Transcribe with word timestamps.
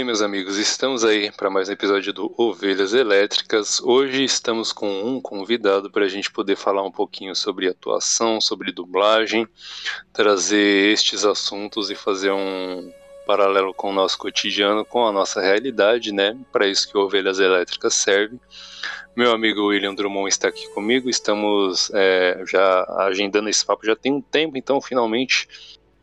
Bem, 0.00 0.06
meus 0.06 0.22
amigos, 0.22 0.56
estamos 0.56 1.04
aí 1.04 1.30
para 1.30 1.50
mais 1.50 1.68
um 1.68 1.72
episódio 1.72 2.10
do 2.10 2.32
Ovelhas 2.38 2.94
Elétricas. 2.94 3.82
Hoje 3.82 4.24
estamos 4.24 4.72
com 4.72 4.88
um 5.04 5.20
convidado 5.20 5.90
para 5.90 6.06
a 6.06 6.08
gente 6.08 6.30
poder 6.30 6.56
falar 6.56 6.82
um 6.82 6.90
pouquinho 6.90 7.36
sobre 7.36 7.68
atuação, 7.68 8.40
sobre 8.40 8.72
dublagem, 8.72 9.46
trazer 10.10 10.90
estes 10.90 11.26
assuntos 11.26 11.90
e 11.90 11.94
fazer 11.94 12.30
um 12.30 12.90
paralelo 13.26 13.74
com 13.74 13.90
o 13.90 13.92
nosso 13.92 14.16
cotidiano, 14.16 14.86
com 14.86 15.06
a 15.06 15.12
nossa 15.12 15.38
realidade, 15.38 16.14
né? 16.14 16.34
Para 16.50 16.66
isso 16.66 16.90
que 16.90 16.96
Ovelhas 16.96 17.38
Elétricas 17.38 17.92
serve. 17.92 18.40
Meu 19.14 19.32
amigo 19.32 19.66
William 19.66 19.94
Drummond 19.94 20.30
está 20.30 20.48
aqui 20.48 20.66
comigo, 20.70 21.10
estamos 21.10 21.90
é, 21.92 22.42
já 22.50 22.86
agendando 23.00 23.50
esse 23.50 23.66
papo 23.66 23.84
já 23.84 23.94
tem 23.94 24.14
um 24.14 24.22
tempo, 24.22 24.56
então 24.56 24.80
finalmente 24.80 25.46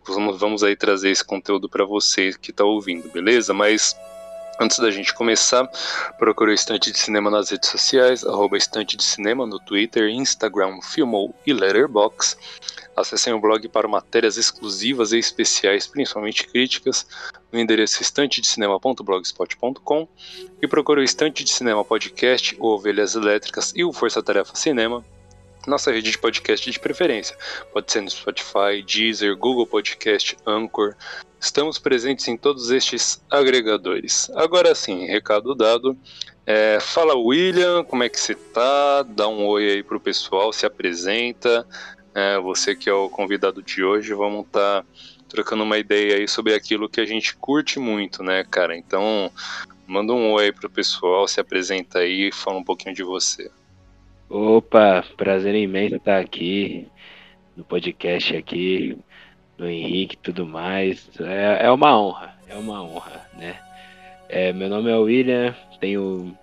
vamos, 0.07 0.39
vamos 0.39 0.63
aí 0.63 0.75
trazer 0.75 1.09
esse 1.09 1.23
conteúdo 1.23 1.70
para 1.70 1.85
você 1.85 2.33
que 2.33 2.52
está 2.52 2.63
ouvindo, 2.63 3.09
beleza? 3.09 3.53
Mas 3.53 3.95
Antes 4.59 4.80
da 4.80 4.89
gente 4.89 5.14
começar, 5.14 5.69
procure 6.17 6.49
o 6.49 6.53
Estante 6.53 6.91
de 6.91 6.97
Cinema 6.97 7.30
nas 7.30 7.52
redes 7.52 7.69
sociais, 7.69 8.25
arroba 8.25 8.58
Estante 8.58 8.97
de 8.97 9.03
Cinema 9.03 9.45
no 9.45 9.59
Twitter, 9.59 10.09
Instagram, 10.09 10.81
Filmou 10.81 11.36
e 11.45 11.53
Letterboxd. 11.53 12.41
Acessem 12.95 13.33
o 13.33 13.39
blog 13.39 13.69
para 13.69 13.88
matérias 13.88 14.36
exclusivas 14.36 15.11
e 15.11 15.19
especiais, 15.19 15.86
principalmente 15.86 16.47
críticas, 16.47 17.05
no 17.52 17.59
endereço 17.59 18.02
estantedecinema.blogspot.com 18.02 20.08
e 20.59 20.67
procure 20.67 21.02
o 21.02 21.03
Estante 21.03 21.44
de 21.44 21.52
Cinema 21.52 21.86
Podcast, 21.86 22.58
o 22.59 22.66
Ovelhas 22.66 23.14
Elétricas 23.14 23.71
e 23.75 23.83
o 23.83 23.94
Força 23.94 24.23
Tarefa 24.23 24.55
Cinema 24.55 25.05
nossa 25.68 25.92
rede 25.92 26.12
de 26.12 26.18
podcast 26.18 26.72
de 26.72 26.80
preferência. 26.80 27.38
Pode 27.73 27.92
ser 27.92 28.02
no 28.02 28.10
Spotify, 28.10 28.82
Deezer, 28.86 29.36
Google 29.36 29.68
Podcast, 29.68 30.38
Anchor. 30.46 30.96
Estamos 31.40 31.78
presentes 31.78 32.28
em 32.28 32.38
todos 32.38 32.72
estes 32.72 33.22
agregadores. 33.30 34.32
Agora 34.34 34.73
sim, 34.73 35.06
recado 35.06 35.54
dado. 35.54 35.98
É, 36.45 36.80
fala 36.80 37.14
William, 37.16 37.84
como 37.84 38.04
é 38.04 38.10
que 38.10 38.20
você 38.20 38.34
tá? 38.34 39.04
Dá 39.04 39.28
um 39.28 39.45
oi 39.45 39.70
aí 39.70 39.84
pro 39.84 40.00
pessoal, 40.00 40.54
se 40.54 40.66
apresenta. 40.66 41.68
É, 42.16 42.40
você 42.40 42.73
que 42.73 42.90
é 42.90 42.94
o 42.94 43.10
convidado 43.10 43.62
de 43.62 43.84
hoje, 43.84 44.14
vamos 44.14 44.45
estar 44.48 44.82
tá 44.82 44.88
trocando 45.28 45.64
uma 45.64 45.78
ideia 45.78 46.16
aí 46.16 46.28
sobre 46.28 46.54
aquilo 46.54 46.90
que 46.90 47.02
a 47.02 47.06
gente 47.06 47.36
curte 47.36 47.78
muito, 47.78 48.23
né, 48.23 48.45
cara? 48.50 48.76
Então, 48.76 49.30
manda 49.86 50.14
um 50.14 50.32
oi 50.32 50.52
pro 50.52 50.70
pessoal, 50.70 51.28
se 51.28 51.40
apresenta 51.40 52.00
aí 52.00 52.32
fala 52.32 52.58
um 52.58 52.64
pouquinho 52.64 52.95
de 52.95 53.04
você. 53.04 53.52
Opa, 54.30 55.06
prazer 55.16 55.56
imenso 55.56 55.95
estar 55.95 56.20
aqui 56.20 56.86
no 57.56 57.64
podcast 57.64 58.36
aqui, 58.36 58.97
do 59.58 59.66
Henrique 59.66 60.16
e 60.16 60.20
tudo 60.20 60.45
mais. 60.45 61.09
É, 61.22 61.66
é 61.66 61.72
uma 61.72 61.97
honra, 61.97 62.36
é 62.45 62.55
uma 62.55 62.83
honra, 62.83 63.25
né? 63.38 63.55
É, 64.28 64.52
meu 64.52 64.67
nome 64.67 64.92
é 64.92 64.98
William, 64.98 65.55
tenho 65.80 66.38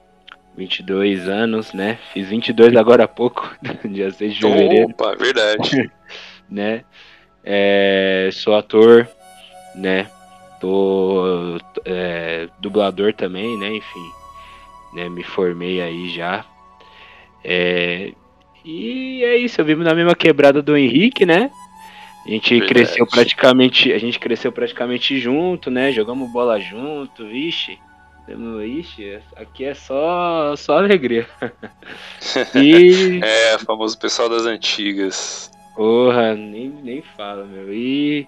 22 0.57 1.29
anos, 1.29 1.75
né? 1.75 1.99
Fiz 2.15 2.27
22 2.31 2.75
agora 2.75 3.05
há 3.05 3.09
pouco, 3.09 3.55
dia 3.85 4.11
6 4.11 4.35
de 4.35 4.41
fevereiro. 4.41 4.89
Opa, 4.89 5.15
verdade. 5.15 5.91
né? 6.49 6.85
É, 7.45 8.31
sou 8.33 8.57
ator, 8.57 9.07
né? 9.75 10.11
Tô 10.59 11.59
é, 11.85 12.49
dublador 12.61 13.13
também, 13.13 13.59
né? 13.59 13.77
Enfim, 13.77 14.11
né? 14.95 15.11
Me 15.11 15.23
formei 15.23 15.83
aí 15.83 16.09
já 16.09 16.47
é, 17.45 18.13
e 18.65 19.23
é 19.23 19.37
isso, 19.37 19.61
eu 19.61 19.65
vivo 19.65 19.83
na 19.85 19.95
mesma 19.95 20.15
quebrada 20.15 20.63
do 20.63 20.77
Henrique, 20.77 21.27
né? 21.27 21.51
A 22.25 22.31
gente 22.31 22.51
Verdade. 22.51 22.73
cresceu 22.73 23.07
praticamente, 23.07 23.93
a 23.93 23.99
gente 23.99 24.19
cresceu 24.19 24.51
praticamente 24.51 25.19
junto, 25.19 25.71
né? 25.71 25.93
Jogamos 25.93 26.33
bola 26.33 26.59
junto, 26.59 27.27
vixe. 27.27 27.79
Ixi, 28.27 29.19
aqui 29.37 29.65
é 29.67 29.75
só, 29.75 30.57
só 30.57 30.79
alegria. 30.79 31.29
e... 32.57 33.21
É, 33.23 33.59
famoso 33.59 33.99
pessoal 33.99 34.31
das 34.31 34.47
antigas. 34.47 35.51
Porra, 35.77 36.35
nem, 36.35 36.71
nem 36.71 37.03
fala, 37.03 37.45
meu. 37.45 37.71
E 37.75 38.27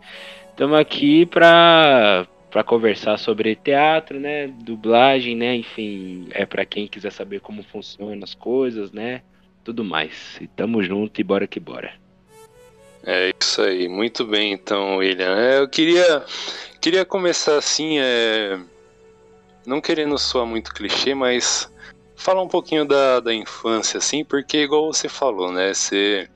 estamos 0.50 0.78
aqui 0.78 1.24
pra, 1.24 2.26
para 2.56 2.64
conversar 2.64 3.18
sobre 3.18 3.54
teatro, 3.54 4.18
né, 4.18 4.46
dublagem, 4.48 5.36
né, 5.36 5.54
enfim, 5.56 6.26
é 6.30 6.46
para 6.46 6.64
quem 6.64 6.88
quiser 6.88 7.12
saber 7.12 7.38
como 7.38 7.62
funcionam 7.62 8.24
as 8.24 8.34
coisas, 8.34 8.90
né, 8.92 9.20
tudo 9.62 9.84
mais. 9.84 10.38
E 10.40 10.46
tamo 10.46 10.82
junto 10.82 11.20
e 11.20 11.22
bora 11.22 11.46
que 11.46 11.60
bora. 11.60 11.92
É 13.04 13.30
isso 13.38 13.60
aí, 13.60 13.86
muito 13.90 14.24
bem 14.24 14.54
então, 14.54 14.96
William. 14.96 15.38
É, 15.38 15.58
eu 15.58 15.68
queria 15.68 16.24
queria 16.80 17.04
começar 17.04 17.58
assim, 17.58 17.98
é, 17.98 18.58
não 19.66 19.78
querendo 19.78 20.16
soar 20.16 20.46
muito 20.46 20.72
clichê, 20.72 21.14
mas 21.14 21.70
falar 22.16 22.40
um 22.40 22.48
pouquinho 22.48 22.86
da, 22.86 23.20
da 23.20 23.34
infância, 23.34 23.98
assim, 23.98 24.24
porque 24.24 24.62
igual 24.62 24.90
você 24.90 25.10
falou, 25.10 25.52
né, 25.52 25.74
você 25.74 26.26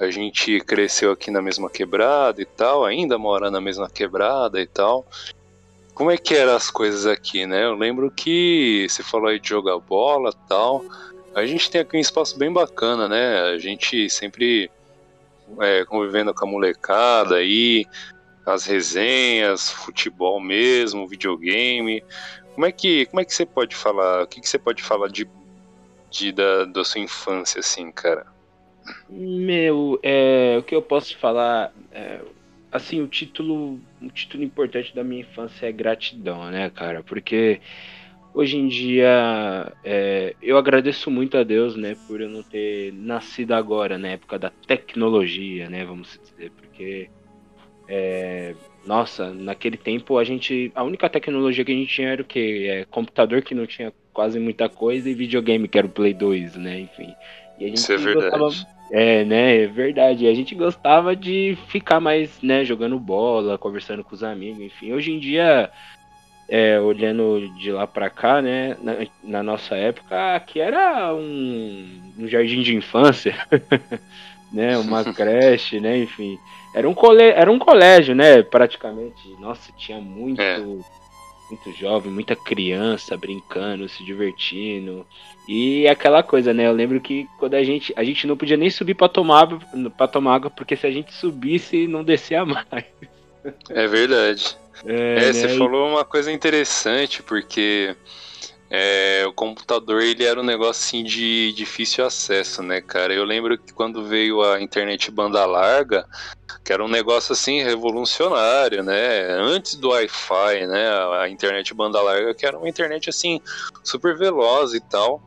a 0.00 0.10
gente 0.10 0.58
cresceu 0.60 1.12
aqui 1.12 1.30
na 1.30 1.42
mesma 1.42 1.68
quebrada 1.68 2.40
e 2.40 2.46
tal, 2.46 2.82
ainda 2.82 3.18
mora 3.18 3.50
na 3.50 3.60
mesma 3.60 3.90
quebrada 3.90 4.58
e 4.58 4.66
tal 4.66 5.06
como 5.96 6.10
é 6.10 6.18
que 6.18 6.34
eram 6.34 6.54
as 6.54 6.70
coisas 6.70 7.06
aqui, 7.06 7.46
né? 7.46 7.64
Eu 7.64 7.74
lembro 7.74 8.10
que 8.10 8.86
você 8.86 9.02
falou 9.02 9.28
aí 9.28 9.40
de 9.40 9.48
jogar 9.48 9.78
bola 9.78 10.30
tal. 10.46 10.84
A 11.34 11.46
gente 11.46 11.70
tem 11.70 11.80
aqui 11.80 11.96
um 11.96 12.00
espaço 12.00 12.38
bem 12.38 12.52
bacana, 12.52 13.08
né? 13.08 13.40
A 13.40 13.56
gente 13.56 14.10
sempre 14.10 14.70
é, 15.58 15.86
convivendo 15.86 16.34
com 16.34 16.44
a 16.44 16.50
molecada 16.50 17.36
aí, 17.36 17.86
as 18.44 18.66
resenhas, 18.66 19.70
futebol 19.70 20.38
mesmo, 20.38 21.08
videogame. 21.08 22.04
Como 22.54 22.66
é 22.66 22.72
que, 22.72 23.06
como 23.06 23.22
é 23.22 23.24
que 23.24 23.32
você 23.32 23.46
pode 23.46 23.74
falar? 23.74 24.24
O 24.24 24.26
que, 24.26 24.42
que 24.42 24.48
você 24.50 24.58
pode 24.58 24.82
falar 24.82 25.08
de, 25.08 25.26
de 26.10 26.30
da, 26.30 26.66
da 26.66 26.84
sua 26.84 27.00
infância, 27.00 27.60
assim, 27.60 27.90
cara? 27.90 28.26
Meu, 29.08 29.98
é, 30.02 30.56
o 30.58 30.62
que 30.62 30.74
eu 30.74 30.82
posso 30.82 31.16
falar? 31.16 31.72
É, 31.90 32.20
assim, 32.76 33.00
o 33.00 33.08
título, 33.08 33.80
um 34.00 34.08
título 34.08 34.44
importante 34.44 34.94
da 34.94 35.02
minha 35.02 35.22
infância 35.22 35.66
é 35.66 35.72
gratidão, 35.72 36.50
né, 36.50 36.70
cara? 36.70 37.02
Porque 37.02 37.60
hoje 38.34 38.56
em 38.58 38.68
dia 38.68 39.72
é, 39.82 40.34
eu 40.42 40.58
agradeço 40.58 41.10
muito 41.10 41.38
a 41.38 41.42
Deus, 41.42 41.74
né, 41.74 41.96
por 42.06 42.20
eu 42.20 42.28
não 42.28 42.42
ter 42.42 42.92
nascido 42.92 43.52
agora, 43.52 43.96
na 43.96 44.08
época 44.08 44.38
da 44.38 44.50
tecnologia, 44.50 45.70
né, 45.70 45.84
vamos 45.84 46.20
dizer, 46.22 46.50
porque 46.50 47.08
é, 47.88 48.54
nossa, 48.84 49.32
naquele 49.32 49.76
tempo 49.76 50.18
a 50.18 50.24
gente, 50.24 50.70
a 50.74 50.82
única 50.82 51.08
tecnologia 51.08 51.64
que 51.64 51.72
a 51.72 51.74
gente 51.74 51.94
tinha 51.94 52.08
era 52.08 52.22
o 52.22 52.24
que? 52.24 52.68
É, 52.68 52.84
computador 52.84 53.42
que 53.42 53.54
não 53.54 53.66
tinha 53.66 53.92
quase 54.12 54.38
muita 54.38 54.68
coisa 54.68 55.08
e 55.08 55.14
videogame 55.14 55.66
que 55.66 55.78
era 55.78 55.86
o 55.86 55.90
Play 55.90 56.12
2, 56.12 56.56
né, 56.56 56.80
enfim. 56.80 57.14
E 57.58 57.64
a 57.64 57.68
gente 57.68 57.78
Isso 57.78 57.92
é 57.92 57.96
verdade. 57.96 58.38
Gostava, 58.38 58.76
é, 58.90 59.24
né? 59.24 59.62
É 59.62 59.66
verdade. 59.66 60.26
A 60.26 60.34
gente 60.34 60.54
gostava 60.54 61.16
de 61.16 61.56
ficar 61.68 62.00
mais, 62.00 62.40
né, 62.42 62.64
jogando 62.64 62.98
bola, 62.98 63.58
conversando 63.58 64.04
com 64.04 64.14
os 64.14 64.22
amigos, 64.22 64.60
enfim. 64.60 64.92
Hoje 64.92 65.12
em 65.12 65.18
dia, 65.18 65.70
é, 66.48 66.78
olhando 66.80 67.48
de 67.58 67.72
lá 67.72 67.86
pra 67.86 68.08
cá, 68.08 68.40
né, 68.40 68.76
na, 68.82 68.94
na 69.22 69.42
nossa 69.42 69.74
época, 69.74 70.34
aqui 70.34 70.60
era 70.60 71.12
um, 71.14 72.12
um 72.18 72.28
jardim 72.28 72.62
de 72.62 72.74
infância, 72.74 73.34
né, 74.52 74.78
uma 74.78 75.02
creche, 75.12 75.80
né, 75.80 75.98
enfim. 75.98 76.38
Era 76.74 76.88
um, 76.88 76.94
cole, 76.94 77.22
era 77.22 77.50
um 77.50 77.58
colégio, 77.58 78.14
né, 78.14 78.42
praticamente. 78.42 79.28
Nossa, 79.40 79.72
tinha 79.72 80.00
muito... 80.00 80.40
É 80.40 80.60
muito 81.48 81.72
jovem, 81.72 82.12
muita 82.12 82.34
criança 82.34 83.16
brincando, 83.16 83.88
se 83.88 84.04
divertindo. 84.04 85.06
E 85.48 85.86
aquela 85.86 86.22
coisa, 86.22 86.52
né? 86.52 86.66
Eu 86.66 86.72
lembro 86.72 87.00
que 87.00 87.28
quando 87.38 87.54
a 87.54 87.62
gente. 87.62 87.92
A 87.96 88.02
gente 88.02 88.26
não 88.26 88.36
podia 88.36 88.56
nem 88.56 88.70
subir 88.70 88.94
para 88.94 89.08
tomar, 89.08 89.46
pra 89.96 90.08
tomar 90.08 90.34
água, 90.34 90.50
porque 90.50 90.76
se 90.76 90.86
a 90.86 90.90
gente 90.90 91.12
subisse, 91.12 91.86
não 91.86 92.02
descia 92.02 92.44
mais. 92.44 92.84
É 93.70 93.86
verdade. 93.86 94.56
É, 94.84 94.92
é 94.92 95.14
né? 95.26 95.32
você 95.32 95.48
falou 95.56 95.88
uma 95.88 96.04
coisa 96.04 96.32
interessante, 96.32 97.22
porque 97.22 97.94
é, 98.68 99.24
o 99.26 99.32
computador 99.32 100.02
ele 100.02 100.24
era 100.24 100.40
um 100.40 100.44
negócio 100.44 100.82
assim 100.82 101.04
de 101.04 101.52
difícil 101.52 102.04
acesso, 102.04 102.62
né, 102.62 102.80
cara? 102.80 103.14
Eu 103.14 103.24
lembro 103.24 103.56
que 103.56 103.72
quando 103.72 104.04
veio 104.04 104.42
a 104.42 104.60
internet 104.60 105.10
banda 105.10 105.44
larga, 105.46 106.04
que 106.64 106.72
era 106.72 106.84
um 106.84 106.88
negócio 106.88 107.32
assim 107.32 107.62
revolucionário, 107.62 108.82
né? 108.82 109.22
Antes 109.38 109.76
do 109.76 109.90
Wi-Fi, 109.90 110.66
né? 110.66 110.88
A 111.20 111.28
internet 111.28 111.72
banda 111.72 112.02
larga, 112.02 112.34
que 112.34 112.44
era 112.44 112.58
uma 112.58 112.68
internet 112.68 113.08
assim 113.08 113.40
super 113.84 114.16
veloz 114.18 114.74
e 114.74 114.80
tal. 114.80 115.22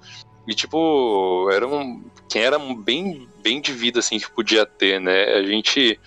E 0.45 0.53
tipo, 0.53 1.49
era 1.51 1.65
um 1.65 2.03
quem 2.27 2.41
era 2.41 2.59
bem 2.59 3.28
bem 3.41 3.61
de 3.61 3.71
vida 3.71 3.99
assim 3.99 4.19
que 4.19 4.31
podia 4.31 4.65
ter, 4.65 4.99
né? 4.99 5.23
A 5.35 5.43
gente, 5.43 5.99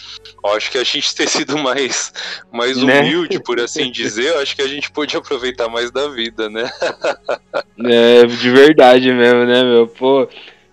acho 0.46 0.70
que 0.70 0.78
a 0.78 0.84
gente 0.84 1.14
ter 1.14 1.28
sido 1.28 1.58
mais 1.58 2.12
mais 2.52 2.82
né? 2.82 3.00
humilde, 3.00 3.36
né? 3.36 3.42
por 3.44 3.60
assim 3.60 3.90
dizer, 3.90 4.36
acho 4.36 4.54
que 4.54 4.62
a 4.62 4.68
gente 4.68 4.90
pôde 4.90 5.16
aproveitar 5.16 5.68
mais 5.68 5.90
da 5.90 6.08
vida, 6.08 6.48
né? 6.48 6.70
é, 7.84 8.26
de 8.26 8.50
verdade 8.50 9.12
mesmo, 9.12 9.44
né, 9.44 9.62
meu? 9.62 9.86
Pô, 9.86 10.28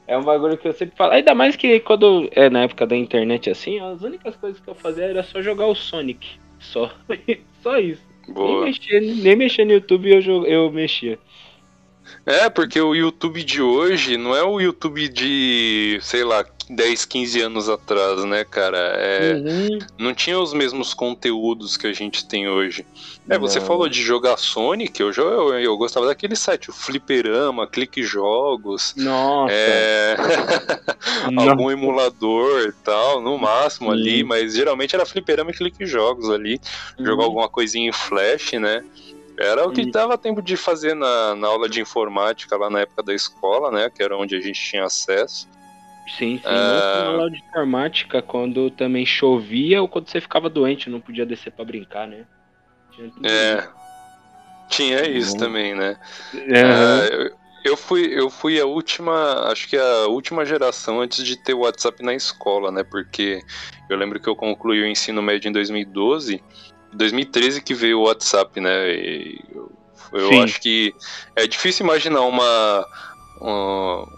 é 0.07 0.17
um 0.17 0.23
bagulho 0.23 0.57
que 0.57 0.67
eu 0.67 0.73
sempre 0.73 0.95
falo. 0.97 1.13
Ainda 1.13 1.35
mais 1.35 1.56
que 1.56 1.79
quando 1.79 2.27
é 2.31 2.50
na 2.50 2.63
época 2.63 2.88
da 2.88 2.95
internet 2.95 3.50
assim, 3.50 3.79
as 3.79 4.01
únicas 4.01 4.35
coisas 4.35 4.59
que 4.59 4.67
eu 4.67 4.75
fazia 4.75 5.06
era 5.06 5.23
só 5.23 5.41
jogar 5.41 5.67
o 5.67 5.75
Sonic, 5.75 6.27
só, 6.59 6.91
só 7.61 7.77
isso. 7.77 8.09
Boa. 8.27 8.65
Nem 8.65 8.65
mexia, 8.65 9.01
nem 9.01 9.35
mexia 9.35 9.65
no 9.65 9.71
YouTube 9.71 10.09
eu, 10.09 10.45
eu 10.45 10.71
mexia. 10.71 11.19
É, 12.30 12.48
porque 12.48 12.80
o 12.80 12.94
YouTube 12.94 13.44
de 13.44 13.60
hoje 13.60 14.16
não 14.16 14.36
é 14.36 14.44
o 14.44 14.60
YouTube 14.60 15.10
de, 15.10 15.98
sei 16.00 16.24
lá, 16.24 16.46
10, 16.70 17.06
15 17.06 17.42
anos 17.42 17.68
atrás, 17.68 18.24
né, 18.24 18.46
cara? 18.46 18.78
É, 18.78 19.34
uhum. 19.34 19.80
Não 19.98 20.14
tinha 20.14 20.40
os 20.40 20.54
mesmos 20.54 20.94
conteúdos 20.94 21.76
que 21.76 21.88
a 21.88 21.92
gente 21.92 22.28
tem 22.28 22.48
hoje. 22.48 22.86
É, 23.28 23.34
não. 23.34 23.42
você 23.42 23.60
falou 23.60 23.90
de 23.90 24.04
jogar 24.04 24.38
Sonic, 24.38 25.00
eu, 25.00 25.12
eu, 25.12 25.60
eu 25.60 25.76
gostava 25.76 26.06
daquele 26.06 26.36
site, 26.36 26.70
o 26.70 26.74
Fliperama, 26.74 27.66
Clique 27.66 28.04
Jogos. 28.04 28.94
Nossa! 28.96 29.52
É... 29.52 30.16
algum 31.50 31.72
emulador 31.72 32.68
e 32.68 32.72
tal, 32.84 33.22
no 33.22 33.40
máximo 33.40 33.90
ali, 33.90 34.24
mas 34.24 34.54
geralmente 34.54 34.94
era 34.94 35.04
Fliperama 35.04 35.50
e 35.50 35.56
Clique 35.56 35.84
Jogos 35.84 36.30
ali. 36.30 36.62
Uhum. 37.00 37.06
Jogar 37.08 37.24
alguma 37.24 37.50
coisinha 37.50 37.90
em 37.90 37.92
Flash, 37.92 38.52
né? 38.54 38.84
Era 39.39 39.65
o 39.65 39.71
que 39.71 39.81
e... 39.81 39.91
dava 39.91 40.18
tempo 40.18 40.41
de 40.41 40.57
fazer 40.57 40.94
na, 40.94 41.33
na 41.33 41.47
aula 41.47 41.69
de 41.69 41.80
informática 41.80 42.57
lá 42.57 42.69
na 42.69 42.81
época 42.81 43.01
da 43.01 43.13
escola, 43.13 43.71
né? 43.71 43.89
Que 43.89 44.03
era 44.03 44.18
onde 44.18 44.36
a 44.36 44.41
gente 44.41 44.62
tinha 44.62 44.83
acesso. 44.83 45.47
Sim, 46.18 46.38
sim. 46.38 46.41
É... 46.44 46.51
Na 46.51 47.06
aula 47.06 47.31
de 47.31 47.38
informática, 47.38 48.21
quando 48.21 48.69
também 48.69 49.06
chovia 49.06 49.81
ou 49.81 49.88
quando 49.88 50.09
você 50.09 50.19
ficava 50.19 50.50
doente, 50.50 50.89
não 50.89 51.00
podia 51.00 51.25
descer 51.25 51.53
para 51.53 51.63
brincar, 51.63 52.06
né? 52.06 52.25
é. 53.24 53.59
Isso. 53.59 53.80
Tinha 54.69 55.07
isso 55.07 55.33
uhum. 55.33 55.39
também, 55.39 55.74
né? 55.74 55.97
Uhum. 56.33 57.30
eu 57.63 57.75
fui, 57.75 58.06
eu 58.13 58.30
fui 58.30 58.59
a 58.59 58.65
última, 58.65 59.50
acho 59.50 59.68
que 59.68 59.75
a 59.75 60.07
última 60.07 60.45
geração 60.45 61.01
antes 61.01 61.25
de 61.25 61.35
ter 61.35 61.56
o 61.56 61.62
WhatsApp 61.62 62.03
na 62.03 62.13
escola, 62.13 62.71
né? 62.71 62.83
Porque 62.83 63.42
eu 63.89 63.97
lembro 63.97 64.19
que 64.19 64.30
eu 64.30 64.35
concluí 64.35 64.81
o 64.81 64.88
ensino 64.88 65.21
médio 65.24 65.50
em 65.50 65.51
2012 65.51 66.44
2013 66.94 67.62
que 67.62 67.74
veio 67.74 68.00
o 68.00 68.03
WhatsApp, 68.03 68.59
né? 68.59 68.91
E 68.91 69.44
eu, 69.53 69.71
eu 70.12 70.41
acho 70.41 70.59
que 70.59 70.94
é 71.36 71.45
difícil 71.47 71.86
imaginar 71.86 72.21
uma, 72.21 72.88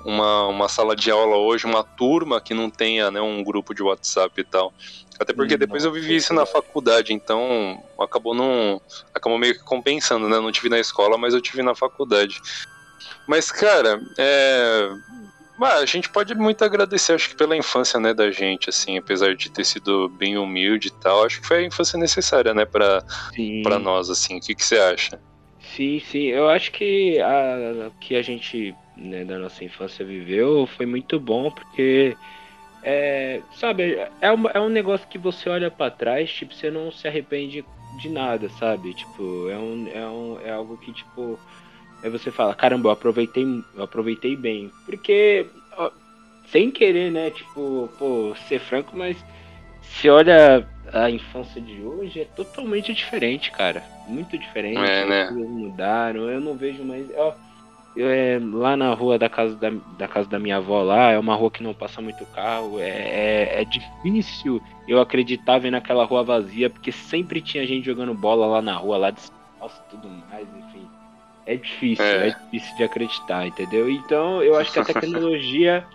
uma, 0.03 0.47
uma 0.47 0.69
sala 0.69 0.95
de 0.95 1.11
aula 1.11 1.37
hoje, 1.37 1.65
uma 1.65 1.83
turma 1.83 2.41
que 2.41 2.53
não 2.53 2.69
tenha 2.69 3.11
né, 3.11 3.21
um 3.21 3.43
grupo 3.43 3.73
de 3.73 3.83
WhatsApp 3.83 4.39
e 4.39 4.43
tal. 4.43 4.73
Até 5.19 5.33
porque 5.33 5.53
hum, 5.53 5.57
depois 5.57 5.85
eu 5.85 5.91
vivi 5.91 6.15
isso 6.15 6.33
na 6.33 6.47
faculdade, 6.47 7.13
então 7.13 7.77
acabou 7.99 8.33
não. 8.33 8.81
Acabou 9.13 9.37
meio 9.37 9.53
que 9.53 9.63
compensando, 9.63 10.27
né? 10.27 10.39
Não 10.39 10.51
tive 10.51 10.67
na 10.67 10.79
escola, 10.79 11.15
mas 11.17 11.35
eu 11.35 11.41
tive 11.41 11.61
na 11.61 11.75
faculdade. 11.75 12.41
Mas, 13.27 13.51
cara, 13.51 14.01
é, 14.17 14.89
a 15.63 15.85
gente 15.85 16.09
pode 16.09 16.33
muito 16.35 16.63
agradecer, 16.63 17.13
acho 17.13 17.29
que 17.29 17.35
pela 17.35 17.55
infância, 17.55 17.99
né, 17.99 18.13
da 18.13 18.31
gente, 18.31 18.69
assim, 18.69 18.97
apesar 18.97 19.35
de 19.35 19.49
ter 19.49 19.63
sido 19.63 20.09
bem 20.09 20.37
humilde 20.37 20.87
e 20.87 20.91
tal, 20.91 21.25
acho 21.25 21.41
que 21.41 21.47
foi 21.47 21.57
a 21.59 21.67
infância 21.67 21.99
necessária, 21.99 22.53
né, 22.53 22.65
pra, 22.65 23.03
pra 23.63 23.79
nós, 23.79 24.09
assim. 24.09 24.37
O 24.37 24.41
que, 24.41 24.55
que 24.55 24.63
você 24.63 24.77
acha? 24.77 25.19
Sim, 25.75 25.99
sim, 25.99 26.23
eu 26.25 26.49
acho 26.49 26.71
que 26.71 27.19
a 27.21 27.91
que 27.99 28.15
a 28.15 28.21
gente, 28.21 28.75
né, 28.97 29.23
da 29.23 29.37
nossa 29.37 29.63
infância 29.63 30.03
viveu 30.05 30.67
foi 30.67 30.85
muito 30.85 31.19
bom, 31.19 31.49
porque, 31.51 32.17
é, 32.83 33.41
sabe, 33.53 33.97
é 34.19 34.31
um, 34.31 34.49
é 34.49 34.59
um 34.59 34.69
negócio 34.69 35.07
que 35.07 35.17
você 35.17 35.49
olha 35.49 35.71
para 35.71 35.91
trás, 35.91 36.31
tipo, 36.31 36.53
você 36.53 36.69
não 36.69 36.91
se 36.91 37.07
arrepende 37.07 37.63
de 37.99 38.09
nada, 38.09 38.49
sabe? 38.49 38.93
Tipo, 38.93 39.49
é, 39.49 39.57
um, 39.57 39.87
é, 39.87 40.07
um, 40.07 40.39
é 40.39 40.51
algo 40.51 40.77
que, 40.77 40.91
tipo 40.91 41.39
Aí 42.03 42.09
você 42.09 42.31
fala, 42.31 42.55
caramba, 42.55 42.89
eu 42.89 42.93
aproveitei, 42.93 43.63
eu 43.75 43.83
aproveitei 43.83 44.35
bem. 44.35 44.71
Porque, 44.85 45.45
ó, 45.77 45.91
sem 46.47 46.71
querer, 46.71 47.11
né, 47.11 47.29
tipo, 47.29 47.89
pô, 47.97 48.33
ser 48.47 48.59
franco, 48.59 48.97
mas 48.97 49.23
se 49.81 50.09
olha 50.09 50.67
a 50.91 51.09
infância 51.09 51.61
de 51.61 51.81
hoje, 51.81 52.21
é 52.21 52.25
totalmente 52.25 52.93
diferente, 52.93 53.51
cara. 53.51 53.83
Muito 54.07 54.37
diferente. 54.37 54.79
É, 54.79 55.05
né? 55.05 55.23
As 55.23 55.29
coisas 55.29 55.49
mudaram. 55.49 56.29
Eu 56.29 56.41
não 56.41 56.55
vejo 56.55 56.83
mais. 56.83 57.07
Ó, 57.15 57.33
eu, 57.95 58.09
é, 58.09 58.39
lá 58.41 58.75
na 58.75 58.93
rua 58.93 59.19
da 59.19 59.29
casa 59.29 59.55
da, 59.55 59.69
da 59.97 60.07
casa 60.07 60.27
da 60.27 60.39
minha 60.39 60.57
avó 60.57 60.81
lá, 60.81 61.11
é 61.11 61.19
uma 61.19 61.35
rua 61.35 61.51
que 61.51 61.63
não 61.63 61.73
passa 61.73 62.01
muito 62.01 62.25
carro. 62.27 62.79
É, 62.79 62.89
é, 62.89 63.61
é 63.61 63.65
difícil 63.65 64.61
eu 64.87 64.99
acreditar 64.99 65.59
vendo 65.59 65.75
aquela 65.75 66.05
rua 66.05 66.23
vazia, 66.23 66.69
porque 66.69 66.91
sempre 66.91 67.41
tinha 67.41 67.65
gente 67.65 67.85
jogando 67.85 68.13
bola 68.13 68.45
lá 68.45 68.61
na 68.61 68.75
rua, 68.75 68.97
lá 68.97 69.11
de 69.11 69.21
nossa, 69.61 69.79
tudo 69.89 70.09
mais, 70.09 70.47
enfim. 70.57 70.70
É 71.45 71.55
difícil, 71.55 72.05
é. 72.05 72.29
é 72.29 72.29
difícil 72.31 72.77
de 72.77 72.83
acreditar, 72.83 73.47
entendeu? 73.47 73.89
Então 73.89 74.41
eu 74.43 74.55
acho 74.55 74.71
que 74.71 74.79
a 74.79 74.85
tecnologia. 74.85 75.85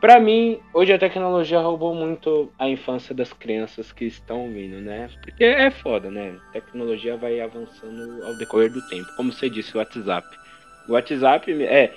Para 0.00 0.20
mim, 0.20 0.60
hoje 0.72 0.92
a 0.92 0.98
tecnologia 0.98 1.58
roubou 1.58 1.92
muito 1.92 2.52
a 2.56 2.68
infância 2.68 3.12
das 3.12 3.32
crianças 3.32 3.90
que 3.90 4.04
estão 4.04 4.48
vindo, 4.48 4.80
né? 4.80 5.10
Porque 5.22 5.42
é 5.42 5.70
foda, 5.72 6.08
né? 6.08 6.36
A 6.50 6.52
tecnologia 6.52 7.16
vai 7.16 7.40
avançando 7.40 8.24
ao 8.24 8.36
decorrer 8.38 8.70
do 8.70 8.80
tempo. 8.88 9.08
Como 9.16 9.32
você 9.32 9.50
disse, 9.50 9.74
o 9.74 9.78
WhatsApp. 9.78 10.28
O 10.88 10.92
WhatsApp, 10.92 11.50
é. 11.64 11.92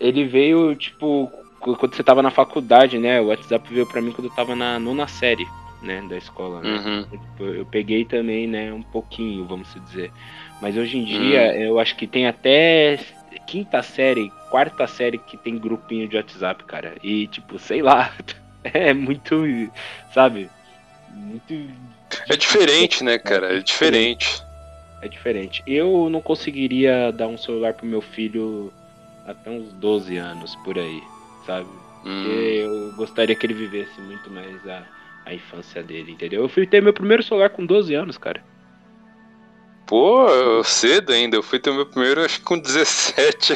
Ele 0.00 0.24
veio, 0.24 0.74
tipo, 0.74 1.30
quando 1.60 1.94
você 1.94 2.02
tava 2.02 2.22
na 2.22 2.30
faculdade, 2.30 2.98
né? 2.98 3.20
O 3.20 3.26
WhatsApp 3.26 3.72
veio 3.72 3.86
para 3.86 4.00
mim 4.00 4.12
quando 4.12 4.28
eu 4.28 4.34
tava 4.34 4.56
na 4.56 4.78
nona 4.78 5.06
série, 5.06 5.46
né? 5.82 6.02
Da 6.08 6.16
escola. 6.16 6.60
Né? 6.60 6.70
Uhum. 6.70 7.18
Eu, 7.38 7.54
eu 7.56 7.66
peguei 7.66 8.04
também, 8.04 8.46
né? 8.46 8.72
Um 8.72 8.82
pouquinho, 8.82 9.44
vamos 9.44 9.68
dizer. 9.86 10.12
Mas 10.60 10.76
hoje 10.76 10.98
em 10.98 11.04
dia, 11.04 11.52
hum. 11.54 11.60
eu 11.60 11.78
acho 11.78 11.96
que 11.96 12.06
tem 12.06 12.26
até 12.26 12.98
quinta 13.46 13.82
série, 13.82 14.30
quarta 14.50 14.86
série 14.86 15.18
que 15.18 15.36
tem 15.36 15.58
grupinho 15.58 16.08
de 16.08 16.16
WhatsApp, 16.16 16.64
cara. 16.64 16.94
E, 17.02 17.26
tipo, 17.28 17.58
sei 17.58 17.82
lá, 17.82 18.12
é 18.64 18.92
muito, 18.92 19.44
sabe? 20.12 20.50
Muito. 21.10 21.54
É 22.28 22.36
diferente, 22.36 23.02
né, 23.02 23.18
cara? 23.18 23.56
É 23.56 23.60
diferente. 23.60 24.42
É 25.00 25.08
diferente. 25.08 25.62
Eu 25.66 26.08
não 26.10 26.20
conseguiria 26.20 27.12
dar 27.12 27.28
um 27.28 27.38
celular 27.38 27.72
pro 27.72 27.86
meu 27.86 28.00
filho 28.00 28.72
até 29.26 29.50
uns 29.50 29.72
12 29.74 30.16
anos, 30.16 30.56
por 30.56 30.78
aí, 30.78 31.02
sabe? 31.46 31.68
Porque 32.02 32.66
hum. 32.66 32.88
eu 32.88 32.92
gostaria 32.96 33.34
que 33.34 33.46
ele 33.46 33.54
vivesse 33.54 34.00
muito 34.00 34.30
mais 34.30 34.66
a, 34.66 34.82
a 35.28 35.34
infância 35.34 35.82
dele, 35.82 36.12
entendeu? 36.12 36.42
Eu 36.42 36.48
fui 36.48 36.66
ter 36.66 36.82
meu 36.82 36.92
primeiro 36.92 37.22
celular 37.22 37.50
com 37.50 37.64
12 37.64 37.94
anos, 37.94 38.16
cara. 38.16 38.42
Pô, 39.86 40.62
cedo 40.64 41.12
ainda. 41.12 41.36
Eu 41.36 41.42
fui 41.42 41.58
ter 41.58 41.70
o 41.70 41.74
meu 41.74 41.86
primeiro, 41.86 42.24
acho 42.24 42.38
que 42.38 42.44
com 42.44 42.58
17. 42.58 43.52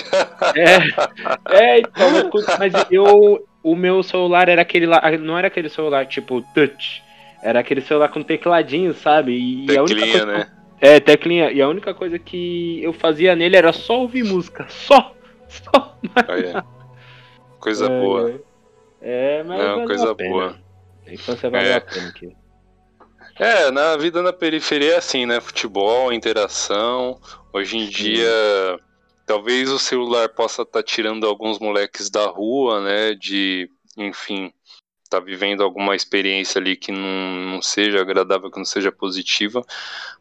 é, 0.55 1.55
é, 1.55 1.81
então, 1.81 2.31
mas 2.59 2.73
eu. 2.91 3.47
O 3.63 3.77
meu 3.77 4.03
celular 4.03 4.49
era 4.49 4.63
aquele 4.63 4.87
lá. 4.87 5.01
Não 5.19 5.39
era 5.39 5.47
aquele 5.47 5.69
celular 5.69 6.07
tipo 6.07 6.43
touch. 6.55 7.03
Era 7.43 7.61
aquele 7.61 7.81
celular 7.81 8.09
com 8.09 8.23
tecladinho, 8.23 8.93
sabe? 8.95 9.33
E 9.33 9.67
teclinha, 9.67 10.27
né? 10.27 10.47
É, 10.81 11.01
teclinha. 11.01 11.51
E 11.53 11.63
a 11.63 11.69
única 11.69 11.95
coisa 11.95 12.19
que 12.19 12.83
eu 12.83 12.93
fazia 12.93 13.37
nele 13.37 13.57
era 13.57 13.73
só 13.73 14.01
ouvir 14.01 14.25
música. 14.25 14.67
Só! 14.69 15.15
Só! 15.49 15.97
Mas... 16.15 16.65
Coisa 17.61 17.87
é, 17.87 17.89
boa. 17.89 18.41
É, 19.01 19.43
mas. 19.45 19.59
Não, 19.59 19.85
coisa 19.87 20.15
boa. 20.15 20.57
A 21.07 21.13
infância 21.13 21.51
valeu 21.51 21.73
é. 21.73 21.77
a 21.77 21.81
pena 21.81 22.09
aqui. 22.09 22.37
É, 23.39 23.71
na 23.71 23.97
vida 23.97 24.23
na 24.23 24.33
periferia 24.33 24.95
é 24.95 24.97
assim, 24.99 25.27
né? 25.27 25.41
Futebol, 25.41 26.13
interação. 26.13 27.21
Hoje 27.53 27.79
em 27.79 27.89
dia, 27.89 28.79
talvez 29.27 29.71
o 29.71 29.79
celular 29.79 30.29
possa 30.29 30.63
estar 30.63 30.81
tá 30.81 30.83
tirando 30.83 31.27
alguns 31.27 31.59
moleques 31.59 32.11
da 32.11 32.27
rua, 32.27 32.81
né? 32.83 33.15
De, 33.15 33.71
enfim, 33.97 34.53
tá 35.09 35.19
vivendo 35.19 35.63
alguma 35.63 35.97
experiência 35.97 36.59
ali 36.59 36.77
que 36.77 36.93
não, 36.93 37.53
não 37.53 37.63
seja 37.63 38.01
agradável, 38.01 38.51
que 38.51 38.59
não 38.59 38.65
seja 38.65 38.93
positiva. 38.93 39.65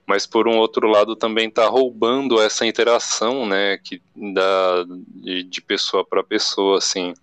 Mas 0.05 0.25
por 0.25 0.47
um 0.47 0.57
outro 0.57 0.87
lado 0.87 1.15
também 1.15 1.49
tá 1.49 1.67
roubando 1.67 2.41
essa 2.41 2.65
interação, 2.65 3.45
né? 3.45 3.77
Que 3.77 4.01
da, 4.15 4.85
de, 5.07 5.43
de 5.43 5.61
pessoa 5.61 6.05
para 6.05 6.23
pessoa, 6.23 6.77
assim. 6.77 7.13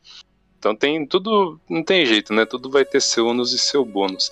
Então 0.59 0.75
tem 0.75 1.07
tudo, 1.07 1.59
não 1.69 1.83
tem 1.83 2.05
jeito, 2.05 2.33
né? 2.33 2.45
Tudo 2.45 2.71
vai 2.71 2.85
ter 2.85 3.01
seu 3.01 3.27
ônus 3.29 3.53
e 3.53 3.59
seu 3.59 3.85
bônus. 3.85 4.31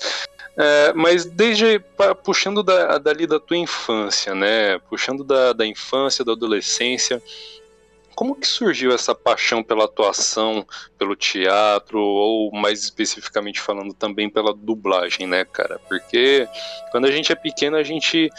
É, 0.57 0.93
mas 0.95 1.27
desde 1.27 1.79
puxando 2.25 2.63
da, 2.63 2.99
dali 2.99 3.27
da 3.27 3.39
tua 3.39 3.59
infância, 3.59 4.35
né? 4.35 4.79
Puxando 4.91 5.23
da, 5.23 5.53
da 5.53 5.67
infância, 5.67 6.25
da 6.25 6.33
adolescência, 6.33 7.23
como 8.17 8.35
que 8.35 8.49
surgiu 8.49 8.93
essa 8.93 9.15
paixão 9.15 9.63
pela 9.63 9.85
atuação, 9.85 10.67
pelo 10.99 11.15
teatro, 11.15 12.01
ou 12.01 12.51
mais 12.51 12.83
especificamente 12.83 13.61
falando 13.61 13.93
também 13.93 14.31
pela 14.31 14.55
dublagem, 14.55 15.27
né, 15.27 15.45
cara? 15.45 15.79
Porque 15.87 16.49
quando 16.91 17.05
a 17.05 17.11
gente 17.11 17.31
é 17.31 17.35
pequeno, 17.35 17.77
a 17.77 17.83
gente. 17.83 18.31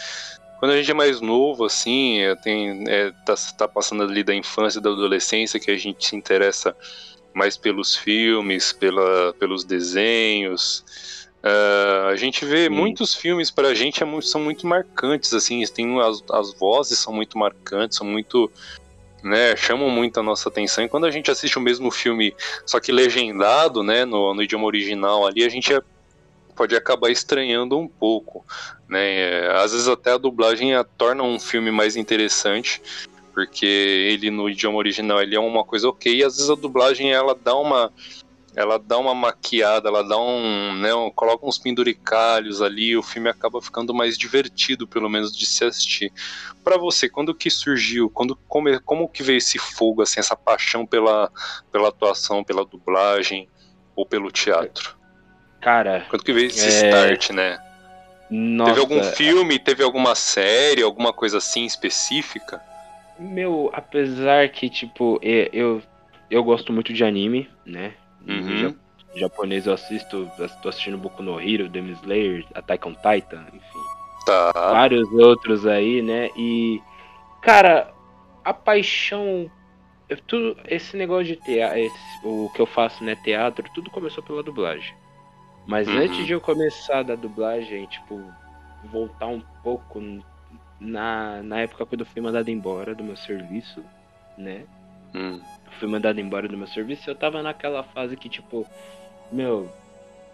Quando 0.58 0.72
a 0.72 0.76
gente 0.76 0.90
é 0.90 0.94
mais 0.94 1.20
novo, 1.20 1.64
assim, 1.64 2.18
é, 2.18 2.34
tem, 2.34 2.82
é, 2.88 3.12
tá, 3.24 3.34
tá 3.56 3.68
passando 3.68 4.02
ali 4.02 4.24
da 4.24 4.34
infância, 4.34 4.80
da 4.80 4.90
adolescência, 4.90 5.60
que 5.60 5.70
a 5.70 5.76
gente 5.76 6.04
se 6.04 6.16
interessa 6.16 6.76
mais 7.38 7.56
pelos 7.56 7.94
filmes, 7.94 8.72
pela, 8.72 9.32
pelos 9.34 9.64
desenhos. 9.64 11.28
Uh, 11.38 12.08
a 12.08 12.16
gente 12.16 12.44
vê 12.44 12.64
Sim. 12.64 12.70
muitos 12.70 13.14
filmes 13.14 13.48
pra 13.48 13.72
gente 13.72 14.02
é 14.02 14.06
muito, 14.06 14.26
são 14.26 14.40
muito 14.40 14.66
marcantes, 14.66 15.32
assim, 15.32 15.64
tem 15.66 16.00
as, 16.00 16.22
as 16.32 16.52
vozes 16.52 16.98
são 16.98 17.12
muito 17.12 17.38
marcantes, 17.38 17.96
são 17.96 18.06
muito. 18.06 18.50
Né, 19.20 19.56
chamam 19.56 19.90
muito 19.90 20.20
a 20.20 20.22
nossa 20.22 20.48
atenção. 20.48 20.84
E 20.84 20.88
quando 20.88 21.04
a 21.04 21.10
gente 21.10 21.28
assiste 21.28 21.58
o 21.58 21.60
mesmo 21.60 21.90
filme, 21.90 22.32
só 22.64 22.78
que 22.78 22.92
legendado, 22.92 23.82
né, 23.82 24.04
no, 24.04 24.32
no 24.32 24.40
idioma 24.40 24.64
original 24.64 25.26
ali, 25.26 25.42
a 25.42 25.48
gente 25.48 25.74
é 25.74 25.82
pode 26.54 26.74
acabar 26.74 27.08
estranhando 27.08 27.78
um 27.78 27.86
pouco, 27.86 28.44
né? 28.88 29.48
Às 29.52 29.70
vezes 29.70 29.86
até 29.86 30.12
a 30.12 30.18
dublagem 30.18 30.74
a 30.74 30.82
torna 30.82 31.22
um 31.22 31.38
filme 31.38 31.70
mais 31.70 31.94
interessante, 31.94 32.82
porque 33.38 33.66
ele 33.66 34.32
no 34.32 34.50
idioma 34.50 34.78
original 34.78 35.22
ele 35.22 35.36
é 35.36 35.38
uma 35.38 35.62
coisa 35.62 35.88
ok, 35.88 36.12
e 36.12 36.24
às 36.24 36.34
vezes 36.34 36.50
a 36.50 36.56
dublagem 36.56 37.12
ela 37.12 37.36
dá 37.36 37.54
uma 37.54 37.92
ela 38.56 38.80
dá 38.80 38.98
uma 38.98 39.14
maquiada, 39.14 39.88
ela 39.88 40.02
dá 40.02 40.18
um, 40.18 40.74
né, 40.74 40.92
um, 40.92 41.08
coloca 41.08 41.46
uns 41.46 41.56
penduricalhos 41.56 42.60
ali, 42.60 42.96
o 42.96 43.02
filme 43.02 43.28
acaba 43.28 43.62
ficando 43.62 43.94
mais 43.94 44.18
divertido, 44.18 44.88
pelo 44.88 45.08
menos 45.08 45.30
de 45.36 45.46
se 45.46 45.64
assistir. 45.64 46.12
Para 46.64 46.76
você, 46.76 47.08
quando 47.08 47.32
que 47.32 47.48
surgiu, 47.48 48.10
quando 48.10 48.34
como, 48.48 48.80
como 48.82 49.08
que 49.08 49.22
veio 49.22 49.38
esse 49.38 49.56
fogo, 49.60 50.02
assim, 50.02 50.18
essa 50.18 50.34
paixão 50.34 50.84
pela, 50.84 51.30
pela 51.70 51.90
atuação, 51.90 52.42
pela 52.42 52.64
dublagem 52.64 53.48
ou 53.94 54.04
pelo 54.04 54.32
teatro? 54.32 54.96
Cara, 55.60 56.04
quando 56.10 56.24
que 56.24 56.32
veio 56.32 56.48
esse 56.48 56.66
é... 56.66 56.88
start, 56.88 57.30
né? 57.30 57.60
Nossa. 58.28 58.72
Teve 58.72 58.80
algum 58.80 59.04
filme, 59.04 59.58
teve 59.60 59.84
alguma 59.84 60.16
série, 60.16 60.82
alguma 60.82 61.12
coisa 61.12 61.38
assim 61.38 61.64
específica? 61.64 62.60
Meu, 63.18 63.70
apesar 63.72 64.48
que, 64.48 64.70
tipo, 64.70 65.18
eu, 65.22 65.82
eu 66.30 66.44
gosto 66.44 66.72
muito 66.72 66.92
de 66.92 67.04
anime, 67.04 67.48
né? 67.66 67.94
Uhum. 68.26 68.74
Japonês 69.14 69.66
eu 69.66 69.72
assisto, 69.72 70.30
estou 70.38 70.68
assistindo 70.68 70.98
Boku 70.98 71.22
no 71.22 71.40
Hero, 71.40 71.68
Demon 71.68 71.92
Slayer, 71.92 72.46
Attack 72.54 72.86
on 72.86 72.94
Titan, 72.94 73.44
enfim. 73.52 73.78
Tá. 74.26 74.52
Vários 74.54 75.10
outros 75.12 75.66
aí, 75.66 76.02
né? 76.02 76.30
E, 76.36 76.80
cara, 77.40 77.92
a 78.44 78.52
paixão. 78.52 79.50
Tudo, 80.26 80.56
esse 80.66 80.96
negócio 80.96 81.24
de 81.26 81.36
teatro, 81.36 81.90
o 82.24 82.50
que 82.54 82.60
eu 82.60 82.66
faço, 82.66 83.04
né, 83.04 83.14
teatro, 83.16 83.68
tudo 83.74 83.90
começou 83.90 84.24
pela 84.24 84.42
dublagem. 84.42 84.94
Mas 85.66 85.86
uhum. 85.86 85.98
antes 85.98 86.24
de 86.24 86.32
eu 86.32 86.40
começar 86.40 87.02
da 87.02 87.14
dublagem, 87.14 87.84
tipo, 87.86 88.18
voltar 88.90 89.26
um 89.26 89.42
pouco 89.62 90.00
na, 90.80 91.42
na 91.42 91.60
época 91.60 91.86
quando 91.86 92.00
eu 92.00 92.06
fui 92.06 92.22
mandado 92.22 92.48
embora 92.50 92.94
do 92.94 93.04
meu 93.04 93.16
serviço, 93.16 93.84
né? 94.36 94.64
Hum 95.14 95.40
fui 95.78 95.88
mandado 95.88 96.20
embora 96.20 96.48
do 96.48 96.56
meu 96.56 96.66
serviço, 96.66 97.08
eu 97.08 97.14
tava 97.14 97.42
naquela 97.42 97.82
fase 97.82 98.16
que, 98.16 98.28
tipo, 98.28 98.66
meu, 99.30 99.70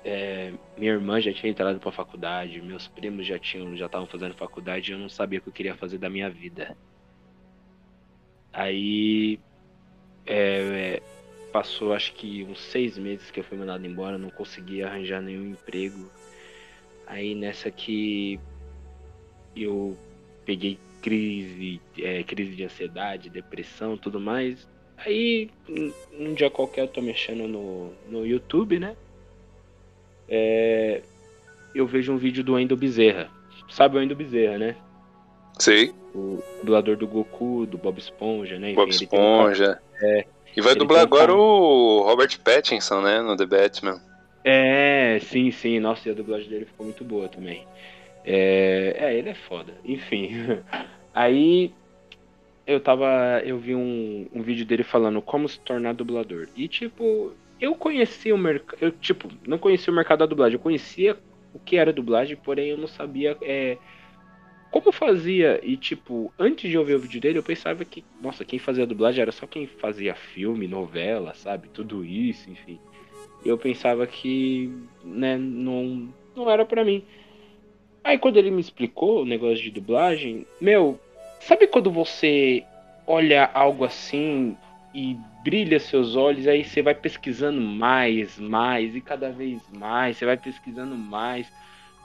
é, 0.04 0.52
minha 0.76 0.92
irmã 0.92 1.20
já 1.20 1.32
tinha 1.32 1.50
entrado 1.50 1.78
pra 1.78 1.92
faculdade, 1.92 2.60
meus 2.62 2.88
primos 2.88 3.26
já 3.26 3.38
tinham, 3.38 3.76
já 3.76 3.86
estavam 3.86 4.06
fazendo 4.06 4.34
faculdade, 4.34 4.90
e 4.90 4.94
eu 4.94 4.98
não 4.98 5.08
sabia 5.08 5.38
o 5.38 5.42
que 5.42 5.48
eu 5.48 5.52
queria 5.52 5.76
fazer 5.76 5.98
da 5.98 6.10
minha 6.10 6.30
vida. 6.30 6.76
Aí 8.52 9.38
é, 10.26 11.02
passou 11.52 11.92
acho 11.92 12.12
que 12.14 12.44
uns 12.44 12.60
seis 12.60 12.96
meses 12.96 13.30
que 13.30 13.40
eu 13.40 13.44
fui 13.44 13.58
mandado 13.58 13.86
embora, 13.86 14.16
não 14.16 14.30
consegui 14.30 14.82
arranjar 14.82 15.20
nenhum 15.20 15.50
emprego. 15.50 16.10
Aí 17.06 17.34
nessa 17.34 17.70
que 17.70 18.40
eu 19.54 19.96
peguei 20.44 20.78
crise, 21.02 21.80
é, 21.98 22.22
crise 22.22 22.54
de 22.54 22.64
ansiedade, 22.64 23.28
depressão, 23.28 23.96
tudo 23.96 24.18
mais. 24.18 24.66
Aí, 24.96 25.50
um 26.18 26.32
dia 26.34 26.48
qualquer, 26.48 26.82
eu 26.82 26.88
tô 26.88 27.02
mexendo 27.02 27.46
no, 27.46 27.92
no 28.08 28.26
YouTube, 28.26 28.78
né? 28.78 28.96
É, 30.28 31.02
eu 31.74 31.86
vejo 31.86 32.12
um 32.12 32.16
vídeo 32.16 32.42
do 32.42 32.58
Endo 32.58 32.76
Bezerra. 32.76 33.28
Sabe 33.68 33.98
o 33.98 34.02
Endo 34.02 34.14
Bezerra, 34.16 34.56
né? 34.56 34.76
Sei. 35.58 35.92
O 36.14 36.42
dublador 36.58 36.96
do 36.96 37.06
Goku, 37.06 37.66
do 37.66 37.76
Bob 37.76 37.98
Esponja, 37.98 38.58
né? 38.58 38.72
Bob 38.72 38.90
Esponja. 38.90 39.80
Um... 40.00 40.06
É, 40.06 40.24
e 40.56 40.60
vai 40.60 40.74
dublar 40.74 41.02
agora 41.02 41.34
um... 41.34 41.38
o 41.38 42.02
Robert 42.02 42.38
Pattinson, 42.42 43.00
né? 43.00 43.20
No 43.20 43.36
The 43.36 43.46
Batman. 43.46 44.00
É, 44.44 45.18
sim, 45.22 45.50
sim. 45.50 45.80
Nossa, 45.80 46.08
e 46.08 46.12
a 46.12 46.14
dublagem 46.14 46.48
dele 46.48 46.66
ficou 46.66 46.86
muito 46.86 47.04
boa 47.04 47.28
também. 47.28 47.66
É, 48.24 48.96
é 48.98 49.18
ele 49.18 49.30
é 49.30 49.34
foda. 49.34 49.74
Enfim. 49.84 50.30
Aí 51.14 51.72
eu 52.66 52.80
tava. 52.80 53.42
Eu 53.44 53.58
vi 53.58 53.74
um, 53.74 54.26
um 54.32 54.42
vídeo 54.42 54.64
dele 54.64 54.82
falando 54.82 55.20
como 55.20 55.48
se 55.48 55.60
tornar 55.60 55.94
dublador. 55.94 56.48
E 56.56 56.66
tipo, 56.66 57.32
eu 57.60 57.74
conhecia 57.74 58.34
o 58.34 58.38
mercado. 58.38 58.78
Eu, 58.80 58.90
tipo, 58.90 59.28
não 59.46 59.58
conhecia 59.58 59.92
o 59.92 59.96
mercado 59.96 60.20
da 60.20 60.26
dublagem. 60.26 60.54
Eu 60.54 60.60
conhecia 60.60 61.16
o 61.52 61.58
que 61.58 61.76
era 61.76 61.92
dublagem, 61.92 62.36
porém 62.36 62.70
eu 62.70 62.78
não 62.78 62.88
sabia 62.88 63.36
é, 63.42 63.78
como 64.70 64.90
fazia. 64.90 65.60
E 65.62 65.76
tipo, 65.76 66.32
antes 66.38 66.68
de 66.68 66.76
eu 66.76 66.84
ver 66.84 66.96
o 66.96 66.98
vídeo 66.98 67.20
dele, 67.20 67.38
eu 67.38 67.42
pensava 67.44 67.84
que, 67.84 68.04
nossa, 68.20 68.44
quem 68.44 68.58
fazia 68.58 68.86
dublagem 68.86 69.22
era 69.22 69.30
só 69.30 69.46
quem 69.46 69.66
fazia 69.66 70.14
filme, 70.14 70.66
novela, 70.66 71.32
sabe? 71.34 71.68
Tudo 71.68 72.04
isso, 72.04 72.50
enfim. 72.50 72.80
Eu 73.44 73.56
pensava 73.56 74.06
que, 74.06 74.72
né, 75.04 75.36
não, 75.36 76.08
não 76.34 76.50
era 76.50 76.64
para 76.64 76.84
mim. 76.84 77.04
Aí 78.04 78.18
quando 78.18 78.36
ele 78.36 78.50
me 78.50 78.60
explicou 78.60 79.22
o 79.22 79.24
negócio 79.24 79.62
de 79.62 79.70
dublagem, 79.70 80.46
meu, 80.60 81.00
Sabe 81.46 81.66
quando 81.66 81.90
você 81.90 82.64
olha 83.06 83.50
algo 83.52 83.84
assim 83.84 84.56
e 84.94 85.14
brilha 85.42 85.78
seus 85.78 86.16
olhos, 86.16 86.46
aí 86.46 86.64
você 86.64 86.80
vai 86.80 86.94
pesquisando 86.94 87.60
mais, 87.60 88.38
mais 88.38 88.96
e 88.96 89.00
cada 89.00 89.30
vez 89.30 89.60
mais, 89.70 90.16
você 90.16 90.24
vai 90.24 90.38
pesquisando 90.38 90.96
mais. 90.96 91.46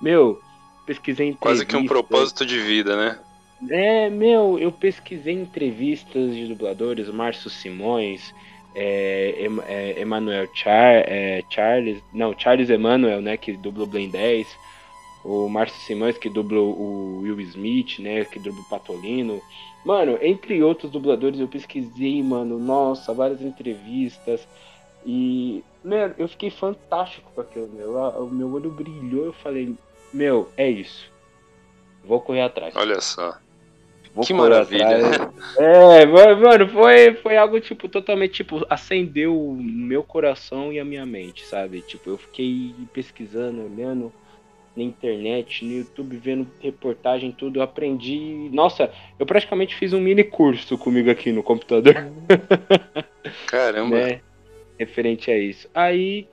Meu, 0.02 0.42
pesquisei 0.86 1.34
Quase 1.40 1.66
que 1.66 1.76
um 1.78 1.86
propósito 1.86 2.46
de 2.46 2.60
vida, 2.60 2.98
né? 2.98 3.18
É, 3.70 4.10
meu, 4.10 4.60
eu 4.60 4.74
pesquisei 4.74 5.36
entrevistas 5.36 6.36
de 6.36 6.48
dubladores, 6.48 7.08
Márcio 7.10 7.50
Simões, 7.50 8.34
é, 8.76 9.48
é, 9.68 10.02
Emanuel 10.02 10.50
Char, 10.54 10.96
é, 11.08 11.42
Charles, 11.50 12.02
não, 12.14 12.38
Charles 12.38 12.70
Emanuel, 12.70 13.22
né, 13.22 13.38
que 13.38 13.54
dublou 13.54 13.88
Blend 13.88 14.12
10 14.12 14.48
o 15.30 15.48
Márcio 15.48 15.80
Simões, 15.82 16.18
que 16.18 16.28
dublou 16.28 16.76
o 16.76 17.20
Will 17.22 17.40
Smith, 17.42 18.00
né, 18.00 18.26
que 18.26 18.40
dublou 18.40 18.64
o 18.64 18.70
Patolino. 18.70 19.40
Mano, 19.86 20.18
entre 20.22 20.64
outros 20.64 20.92
dubladores, 20.92 21.40
eu 21.40 21.48
pesquisei, 21.48 22.24
mano, 22.24 22.58
nossa, 22.58 23.14
várias 23.14 23.42
entrevistas. 23.42 24.48
E, 25.06 25.64
mano, 25.84 26.16
eu 26.18 26.28
fiquei 26.28 26.50
fantástico 26.50 27.32
com 27.36 27.42
aquilo, 27.42 27.70
meu. 27.70 27.96
O 27.96 28.30
meu 28.30 28.52
olho 28.52 28.72
brilhou, 28.72 29.26
eu 29.26 29.34
falei, 29.34 29.76
meu, 30.12 30.50
é 30.58 30.68
isso. 30.68 31.12
Vou 32.04 32.20
correr 32.20 32.42
atrás. 32.42 32.76
Olha 32.76 33.00
só. 33.00 33.38
Vou 34.16 34.26
que 34.26 34.34
maravilha. 34.34 35.08
Atrás. 35.08 35.30
É, 35.60 36.06
mano, 36.06 36.68
foi, 36.70 37.14
foi 37.16 37.38
algo, 37.38 37.60
tipo, 37.60 37.88
totalmente, 37.88 38.34
tipo, 38.34 38.66
acendeu 38.68 39.40
o 39.40 39.56
meu 39.56 40.02
coração 40.02 40.74
e 40.74 40.80
a 40.80 40.86
minha 40.86 41.06
mente, 41.06 41.46
sabe? 41.46 41.82
Tipo, 41.82 42.10
eu 42.10 42.18
fiquei 42.18 42.74
pesquisando, 42.92 43.64
olhando 43.64 44.12
na 44.80 44.84
internet, 44.84 45.64
no 45.66 45.74
YouTube, 45.74 46.18
vendo 46.18 46.48
reportagem, 46.62 47.32
tudo. 47.32 47.60
Eu 47.60 47.64
aprendi. 47.64 48.50
Nossa, 48.54 48.92
eu 49.20 49.26
praticamente 49.26 49.76
fiz 49.76 49.94
um 49.94 50.00
mini 50.00 50.24
curso 50.24 50.78
comigo 50.78 51.10
aqui 51.10 51.32
no 51.32 51.44
computador. 51.44 51.96
Caramba! 53.48 53.96
né? 54.00 54.22
Referente 54.80 55.30
a 55.30 55.38
isso. 55.38 55.70
Aí 55.74 56.28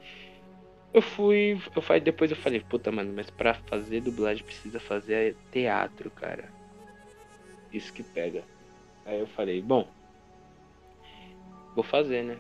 eu 0.95 1.03
fui. 1.03 1.61
Eu 1.75 1.83
falei, 1.83 2.00
depois 2.00 2.31
eu 2.31 2.37
falei, 2.37 2.61
puta, 2.61 2.93
mano, 2.93 3.12
mas 3.15 3.29
pra 3.29 3.55
fazer 3.55 4.00
dublagem 4.00 4.45
precisa 4.45 4.79
fazer 4.79 5.37
teatro, 5.50 6.11
cara. 6.11 6.45
Isso 7.73 7.93
que 7.93 8.03
pega. 8.03 8.45
Aí 9.05 9.19
eu 9.19 9.26
falei, 9.26 9.61
bom, 9.61 9.88
vou 11.75 11.85
fazer, 11.85 12.23
né? 12.23 12.38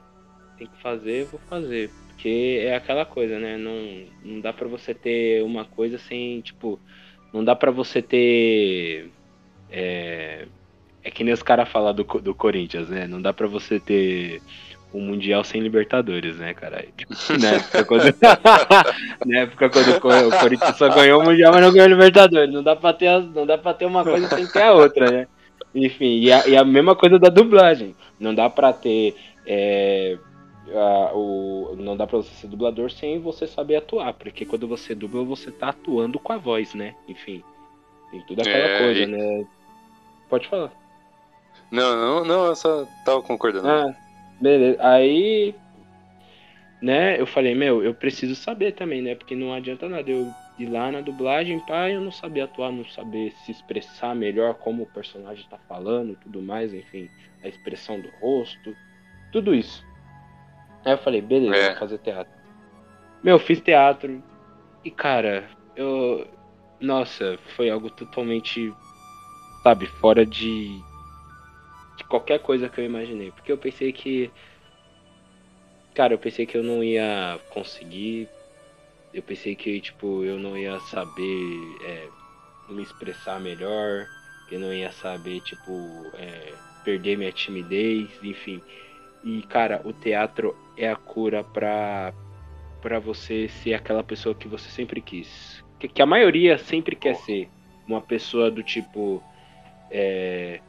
Tem 0.56 0.66
que 0.68 0.80
fazer, 0.80 1.24
vou 1.26 1.40
fazer. 1.40 1.90
Porque 2.16 2.62
é 2.62 2.74
aquela 2.74 3.04
coisa, 3.04 3.38
né? 3.38 3.58
Não, 3.58 4.06
não 4.24 4.40
dá 4.40 4.50
para 4.50 4.66
você 4.66 4.94
ter 4.94 5.44
uma 5.44 5.66
coisa 5.66 5.98
sem, 5.98 6.40
tipo, 6.40 6.80
não 7.30 7.44
dá 7.44 7.54
para 7.54 7.70
você 7.70 8.00
ter. 8.00 9.10
É, 9.70 10.46
é 11.04 11.10
que 11.10 11.22
nem 11.22 11.34
os 11.34 11.42
caras 11.42 11.68
falam 11.68 11.92
do, 11.92 12.04
do 12.04 12.34
Corinthians, 12.34 12.88
né? 12.88 13.06
Não 13.06 13.20
dá 13.20 13.34
para 13.34 13.46
você 13.46 13.78
ter 13.78 14.40
um 14.94 15.00
Mundial 15.02 15.44
sem 15.44 15.60
Libertadores, 15.60 16.38
né, 16.38 16.54
caralho? 16.54 16.88
Na 17.38 17.48
época 17.50 17.84
quando, 17.84 18.04
na 19.26 19.38
época 19.40 19.68
quando 20.00 20.28
o 20.28 20.40
Corinthians 20.40 20.76
só 20.78 20.88
ganhou 20.88 21.20
o 21.20 21.24
Mundial, 21.24 21.52
mas 21.52 21.62
não 21.62 21.72
ganhou 21.72 21.88
Libertadores. 21.88 22.50
Não 22.50 22.62
dá 22.62 22.74
pra 22.74 22.94
ter, 22.94 23.10
não 23.20 23.44
dá 23.44 23.58
pra 23.58 23.74
ter 23.74 23.84
uma 23.84 24.02
coisa 24.02 24.26
sem 24.30 24.46
ter 24.46 24.62
a 24.62 24.72
outra, 24.72 25.10
né? 25.10 25.28
Enfim, 25.74 26.20
e 26.20 26.32
a, 26.32 26.48
e 26.48 26.56
a 26.56 26.64
mesma 26.64 26.96
coisa 26.96 27.18
da 27.18 27.28
dublagem. 27.28 27.94
Não 28.18 28.34
dá 28.34 28.48
pra 28.48 28.72
ter. 28.72 29.14
É, 29.46 30.16
a, 30.74 31.12
o, 31.14 31.76
não 31.76 31.96
dá 31.96 32.06
pra 32.06 32.18
você 32.18 32.30
ser 32.30 32.48
dublador 32.48 32.90
sem 32.90 33.20
você 33.20 33.46
saber 33.46 33.76
atuar, 33.76 34.14
porque 34.14 34.44
quando 34.44 34.66
você 34.66 34.94
dubla, 34.94 35.24
você 35.24 35.50
tá 35.50 35.68
atuando 35.68 36.18
com 36.18 36.32
a 36.32 36.38
voz, 36.38 36.74
né? 36.74 36.94
Enfim, 37.08 37.42
tem 38.10 38.20
tudo 38.22 38.40
aquela 38.40 38.56
é, 38.56 38.78
coisa, 38.78 39.00
e... 39.02 39.06
né? 39.06 39.46
Pode 40.28 40.48
falar. 40.48 40.72
Não, 41.70 41.96
não, 41.96 42.24
não, 42.24 42.46
eu 42.46 42.56
só 42.56 42.86
tava 43.04 43.22
concordando. 43.22 43.68
Ah, 43.68 43.94
beleza. 44.40 44.78
Aí, 44.80 45.54
né, 46.80 47.20
eu 47.20 47.26
falei, 47.26 47.54
meu, 47.54 47.82
eu 47.82 47.94
preciso 47.94 48.34
saber 48.34 48.72
também, 48.72 49.02
né? 49.02 49.14
Porque 49.14 49.34
não 49.34 49.52
adianta 49.52 49.88
nada 49.88 50.10
eu 50.10 50.28
ir 50.58 50.66
lá 50.66 50.90
na 50.90 51.00
dublagem, 51.00 51.60
pá, 51.60 51.90
eu 51.90 52.00
não 52.00 52.12
saber 52.12 52.42
atuar, 52.42 52.72
não 52.72 52.84
saber 52.86 53.32
se 53.44 53.52
expressar 53.52 54.14
melhor 54.14 54.54
como 54.54 54.82
o 54.84 54.86
personagem 54.86 55.44
tá 55.48 55.58
falando, 55.68 56.16
tudo 56.22 56.40
mais, 56.40 56.72
enfim, 56.72 57.10
a 57.42 57.48
expressão 57.48 58.00
do 58.00 58.08
rosto, 58.20 58.74
tudo 59.32 59.54
isso. 59.54 59.84
Aí 60.86 60.92
eu 60.92 60.98
falei, 60.98 61.20
beleza, 61.20 61.56
é. 61.56 61.70
vou 61.70 61.78
fazer 61.80 61.98
teatro. 61.98 62.32
Meu, 63.20 63.40
fiz 63.40 63.60
teatro. 63.60 64.22
E 64.84 64.90
cara, 64.90 65.50
eu. 65.74 66.24
Nossa, 66.80 67.36
foi 67.56 67.68
algo 67.68 67.90
totalmente. 67.90 68.72
Sabe, 69.64 69.88
fora 69.88 70.24
de. 70.24 70.80
de 71.96 72.04
qualquer 72.04 72.38
coisa 72.38 72.68
que 72.68 72.80
eu 72.80 72.84
imaginei. 72.84 73.32
Porque 73.32 73.50
eu 73.50 73.58
pensei 73.58 73.92
que. 73.92 74.30
Cara, 75.92 76.14
eu 76.14 76.18
pensei 76.18 76.46
que 76.46 76.56
eu 76.56 76.62
não 76.62 76.84
ia 76.84 77.40
conseguir. 77.50 78.28
Eu 79.12 79.24
pensei 79.24 79.56
que, 79.56 79.80
tipo, 79.80 80.22
eu 80.22 80.38
não 80.38 80.56
ia 80.56 80.78
saber 80.78 81.78
é, 81.84 82.08
me 82.68 82.82
expressar 82.82 83.40
melhor. 83.40 84.06
Que 84.48 84.54
eu 84.54 84.60
não 84.60 84.72
ia 84.72 84.92
saber, 84.92 85.40
tipo, 85.40 86.12
é, 86.14 86.52
perder 86.84 87.18
minha 87.18 87.32
timidez, 87.32 88.08
enfim. 88.22 88.62
E, 89.24 89.42
cara, 89.42 89.80
o 89.84 89.92
teatro 89.92 90.56
é 90.76 90.88
a 90.88 90.96
cura 90.96 91.42
pra, 91.42 92.12
pra 92.80 92.98
você 92.98 93.48
ser 93.48 93.74
aquela 93.74 94.02
pessoa 94.02 94.34
que 94.34 94.46
você 94.46 94.68
sempre 94.70 95.00
quis. 95.00 95.64
Que, 95.78 95.88
que 95.88 96.02
a 96.02 96.06
maioria 96.06 96.58
sempre 96.58 96.94
quer 96.94 97.16
ser. 97.16 97.48
Uma 97.86 98.00
pessoa 98.00 98.50
do 98.50 98.62
tipo. 98.62 99.22
É, 99.90 100.60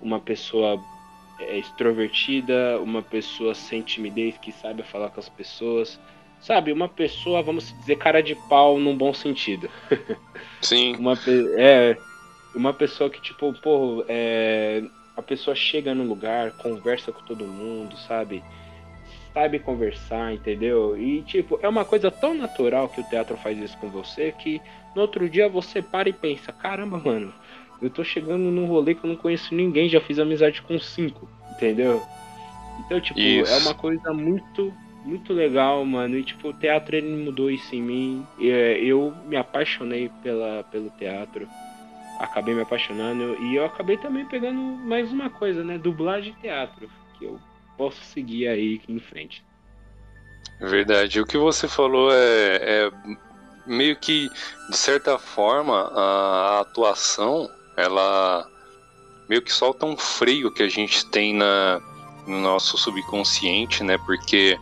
uma 0.00 0.20
pessoa 0.20 0.80
é, 1.38 1.58
extrovertida, 1.58 2.78
uma 2.80 3.02
pessoa 3.02 3.54
sem 3.54 3.82
timidez, 3.82 4.36
que 4.38 4.52
sabe 4.52 4.82
falar 4.82 5.10
com 5.10 5.20
as 5.20 5.28
pessoas. 5.28 5.98
Sabe, 6.40 6.72
uma 6.72 6.88
pessoa, 6.88 7.42
vamos 7.42 7.72
dizer, 7.78 7.96
cara 7.96 8.22
de 8.22 8.34
pau 8.34 8.78
num 8.78 8.96
bom 8.96 9.14
sentido. 9.14 9.70
Sim. 10.60 10.94
uma, 11.00 11.14
é, 11.56 11.96
uma 12.54 12.74
pessoa 12.74 13.08
que, 13.08 13.20
tipo, 13.20 13.52
pô, 13.62 14.04
é, 14.08 14.82
a 15.16 15.22
pessoa 15.22 15.54
chega 15.54 15.94
no 15.94 16.04
lugar, 16.04 16.52
conversa 16.52 17.12
com 17.12 17.22
todo 17.24 17.46
mundo, 17.46 17.96
sabe? 17.96 18.42
Sabe 19.32 19.58
conversar, 19.58 20.32
entendeu? 20.32 20.96
E 20.96 21.22
tipo, 21.22 21.58
é 21.62 21.68
uma 21.68 21.84
coisa 21.84 22.10
tão 22.10 22.34
natural 22.34 22.88
que 22.88 23.00
o 23.00 23.04
teatro 23.04 23.36
faz 23.36 23.58
isso 23.58 23.76
com 23.78 23.88
você 23.88 24.32
que 24.32 24.60
no 24.94 25.02
outro 25.02 25.28
dia 25.28 25.48
você 25.48 25.82
para 25.82 26.08
e 26.08 26.12
pensa, 26.12 26.52
caramba, 26.52 26.98
mano, 26.98 27.32
eu 27.82 27.90
tô 27.90 28.04
chegando 28.04 28.50
num 28.50 28.66
rolê 28.66 28.94
que 28.94 29.04
eu 29.04 29.10
não 29.10 29.16
conheço 29.16 29.54
ninguém, 29.54 29.88
já 29.88 30.00
fiz 30.00 30.18
amizade 30.18 30.62
com 30.62 30.78
cinco, 30.78 31.28
entendeu? 31.52 32.02
Então, 32.80 33.00
tipo, 33.00 33.18
isso. 33.18 33.52
é 33.52 33.58
uma 33.58 33.74
coisa 33.74 34.12
muito, 34.12 34.72
muito 35.04 35.32
legal, 35.32 35.84
mano. 35.84 36.16
E 36.16 36.24
tipo, 36.24 36.48
o 36.48 36.52
teatro 36.52 36.96
ele 36.96 37.24
mudou 37.24 37.50
isso 37.50 37.74
em 37.74 37.82
mim. 37.82 38.26
Eu 38.38 39.14
me 39.26 39.36
apaixonei 39.36 40.10
pela, 40.22 40.64
pelo 40.64 40.90
teatro 40.90 41.48
acabei 42.18 42.54
me 42.54 42.62
apaixonando 42.62 43.36
e 43.42 43.56
eu 43.56 43.64
acabei 43.64 43.96
também 43.96 44.24
pegando 44.26 44.58
mais 44.58 45.10
uma 45.12 45.30
coisa, 45.30 45.64
né? 45.64 45.78
Dublagem 45.78 46.34
e 46.38 46.42
teatro, 46.42 46.90
que 47.18 47.24
eu 47.24 47.40
posso 47.76 48.02
seguir 48.04 48.48
aí 48.48 48.80
em 48.88 48.98
frente. 48.98 49.44
Verdade. 50.60 51.20
O 51.20 51.26
que 51.26 51.36
você 51.36 51.66
falou 51.66 52.10
é, 52.12 52.56
é 52.62 52.92
meio 53.66 53.96
que, 53.96 54.28
de 54.70 54.76
certa 54.76 55.18
forma, 55.18 55.90
a, 55.94 56.60
atuação, 56.60 57.48
ela 57.76 58.46
meio 59.28 59.42
que 59.42 59.52
solta 59.52 59.86
um 59.86 59.96
freio 59.96 60.52
que 60.52 60.62
a 60.62 60.68
gente 60.68 61.06
tem 61.10 61.34
na, 61.34 61.80
no 62.26 62.40
nosso 62.40 62.76
subconsciente, 62.76 63.82
né? 63.82 63.98
Porque 63.98 64.58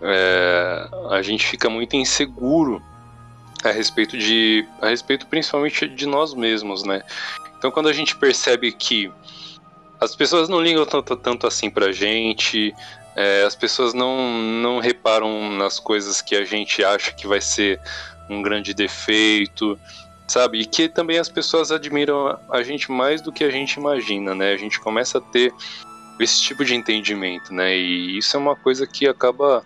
é, 0.00 0.88
a 1.10 1.22
gente 1.22 1.46
fica 1.46 1.68
muito 1.68 1.96
inseguro 1.96 2.82
a 3.64 3.70
respeito 3.70 4.16
de 4.16 4.66
a 4.80 4.88
respeito 4.88 5.26
principalmente 5.26 5.88
de 5.88 6.06
nós 6.06 6.34
mesmos, 6.34 6.84
né? 6.84 7.02
Então 7.58 7.70
quando 7.70 7.88
a 7.88 7.92
gente 7.92 8.16
percebe 8.16 8.72
que 8.72 9.10
as 10.00 10.14
pessoas 10.14 10.48
não 10.48 10.60
ligam 10.60 10.84
tanto, 10.84 11.16
tanto 11.16 11.46
assim 11.46 11.70
pra 11.70 11.90
gente, 11.90 12.74
é, 13.14 13.44
as 13.44 13.56
pessoas 13.56 13.94
não, 13.94 14.30
não 14.42 14.78
reparam 14.78 15.50
nas 15.50 15.80
coisas 15.80 16.20
que 16.20 16.36
a 16.36 16.44
gente 16.44 16.84
acha 16.84 17.12
que 17.12 17.26
vai 17.26 17.40
ser 17.40 17.80
um 18.28 18.42
grande 18.42 18.74
defeito, 18.74 19.78
sabe? 20.26 20.60
E 20.60 20.66
que 20.66 20.88
também 20.88 21.18
as 21.18 21.28
pessoas 21.28 21.72
admiram 21.72 22.38
a 22.50 22.62
gente 22.62 22.90
mais 22.90 23.22
do 23.22 23.32
que 23.32 23.42
a 23.42 23.50
gente 23.50 23.74
imagina, 23.74 24.34
né? 24.34 24.52
A 24.52 24.56
gente 24.56 24.78
começa 24.80 25.18
a 25.18 25.20
ter 25.20 25.52
esse 26.20 26.42
tipo 26.42 26.64
de 26.64 26.74
entendimento, 26.74 27.54
né? 27.54 27.76
E 27.76 28.18
isso 28.18 28.36
é 28.36 28.40
uma 28.40 28.56
coisa 28.56 28.86
que 28.86 29.06
acaba 29.06 29.64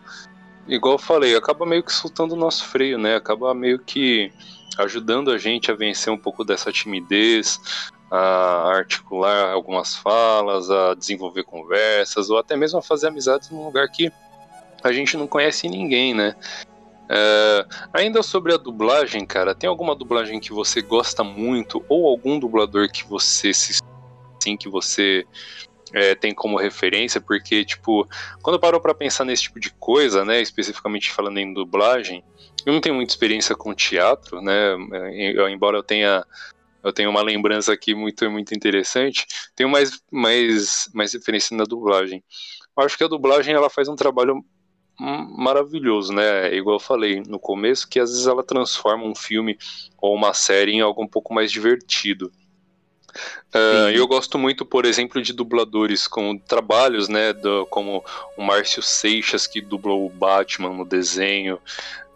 igual 0.70 0.94
eu 0.94 0.98
falei, 0.98 1.36
acaba 1.36 1.66
meio 1.66 1.82
que 1.82 1.92
soltando 1.92 2.32
o 2.32 2.36
nosso 2.36 2.64
freio, 2.64 2.98
né? 2.98 3.16
Acaba 3.16 3.52
meio 3.52 3.78
que 3.78 4.32
ajudando 4.78 5.30
a 5.30 5.36
gente 5.36 5.70
a 5.70 5.74
vencer 5.74 6.12
um 6.12 6.18
pouco 6.18 6.44
dessa 6.44 6.72
timidez, 6.72 7.60
a 8.10 8.68
articular 8.68 9.50
algumas 9.50 9.94
falas, 9.94 10.70
a 10.70 10.94
desenvolver 10.94 11.44
conversas, 11.44 12.30
ou 12.30 12.38
até 12.38 12.56
mesmo 12.56 12.78
a 12.78 12.82
fazer 12.82 13.08
amizades 13.08 13.50
num 13.50 13.64
lugar 13.64 13.88
que 13.88 14.10
a 14.82 14.92
gente 14.92 15.16
não 15.16 15.26
conhece 15.26 15.68
ninguém, 15.68 16.14
né? 16.14 16.34
É, 17.08 17.66
ainda 17.92 18.22
sobre 18.22 18.54
a 18.54 18.56
dublagem, 18.56 19.26
cara, 19.26 19.54
tem 19.54 19.68
alguma 19.68 19.96
dublagem 19.96 20.38
que 20.38 20.52
você 20.52 20.80
gosta 20.80 21.24
muito, 21.24 21.84
ou 21.88 22.06
algum 22.08 22.38
dublador 22.38 22.88
que 22.88 23.04
você 23.04 23.52
se 23.52 23.80
sim 24.42 24.56
que 24.56 24.68
você 24.68 25.26
é, 25.92 26.14
tem 26.14 26.34
como 26.34 26.58
referência, 26.58 27.20
porque, 27.20 27.64
tipo, 27.64 28.08
quando 28.42 28.56
eu 28.56 28.60
paro 28.60 28.80
pra 28.80 28.94
pensar 28.94 29.24
nesse 29.24 29.44
tipo 29.44 29.58
de 29.60 29.70
coisa, 29.70 30.24
né, 30.24 30.40
especificamente 30.40 31.10
falando 31.10 31.38
em 31.38 31.52
dublagem, 31.52 32.22
eu 32.64 32.72
não 32.72 32.80
tenho 32.80 32.94
muita 32.94 33.12
experiência 33.12 33.54
com 33.54 33.74
teatro, 33.74 34.40
né, 34.40 34.74
eu, 35.34 35.48
embora 35.48 35.78
eu 35.78 35.82
tenha 35.82 36.24
eu 36.82 36.94
tenho 36.94 37.10
uma 37.10 37.22
lembrança 37.22 37.72
aqui 37.72 37.94
muito 37.94 38.30
muito 38.30 38.54
interessante, 38.54 39.26
tenho 39.54 39.68
mais 39.68 40.00
mais 40.10 40.88
mais 40.94 41.12
referência 41.12 41.56
na 41.56 41.64
dublagem. 41.64 42.24
Eu 42.76 42.84
acho 42.84 42.96
que 42.96 43.04
a 43.04 43.08
dublagem 43.08 43.54
ela 43.54 43.68
faz 43.68 43.88
um 43.88 43.96
trabalho 43.96 44.42
maravilhoso, 45.00 46.12
né? 46.12 46.54
Igual 46.54 46.76
eu 46.76 46.80
falei 46.80 47.22
no 47.26 47.38
começo, 47.38 47.88
que 47.88 47.98
às 47.98 48.10
vezes 48.10 48.26
ela 48.26 48.42
transforma 48.42 49.04
um 49.04 49.14
filme 49.14 49.56
ou 49.98 50.14
uma 50.14 50.34
série 50.34 50.72
em 50.72 50.80
algo 50.80 51.02
um 51.02 51.08
pouco 51.08 51.32
mais 51.32 51.50
divertido. 51.50 52.30
Uh, 53.54 53.90
eu 53.92 54.06
gosto 54.06 54.38
muito, 54.38 54.64
por 54.64 54.84
exemplo, 54.84 55.20
de 55.20 55.32
dubladores 55.32 56.06
com 56.06 56.38
trabalhos, 56.38 57.08
né, 57.08 57.32
do, 57.32 57.66
como 57.66 58.04
o 58.36 58.42
Márcio 58.42 58.82
Seixas, 58.82 59.46
que 59.46 59.60
dublou 59.60 60.06
o 60.06 60.10
Batman 60.10 60.70
no 60.70 60.84
desenho, 60.84 61.56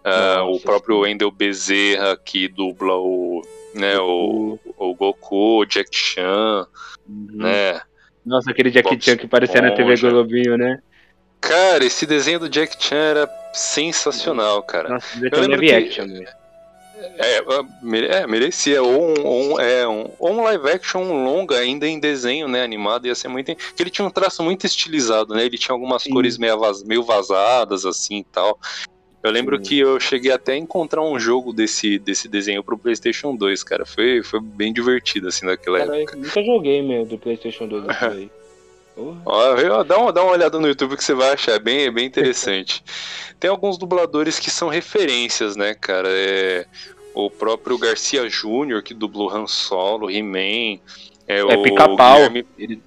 uh, 0.04 0.42
o 0.48 0.60
próprio. 0.60 1.00
Wendel 1.00 1.30
Bezerra, 1.30 2.16
que 2.16 2.48
dubla 2.48 2.96
o, 2.96 3.42
né, 3.74 3.98
o, 3.98 4.58
o 4.76 4.94
Goku, 4.94 5.60
o 5.60 5.64
Jack 5.64 5.94
Chan, 5.94 6.66
uhum. 7.08 7.28
né. 7.32 7.80
Nossa, 8.24 8.50
aquele 8.50 8.70
Jack 8.70 8.88
Bob 8.88 9.04
Chan 9.04 9.16
que 9.16 9.26
parecia 9.26 9.60
na 9.60 9.72
TV 9.72 9.96
Globinho, 9.96 10.56
né? 10.56 10.80
Cara, 11.40 11.84
esse 11.84 12.06
desenho 12.06 12.38
do 12.38 12.48
Jack 12.48 12.82
Chan 12.82 12.96
era 12.96 13.28
sensacional, 13.52 14.62
cara. 14.62 14.88
Nossa, 14.88 15.18
eu 15.20 15.40
lembro 15.40 15.60
que... 15.60 15.74
action, 15.74 16.06
né? 16.06 16.24
É, 17.18 17.38
é, 17.38 18.26
merecia. 18.26 18.82
Ou 18.82 19.10
um, 19.10 19.26
ou 19.26 19.42
um, 19.42 19.60
é, 19.60 19.88
um, 19.88 20.10
ou 20.18 20.32
um 20.32 20.42
live 20.42 20.68
action 20.68 21.02
longa, 21.24 21.58
ainda 21.58 21.86
em 21.86 21.98
desenho, 21.98 22.48
né? 22.48 22.62
Animado, 22.62 23.06
ia 23.06 23.14
ser 23.14 23.28
muito. 23.28 23.54
Porque 23.54 23.82
ele 23.82 23.90
tinha 23.90 24.06
um 24.06 24.10
traço 24.10 24.42
muito 24.42 24.66
estilizado, 24.66 25.34
né? 25.34 25.44
Ele 25.44 25.58
tinha 25.58 25.74
algumas 25.74 26.02
Sim. 26.02 26.10
cores 26.10 26.38
meio, 26.38 26.58
vaz, 26.58 26.82
meio 26.82 27.02
vazadas, 27.02 27.84
assim 27.84 28.18
e 28.18 28.24
tal. 28.24 28.58
Eu 29.22 29.30
lembro 29.30 29.56
Sim. 29.56 29.62
que 29.62 29.78
eu 29.78 29.98
cheguei 29.98 30.30
até 30.30 30.52
a 30.52 30.56
encontrar 30.56 31.02
um 31.02 31.18
jogo 31.18 31.52
desse, 31.52 31.98
desse 31.98 32.28
desenho 32.28 32.62
pro 32.62 32.76
PlayStation 32.76 33.34
2, 33.34 33.64
cara. 33.64 33.86
Foi, 33.86 34.22
foi 34.22 34.40
bem 34.40 34.72
divertido, 34.72 35.28
assim, 35.28 35.46
naquela 35.46 35.78
cara, 35.78 35.98
época. 35.98 36.16
Nunca 36.16 36.44
joguei, 36.44 36.82
meu, 36.82 37.06
do 37.06 37.16
PlayStation 37.16 37.66
2 37.66 37.84
aí. 38.02 38.30
Ó, 38.96 39.82
dá, 39.82 39.98
uma, 39.98 40.12
dá 40.12 40.22
uma 40.22 40.32
olhada 40.32 40.58
no 40.58 40.68
YouTube 40.68 40.96
que 40.96 41.02
você 41.02 41.14
vai 41.14 41.32
achar, 41.32 41.52
é 41.52 41.58
bem, 41.58 41.86
é 41.86 41.90
bem 41.90 42.06
interessante. 42.06 42.82
Tem 43.40 43.50
alguns 43.50 43.76
dubladores 43.76 44.38
que 44.38 44.50
são 44.50 44.68
referências, 44.68 45.56
né, 45.56 45.74
cara? 45.74 46.08
É, 46.10 46.66
o 47.14 47.30
próprio 47.30 47.78
Garcia 47.78 48.28
Júnior, 48.28 48.82
que 48.82 48.92
dublou 48.92 49.30
Han 49.30 49.46
Solo, 49.46 50.10
He-Man. 50.10 50.80
É, 51.26 51.40
é 51.40 51.62
pica-pau. 51.62 52.18
Ele... 52.58 52.82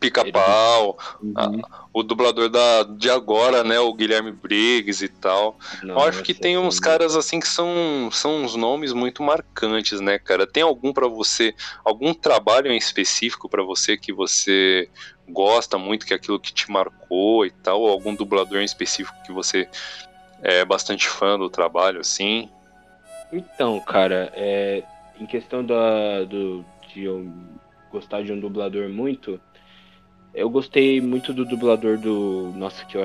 Pica-pau. 0.00 0.98
Uhum. 1.22 1.62
O 1.92 2.02
dublador 2.02 2.48
da, 2.48 2.82
de 2.82 3.08
agora, 3.10 3.62
né? 3.62 3.78
O 3.78 3.92
Guilherme 3.92 4.32
Briggs 4.32 5.04
e 5.04 5.08
tal. 5.08 5.58
Não, 5.82 5.94
Eu 5.94 6.00
acho 6.02 6.22
que 6.22 6.34
tem 6.34 6.58
uns 6.58 6.80
caras 6.80 7.16
assim 7.16 7.38
que 7.38 7.48
são, 7.48 8.08
são 8.12 8.42
uns 8.42 8.56
nomes 8.56 8.92
muito 8.92 9.22
marcantes, 9.22 10.00
né, 10.00 10.18
cara? 10.18 10.46
Tem 10.46 10.62
algum 10.62 10.92
para 10.92 11.06
você, 11.06 11.54
algum 11.84 12.12
trabalho 12.12 12.70
em 12.70 12.76
específico 12.76 13.48
para 13.48 13.62
você 13.62 13.96
que 13.96 14.12
você 14.12 14.88
gosta 15.28 15.78
muito, 15.78 16.06
que 16.06 16.12
é 16.12 16.16
aquilo 16.16 16.40
que 16.40 16.52
te 16.52 16.70
marcou 16.70 17.46
e 17.46 17.50
tal? 17.50 17.80
Ou 17.80 17.88
algum 17.88 18.14
dublador 18.14 18.58
em 18.58 18.64
específico 18.64 19.16
que 19.24 19.32
você 19.32 19.68
é 20.42 20.64
bastante 20.64 21.08
fã 21.08 21.38
do 21.38 21.48
trabalho, 21.48 22.00
assim? 22.00 22.50
Então, 23.32 23.80
cara, 23.80 24.32
é, 24.34 24.82
em 25.18 25.26
questão 25.26 25.64
da, 25.64 26.24
do, 26.24 26.64
de 26.88 27.04
eu 27.04 27.26
gostar 27.90 28.22
de 28.22 28.32
um 28.32 28.38
dublador 28.38 28.88
muito, 28.88 29.40
eu 30.34 30.50
gostei 30.50 31.00
muito 31.00 31.32
do 31.32 31.44
dublador 31.44 31.98
do. 31.98 32.52
Nossa, 32.56 32.84
que 32.84 32.96
eu, 32.96 33.04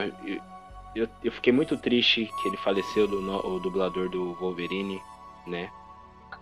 eu, 0.96 1.08
eu 1.24 1.32
fiquei 1.32 1.54
muito 1.54 1.78
triste 1.78 2.30
que 2.42 2.48
ele 2.48 2.58
faleceu, 2.58 3.08
do, 3.08 3.20
o 3.48 3.60
dublador 3.60 4.10
do 4.10 4.34
Wolverine, 4.34 5.02
né? 5.48 5.70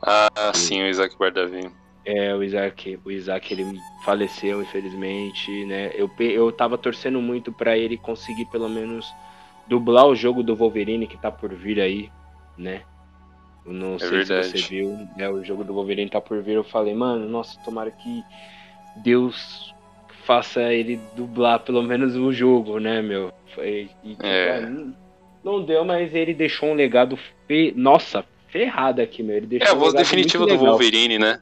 Ah, 0.02 0.52
e, 0.54 0.58
sim, 0.58 0.82
o 0.82 0.88
Isaac 0.88 1.16
Bardavin. 1.18 1.72
É, 2.06 2.34
o 2.34 2.42
Isaac, 2.42 3.00
o 3.06 3.12
Isaac 3.12 3.54
ele 3.54 3.80
faleceu, 4.04 4.62
infelizmente, 4.62 5.66
né? 5.66 5.92
Eu, 5.94 6.10
eu 6.20 6.52
tava 6.52 6.78
torcendo 6.78 7.22
muito 7.22 7.52
para 7.52 7.78
ele 7.78 7.98
conseguir 7.98 8.46
pelo 8.46 8.68
menos 8.68 9.06
dublar 9.68 10.08
o 10.08 10.16
jogo 10.16 10.42
do 10.42 10.56
Wolverine 10.56 11.06
que 11.06 11.18
tá 11.18 11.32
por 11.32 11.54
vir 11.54 11.80
aí, 11.80 12.10
né? 12.58 12.82
Não 13.72 13.96
É 13.96 14.00
sei 14.00 14.10
verdade. 14.10 14.46
se 14.48 14.58
você 14.64 14.68
viu, 14.70 15.08
né, 15.16 15.30
o 15.30 15.44
jogo 15.44 15.64
do 15.64 15.74
Wolverine 15.74 16.10
tá 16.10 16.20
por 16.20 16.42
vir. 16.42 16.56
Eu 16.56 16.64
falei, 16.64 16.94
mano, 16.94 17.28
nossa, 17.30 17.60
tomara 17.64 17.92
que 17.92 18.24
Deus 18.98 19.74
faça 20.26 20.74
ele 20.74 21.00
dublar 21.16 21.60
pelo 21.60 21.82
menos 21.82 22.16
o 22.16 22.32
jogo, 22.32 22.80
né, 22.80 23.02
meu? 23.02 23.32
E, 23.58 23.88
tipo, 24.04 24.26
É. 24.26 24.62
não- 24.62 24.94
não 25.44 25.64
deu, 25.64 25.84
mas 25.86 26.14
ele 26.14 26.34
deixou 26.34 26.70
um 26.70 26.74
legado 26.74 27.18
fe... 27.48 27.74
Nossa, 27.76 28.24
ferrado 28.50 29.02
aqui, 29.02 29.24
meu. 29.24 29.38
Ele 29.38 29.48
deixou 29.48 29.68
É 29.68 29.72
a 29.72 29.76
um 29.76 29.80
voz 29.80 29.94
legado 29.94 30.06
definitiva 30.06 30.46
do. 30.46 30.58
Wolverine, 30.58 31.18
né? 31.18 31.40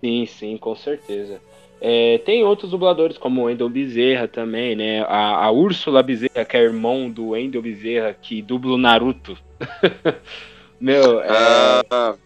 Sim, 0.00 0.26
sim, 0.26 0.56
com 0.58 0.74
certeza. 0.76 1.40
É, 1.80 2.18
tem 2.18 2.42
outros 2.44 2.70
dubladores, 2.70 3.18
como 3.18 3.42
o 3.42 3.44
Wendel 3.44 3.68
Bezerra 3.68 4.26
também, 4.28 4.74
né? 4.74 5.02
A, 5.02 5.44
a 5.44 5.50
Úrsula 5.50 6.02
Bezerra, 6.02 6.44
que 6.44 6.56
é 6.56 6.60
irmão 6.62 7.10
do 7.10 7.30
Wendel 7.30 7.60
Bezerra, 7.60 8.14
que 8.14 8.40
dubla 8.40 8.72
o 8.74 8.78
Naruto. 8.78 9.36
Meu, 10.80 11.20
é, 11.20 11.82
Ah, 11.90 12.16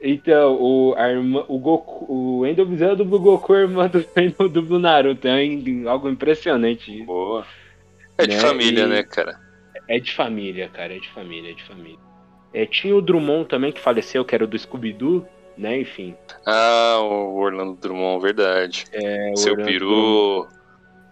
então, 0.00 0.56
o, 0.60 0.94
a 0.96 1.08
irmã, 1.10 1.44
o 1.48 1.58
Goku, 1.58 2.06
o 2.12 2.38
Wendel 2.40 2.66
Bezerra 2.66 2.96
dubla 2.96 3.16
o 3.16 3.20
Goku, 3.20 3.52
a 3.54 3.60
irmã 3.60 3.88
do 3.88 4.04
dubla 4.48 4.76
o 4.76 4.80
Naruto. 4.80 5.26
É 5.26 5.42
algo 5.88 6.08
impressionante. 6.08 7.02
boa. 7.04 7.46
É 8.18 8.26
de 8.26 8.34
Né, 8.34 8.40
família, 8.40 8.86
e- 8.86 8.88
né, 8.88 9.02
cara? 9.02 9.38
É 9.88 9.98
de 9.98 10.12
família, 10.12 10.68
cara, 10.68 10.96
é 10.96 10.98
de 10.98 11.08
família, 11.10 11.50
é 11.50 11.54
de 11.54 11.62
família. 11.64 11.98
É, 12.52 12.64
tinha 12.66 12.94
o 12.96 13.02
Drummond 13.02 13.48
também, 13.48 13.72
que 13.72 13.80
faleceu, 13.80 14.24
que 14.24 14.34
era 14.34 14.44
o 14.44 14.46
do 14.46 14.58
Scooby-Doo, 14.58 15.26
né? 15.56 15.80
Enfim. 15.80 16.16
Ah, 16.46 16.98
o 17.00 17.36
Orlando 17.36 17.76
Drummond, 17.76 18.22
verdade. 18.22 18.84
É, 18.92 19.30
o 19.32 19.36
Seu 19.36 19.52
Orlando 19.52 19.66
peru. 19.66 20.48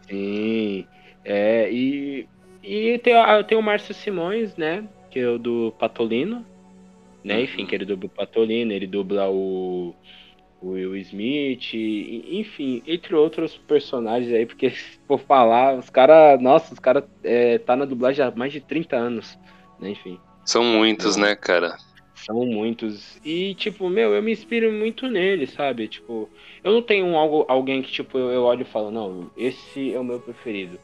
Sim, 0.09 0.87
é, 1.25 1.71
e, 1.73 2.29
e 2.63 2.99
tem, 2.99 3.15
tem 3.49 3.57
o 3.59 3.63
Márcio 3.63 3.95
Simões, 3.95 4.55
né, 4.57 4.87
que 5.15 5.21
é 5.21 5.29
o 5.31 5.39
do 5.39 5.73
Patolino, 5.79 6.47
né, 7.25 7.43
enfim, 7.43 7.65
Uhum. 7.65 7.67
que 7.67 7.75
ele 7.75 7.85
dubla 7.87 8.09
o 8.09 8.13
Patolino, 8.13 8.73
ele 8.73 8.87
dubla 8.87 9.31
o, 9.31 9.97
o 10.61 10.71
Will 10.73 10.97
Smith, 10.99 11.75
e- 11.75 12.41
enfim, 12.41 12.83
entre 12.87 13.15
outros 13.15 13.59
personagens 13.59 14.33
aí, 14.35 14.47
porque 14.47 14.71
se 14.73 15.01
for 15.07 15.19
falar, 15.21 15.79
os 15.79 15.91
caras, 15.91 16.41
nossa, 16.43 16.75
os 16.75 16.81
caras 16.81 17.05
é, 17.25 17.59
tá 17.59 17.77
na 17.77 17.85
dublagem 17.87 18.25
há 18.25 18.33
mais 18.37 18.53
de 18.53 18.61
30 18.63 18.97
anos, 18.97 19.39
né, 19.79 19.91
enfim. 19.91 20.23
São 20.45 20.65
muitos, 20.65 21.17
né, 21.17 21.37
cara? 21.37 21.77
São 22.15 22.47
muitos. 22.47 23.17
E, 23.25 23.55
tipo, 23.57 23.89
meu, 23.91 24.15
eu 24.15 24.23
me 24.23 24.33
inspiro 24.33 24.73
muito 24.73 25.09
nele, 25.09 25.47
sabe? 25.47 25.89
Tipo, 25.89 26.33
eu 26.63 26.73
não 26.73 26.83
tenho 26.83 27.07
um 27.07 27.19
algo, 27.19 27.45
alguém 27.49 27.83
que, 27.83 27.91
tipo, 27.91 28.17
eu, 28.19 28.31
eu 28.31 28.43
olho 28.45 28.63
e 28.63 28.65
falo, 28.65 28.91
não, 28.91 29.31
esse 29.37 29.93
é 29.93 29.99
o 29.99 30.05
meu 30.05 30.21
preferido. 30.21 30.81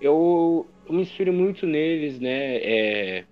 Eu, 0.00 0.72
eu 0.86 0.94
me 0.94 1.02
inspiro 1.02 1.32
muito 1.32 1.66
neles, 1.66 2.20
né? 2.20 2.56
É, 3.20 3.26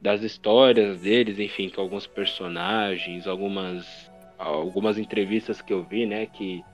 das 0.00 0.22
histórias 0.22 1.00
deles, 1.00 1.38
enfim, 1.38 1.68
com 1.68 1.80
alguns 1.80 2.06
personagens, 2.06 3.26
algumas, 3.26 4.10
algumas 4.38 4.96
entrevistas 4.96 5.60
que 5.60 5.72
eu 5.72 5.82
vi, 5.82 6.06
né? 6.06 6.26
Que 6.26 6.64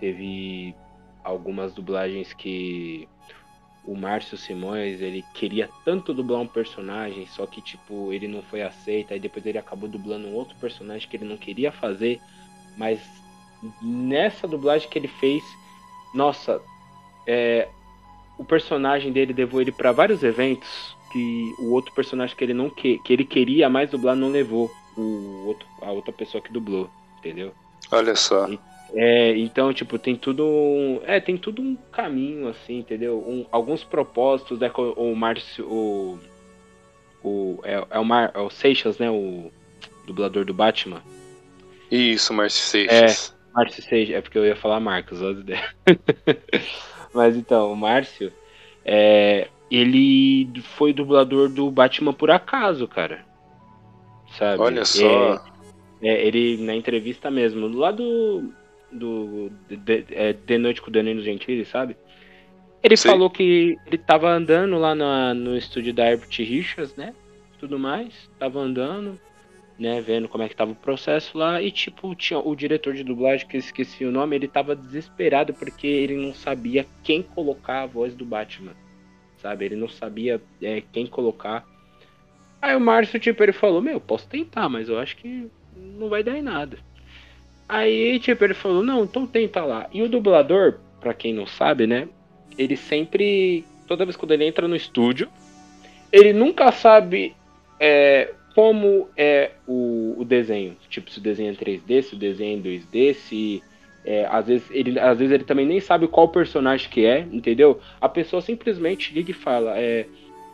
teve 0.00 0.74
algumas 1.22 1.72
dublagens 1.72 2.32
que 2.32 3.08
o 3.84 3.96
Márcio 3.96 4.36
Simões, 4.36 5.00
ele 5.00 5.24
queria 5.32 5.70
tanto 5.84 6.12
dublar 6.12 6.40
um 6.40 6.46
personagem, 6.46 7.24
só 7.26 7.46
que, 7.46 7.60
tipo, 7.60 8.12
ele 8.12 8.26
não 8.26 8.42
foi 8.42 8.62
aceito, 8.62 9.12
aí 9.12 9.20
depois 9.20 9.46
ele 9.46 9.58
acabou 9.58 9.88
dublando 9.88 10.26
um 10.26 10.34
outro 10.34 10.56
personagem 10.56 11.08
que 11.08 11.16
ele 11.16 11.24
não 11.24 11.36
queria 11.36 11.70
fazer, 11.70 12.20
mas 12.76 13.00
nessa 13.80 14.48
dublagem 14.48 14.88
que 14.88 14.98
ele 14.98 15.06
fez, 15.06 15.42
nossa, 16.12 16.60
é, 17.28 17.68
o 18.36 18.44
personagem 18.44 19.12
dele 19.12 19.32
levou 19.32 19.60
ele 19.60 19.70
para 19.70 19.92
vários 19.92 20.24
eventos 20.24 20.95
que 21.10 21.54
o 21.58 21.72
outro 21.72 21.92
personagem 21.92 22.36
que 22.36 22.44
ele 22.44 22.54
não 22.54 22.68
que, 22.70 22.98
que 22.98 23.12
ele 23.12 23.24
queria 23.24 23.68
mais 23.68 23.90
dublar 23.90 24.16
não 24.16 24.28
levou 24.28 24.70
o 24.96 25.46
outro, 25.46 25.66
a 25.82 25.90
outra 25.90 26.12
pessoa 26.12 26.42
que 26.42 26.52
dublou, 26.52 26.90
entendeu? 27.18 27.52
Olha 27.90 28.16
só. 28.16 28.48
É, 28.94 29.36
então, 29.36 29.72
tipo, 29.72 29.98
tem 29.98 30.16
tudo 30.16 30.44
um. 30.44 31.00
É, 31.04 31.20
tem 31.20 31.36
tudo 31.36 31.60
um 31.60 31.76
caminho, 31.92 32.48
assim, 32.48 32.78
entendeu? 32.78 33.18
Um- 33.26 33.46
alguns 33.50 33.82
propósitos, 33.84 34.58
né? 34.58 34.70
O 34.74 35.14
Márcio. 35.14 35.66
O. 35.66 36.18
o 37.22 37.60
é, 37.64 37.84
é 37.90 37.98
o 37.98 38.04
Mar, 38.04 38.30
é 38.34 38.38
o 38.38 38.50
Seixas, 38.50 38.98
né? 38.98 39.10
O 39.10 39.50
dublador 40.06 40.44
do 40.44 40.54
Batman. 40.54 41.02
Isso, 41.90 42.32
Márcio 42.32 42.62
Seixas. 42.62 43.34
Márcio 43.52 43.82
Seixas, 43.82 44.16
é 44.16 44.20
porque 44.20 44.38
eu 44.38 44.46
ia 44.46 44.56
falar 44.56 44.80
Marcos, 44.80 45.20
as 45.20 45.38
ideias. 45.38 45.74
Mas 47.12 47.36
então, 47.36 47.72
o 47.72 47.76
Márcio. 47.76 48.32
É, 48.84 49.48
ele 49.70 50.48
foi 50.76 50.92
dublador 50.92 51.48
do 51.48 51.70
Batman 51.70 52.12
por 52.12 52.30
acaso, 52.30 52.86
cara. 52.86 53.24
Sabe? 54.38 54.62
Olha 54.62 54.80
É, 54.80 54.84
só. 54.84 55.44
é, 56.02 56.26
ele, 56.26 56.56
na 56.58 56.74
entrevista 56.74 57.30
mesmo, 57.30 57.68
lá 57.68 57.90
do. 57.90 58.52
do 58.92 59.50
de, 59.68 59.76
de- 59.76 60.04
é, 60.10 60.32
de 60.32 60.58
Noite 60.58 60.80
com 60.82 60.88
o 60.88 60.92
Danilo 60.92 61.22
Gentili, 61.22 61.64
sabe? 61.64 61.96
Ele 62.82 62.96
Sim. 62.96 63.08
falou 63.08 63.30
que 63.30 63.76
ele 63.86 63.98
tava 63.98 64.28
andando 64.30 64.78
lá 64.78 64.94
na- 64.94 65.34
no 65.34 65.56
estúdio 65.56 65.92
da 65.92 66.08
Herbert 66.10 66.28
Richards, 66.38 66.94
né? 66.94 67.14
Tudo 67.58 67.78
mais. 67.78 68.30
Tava 68.38 68.60
andando, 68.60 69.18
né? 69.78 70.00
Vendo 70.00 70.28
como 70.28 70.44
é 70.44 70.48
que 70.48 70.54
tava 70.54 70.72
o 70.72 70.76
processo 70.76 71.36
lá. 71.36 71.60
E, 71.60 71.70
tipo, 71.72 72.14
tinha 72.14 72.38
o 72.38 72.54
diretor 72.54 72.94
de 72.94 73.02
dublagem, 73.02 73.46
que 73.48 73.56
eu 73.56 73.60
esqueci 73.60 74.04
o 74.04 74.12
nome, 74.12 74.36
ele 74.36 74.46
tava 74.46 74.76
desesperado 74.76 75.52
porque 75.54 75.86
ele 75.86 76.14
não 76.14 76.32
sabia 76.34 76.86
quem 77.02 77.22
colocar 77.22 77.82
a 77.82 77.86
voz 77.86 78.14
do 78.14 78.24
Batman. 78.24 78.72
Sabe? 79.38 79.64
Ele 79.64 79.76
não 79.76 79.88
sabia 79.88 80.40
é, 80.62 80.82
quem 80.92 81.06
colocar. 81.06 81.66
Aí 82.60 82.74
o 82.74 82.80
Márcio, 82.80 83.20
tipo, 83.20 83.42
ele 83.42 83.52
falou, 83.52 83.82
meu, 83.82 84.00
posso 84.00 84.26
tentar, 84.28 84.68
mas 84.68 84.88
eu 84.88 84.98
acho 84.98 85.16
que 85.16 85.48
não 85.76 86.08
vai 86.08 86.22
dar 86.22 86.36
em 86.36 86.42
nada. 86.42 86.78
Aí, 87.68 88.18
tipo, 88.18 88.44
ele 88.44 88.54
falou, 88.54 88.82
não, 88.82 89.04
então 89.04 89.26
tenta 89.26 89.64
lá. 89.64 89.88
E 89.92 90.02
o 90.02 90.08
dublador, 90.08 90.78
pra 91.00 91.12
quem 91.12 91.32
não 91.34 91.46
sabe, 91.46 91.86
né? 91.86 92.08
Ele 92.56 92.76
sempre, 92.76 93.64
toda 93.86 94.04
vez 94.04 94.16
quando 94.16 94.32
ele 94.32 94.46
entra 94.46 94.66
no 94.66 94.76
estúdio, 94.76 95.28
ele 96.12 96.32
nunca 96.32 96.72
sabe 96.72 97.34
é, 97.78 98.32
como 98.54 99.08
é 99.16 99.50
o, 99.66 100.14
o 100.18 100.24
desenho. 100.24 100.76
Tipo, 100.88 101.10
se 101.10 101.18
o 101.18 101.22
desenho 101.22 101.52
é 101.52 101.54
3D, 101.54 102.02
se 102.02 102.14
o 102.14 102.18
desenho 102.18 102.58
é 102.58 102.62
2D, 102.62 103.14
se. 103.14 103.62
É, 104.06 104.24
às, 104.30 104.46
vezes 104.46 104.70
ele, 104.70 104.98
às 105.00 105.18
vezes 105.18 105.34
ele 105.34 105.42
também 105.42 105.66
nem 105.66 105.80
sabe 105.80 106.06
qual 106.06 106.28
personagem 106.28 106.88
que 106.88 107.04
é, 107.04 107.20
entendeu? 107.32 107.80
A 108.00 108.08
pessoa 108.08 108.40
simplesmente 108.40 109.12
liga 109.12 109.32
e 109.32 109.34
fala, 109.34 109.76
é, 109.76 110.06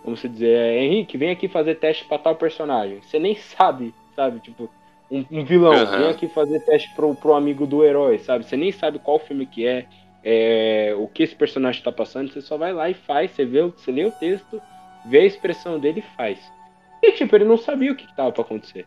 vamos 0.02 0.22
dizer, 0.22 0.48
é, 0.48 0.82
Henrique, 0.82 1.18
vem 1.18 1.30
aqui 1.30 1.46
fazer 1.48 1.74
teste 1.74 2.06
pra 2.06 2.18
tal 2.18 2.34
personagem. 2.34 3.02
Você 3.02 3.18
nem 3.18 3.36
sabe, 3.36 3.94
sabe? 4.16 4.40
Tipo, 4.40 4.70
um, 5.10 5.22
um 5.30 5.44
vilão, 5.44 5.74
Aham. 5.74 5.98
vem 5.98 6.08
aqui 6.08 6.28
fazer 6.28 6.60
teste 6.60 6.90
pro, 6.94 7.14
pro 7.14 7.34
amigo 7.34 7.66
do 7.66 7.84
herói, 7.84 8.18
sabe? 8.18 8.46
Você 8.46 8.56
nem 8.56 8.72
sabe 8.72 8.98
qual 8.98 9.18
filme 9.18 9.44
que 9.44 9.66
é, 9.66 9.84
é, 10.24 10.94
o 10.96 11.06
que 11.06 11.22
esse 11.22 11.36
personagem 11.36 11.82
tá 11.82 11.92
passando, 11.92 12.32
você 12.32 12.40
só 12.40 12.56
vai 12.56 12.72
lá 12.72 12.88
e 12.88 12.94
faz, 12.94 13.32
você 13.32 13.44
vê, 13.44 13.60
você 13.62 13.92
lê 13.92 14.06
o 14.06 14.12
texto, 14.12 14.62
vê 15.04 15.18
a 15.18 15.26
expressão 15.26 15.78
dele 15.78 16.00
e 16.00 16.16
faz. 16.16 16.38
E 17.02 17.12
tipo, 17.12 17.36
ele 17.36 17.44
não 17.44 17.58
sabia 17.58 17.92
o 17.92 17.96
que, 17.96 18.06
que 18.06 18.16
tava 18.16 18.32
pra 18.32 18.42
acontecer. 18.42 18.86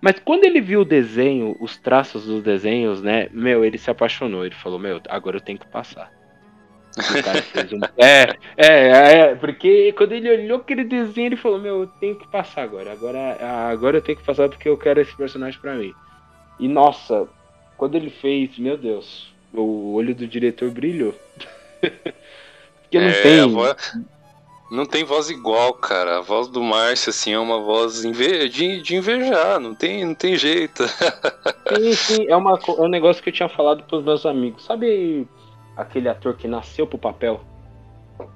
Mas 0.00 0.18
quando 0.20 0.44
ele 0.44 0.60
viu 0.60 0.82
o 0.82 0.84
desenho, 0.84 1.56
os 1.60 1.76
traços 1.76 2.26
dos 2.26 2.42
desenhos, 2.42 3.02
né, 3.02 3.28
meu, 3.32 3.64
ele 3.64 3.78
se 3.78 3.90
apaixonou. 3.90 4.44
Ele 4.46 4.54
falou, 4.54 4.78
meu, 4.78 5.00
agora 5.08 5.36
eu 5.36 5.40
tenho 5.40 5.58
que 5.58 5.66
passar. 5.66 6.12
O 6.96 7.22
cara 7.22 7.42
fez 7.42 7.72
um. 7.72 7.78
É, 7.96 8.36
é, 8.56 9.18
é, 9.20 9.34
porque 9.34 9.92
quando 9.92 10.12
ele 10.12 10.30
olhou 10.30 10.58
aquele 10.58 10.84
desenho, 10.84 11.26
ele 11.26 11.36
falou, 11.36 11.60
meu, 11.60 11.82
eu 11.82 11.86
tenho 11.86 12.16
que 12.16 12.26
passar 12.28 12.62
agora. 12.62 12.92
Agora, 12.92 13.36
agora 13.70 13.96
eu 13.98 14.02
tenho 14.02 14.18
que 14.18 14.24
passar 14.24 14.48
porque 14.48 14.68
eu 14.68 14.76
quero 14.76 15.00
esse 15.00 15.16
personagem 15.16 15.60
pra 15.60 15.74
mim. 15.74 15.92
E 16.58 16.66
nossa, 16.68 17.28
quando 17.76 17.94
ele 17.94 18.10
fez, 18.10 18.58
meu 18.58 18.76
Deus, 18.76 19.32
o 19.52 19.94
olho 19.94 20.14
do 20.14 20.26
diretor 20.26 20.70
brilhou. 20.70 21.14
porque 21.80 22.98
não 22.98 23.08
É, 23.08 23.22
tem. 23.22 23.54
Não 24.70 24.84
tem 24.84 25.02
voz 25.02 25.30
igual, 25.30 25.72
cara. 25.74 26.18
A 26.18 26.20
voz 26.20 26.46
do 26.48 26.62
Márcio, 26.62 27.10
assim, 27.10 27.32
é 27.32 27.38
uma 27.38 27.58
voz 27.58 28.02
de, 28.02 28.82
de 28.82 28.96
invejar. 28.96 29.58
Não 29.58 29.74
tem, 29.74 30.04
não 30.04 30.14
tem 30.14 30.36
jeito. 30.36 30.84
Sim, 31.68 31.92
sim, 31.92 32.26
é, 32.28 32.34
uma, 32.34 32.58
é 32.58 32.80
um 32.80 32.88
negócio 32.88 33.22
que 33.22 33.28
eu 33.28 33.32
tinha 33.32 33.48
falado 33.48 33.82
pros 33.84 34.02
meus 34.02 34.24
amigos. 34.24 34.64
Sabe 34.64 35.28
aquele 35.76 36.08
ator 36.08 36.34
que 36.34 36.48
nasceu 36.48 36.86
pro 36.86 36.96
papel? 36.96 37.42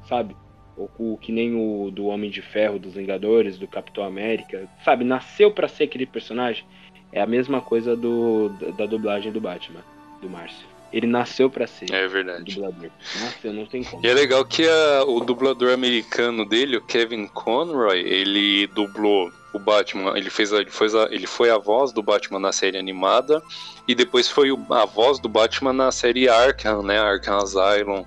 Sabe? 0.07 0.37
O, 0.77 0.89
o 0.99 1.19
que 1.19 1.33
nem 1.33 1.55
o 1.55 1.91
do 1.91 2.07
Homem 2.07 2.31
de 2.31 2.43
Ferro, 2.43 2.79
dos 2.79 2.95
Vingadores, 2.95 3.59
do 3.59 3.67
Capitão 3.67 4.05
América. 4.05 4.69
Sabe? 4.85 5.05
Nasceu 5.05 5.51
pra 5.51 5.67
ser 5.67 5.85
aquele 5.85 6.07
personagem. 6.07 6.65
É 7.11 7.21
a 7.21 7.27
mesma 7.27 7.61
coisa 7.61 7.97
do, 7.97 8.51
da, 8.51 8.71
da 8.71 8.87
dublagem 8.87 9.33
do 9.33 9.41
Batman, 9.41 9.81
do 10.21 10.29
Márcio. 10.29 10.72
Ele 10.93 11.07
nasceu 11.07 11.49
pra 11.49 11.67
ser 11.67 11.91
É 11.93 12.07
verdade. 12.07 12.55
dublador. 12.55 12.91
Nasceu, 13.21 13.53
não 13.53 13.65
tem 13.67 13.83
como. 13.83 14.05
E 14.05 14.09
é 14.09 14.13
legal 14.13 14.45
que 14.45 14.69
a- 14.69 15.05
o 15.07 15.21
dublador 15.21 15.73
americano 15.73 16.45
dele, 16.47 16.77
o 16.77 16.83
Kevin 16.83 17.27
Conroy, 17.29 17.99
ele 18.01 18.67
dublou 18.69 19.33
o 19.55 19.59
Batman, 19.59 20.17
ele 20.17 20.29
fez 20.31 20.53
a, 20.53 20.59
ele, 20.61 20.71
fez 20.71 20.95
a, 20.95 21.05
ele 21.11 21.27
foi 21.27 21.51
a 21.51 21.57
voz 21.59 21.93
do 21.93 22.03
Batman 22.03 22.39
na 22.39 22.53
série 22.53 22.77
animada 22.79 23.43
e 23.89 23.95
depois 23.95 24.29
foi 24.29 24.53
o- 24.53 24.67
a 24.71 24.85
voz 24.85 25.19
do 25.19 25.29
Batman 25.29 25.73
na 25.73 25.91
série 25.91 26.29
Arkham, 26.29 26.83
né? 26.83 26.99
Arkham 26.99 27.39
Asylum, 27.39 28.05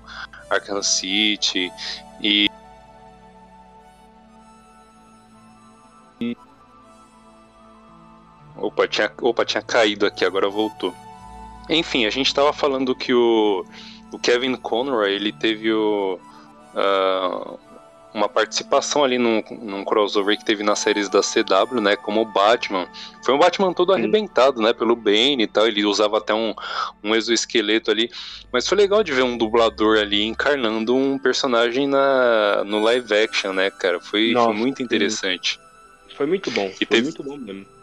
Arkham 0.50 0.82
City 0.82 1.70
e 2.22 2.46
Opa, 8.56 8.88
tinha, 8.88 9.12
opa, 9.20 9.44
tinha 9.44 9.62
caído 9.62 10.06
aqui, 10.06 10.24
agora 10.24 10.48
voltou. 10.48 10.94
Enfim, 11.68 12.06
a 12.06 12.10
gente 12.10 12.34
tava 12.34 12.52
falando 12.52 12.94
que 12.94 13.12
o, 13.12 13.64
o 14.12 14.18
Kevin 14.18 14.54
Conroy, 14.56 15.12
ele 15.12 15.32
teve 15.32 15.72
o, 15.72 16.18
uh, 16.74 17.58
uma 18.16 18.30
participação 18.30 19.04
ali 19.04 19.18
num, 19.18 19.42
num, 19.50 19.84
crossover 19.84 20.38
que 20.38 20.44
teve 20.44 20.62
nas 20.62 20.78
séries 20.78 21.08
da 21.08 21.20
CW, 21.20 21.80
né, 21.82 21.96
como 21.96 22.22
o 22.22 22.24
Batman. 22.24 22.88
Foi 23.22 23.34
um 23.34 23.38
Batman 23.38 23.74
todo 23.74 23.92
Sim. 23.92 23.98
arrebentado, 23.98 24.60
né, 24.62 24.72
pelo 24.72 24.96
Bane 24.96 25.42
e 25.42 25.46
tal, 25.46 25.68
ele 25.68 25.84
usava 25.84 26.16
até 26.16 26.32
um, 26.32 26.54
um 27.04 27.14
exoesqueleto 27.14 27.90
ali, 27.90 28.10
mas 28.50 28.66
foi 28.66 28.78
legal 28.78 29.02
de 29.02 29.12
ver 29.12 29.22
um 29.22 29.36
dublador 29.36 29.98
ali 29.98 30.24
encarnando 30.24 30.96
um 30.96 31.18
personagem 31.18 31.86
na, 31.86 32.64
no 32.64 32.82
live 32.82 33.12
action, 33.14 33.52
né, 33.52 33.70
cara, 33.70 34.00
foi, 34.00 34.32
Nossa, 34.32 34.46
foi 34.46 34.56
muito 34.56 34.82
interessante. 34.82 35.60
Foi 36.16 36.24
muito 36.24 36.50
bom, 36.50 36.66
e 36.68 36.72
foi 36.72 36.86
teve... 36.86 37.02
muito 37.02 37.22
bom 37.22 37.36
mesmo. 37.36 37.75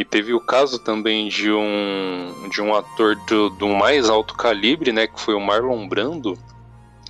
E 0.00 0.04
teve 0.04 0.32
o 0.32 0.40
caso 0.40 0.78
também 0.78 1.28
de 1.28 1.52
um 1.52 2.48
de 2.48 2.62
um 2.62 2.74
ator 2.74 3.16
do, 3.28 3.50
do 3.50 3.68
mais 3.68 4.08
alto 4.08 4.34
calibre, 4.34 4.92
né, 4.92 5.06
que 5.06 5.20
foi 5.20 5.34
o 5.34 5.40
Marlon 5.40 5.86
Brando. 5.86 6.38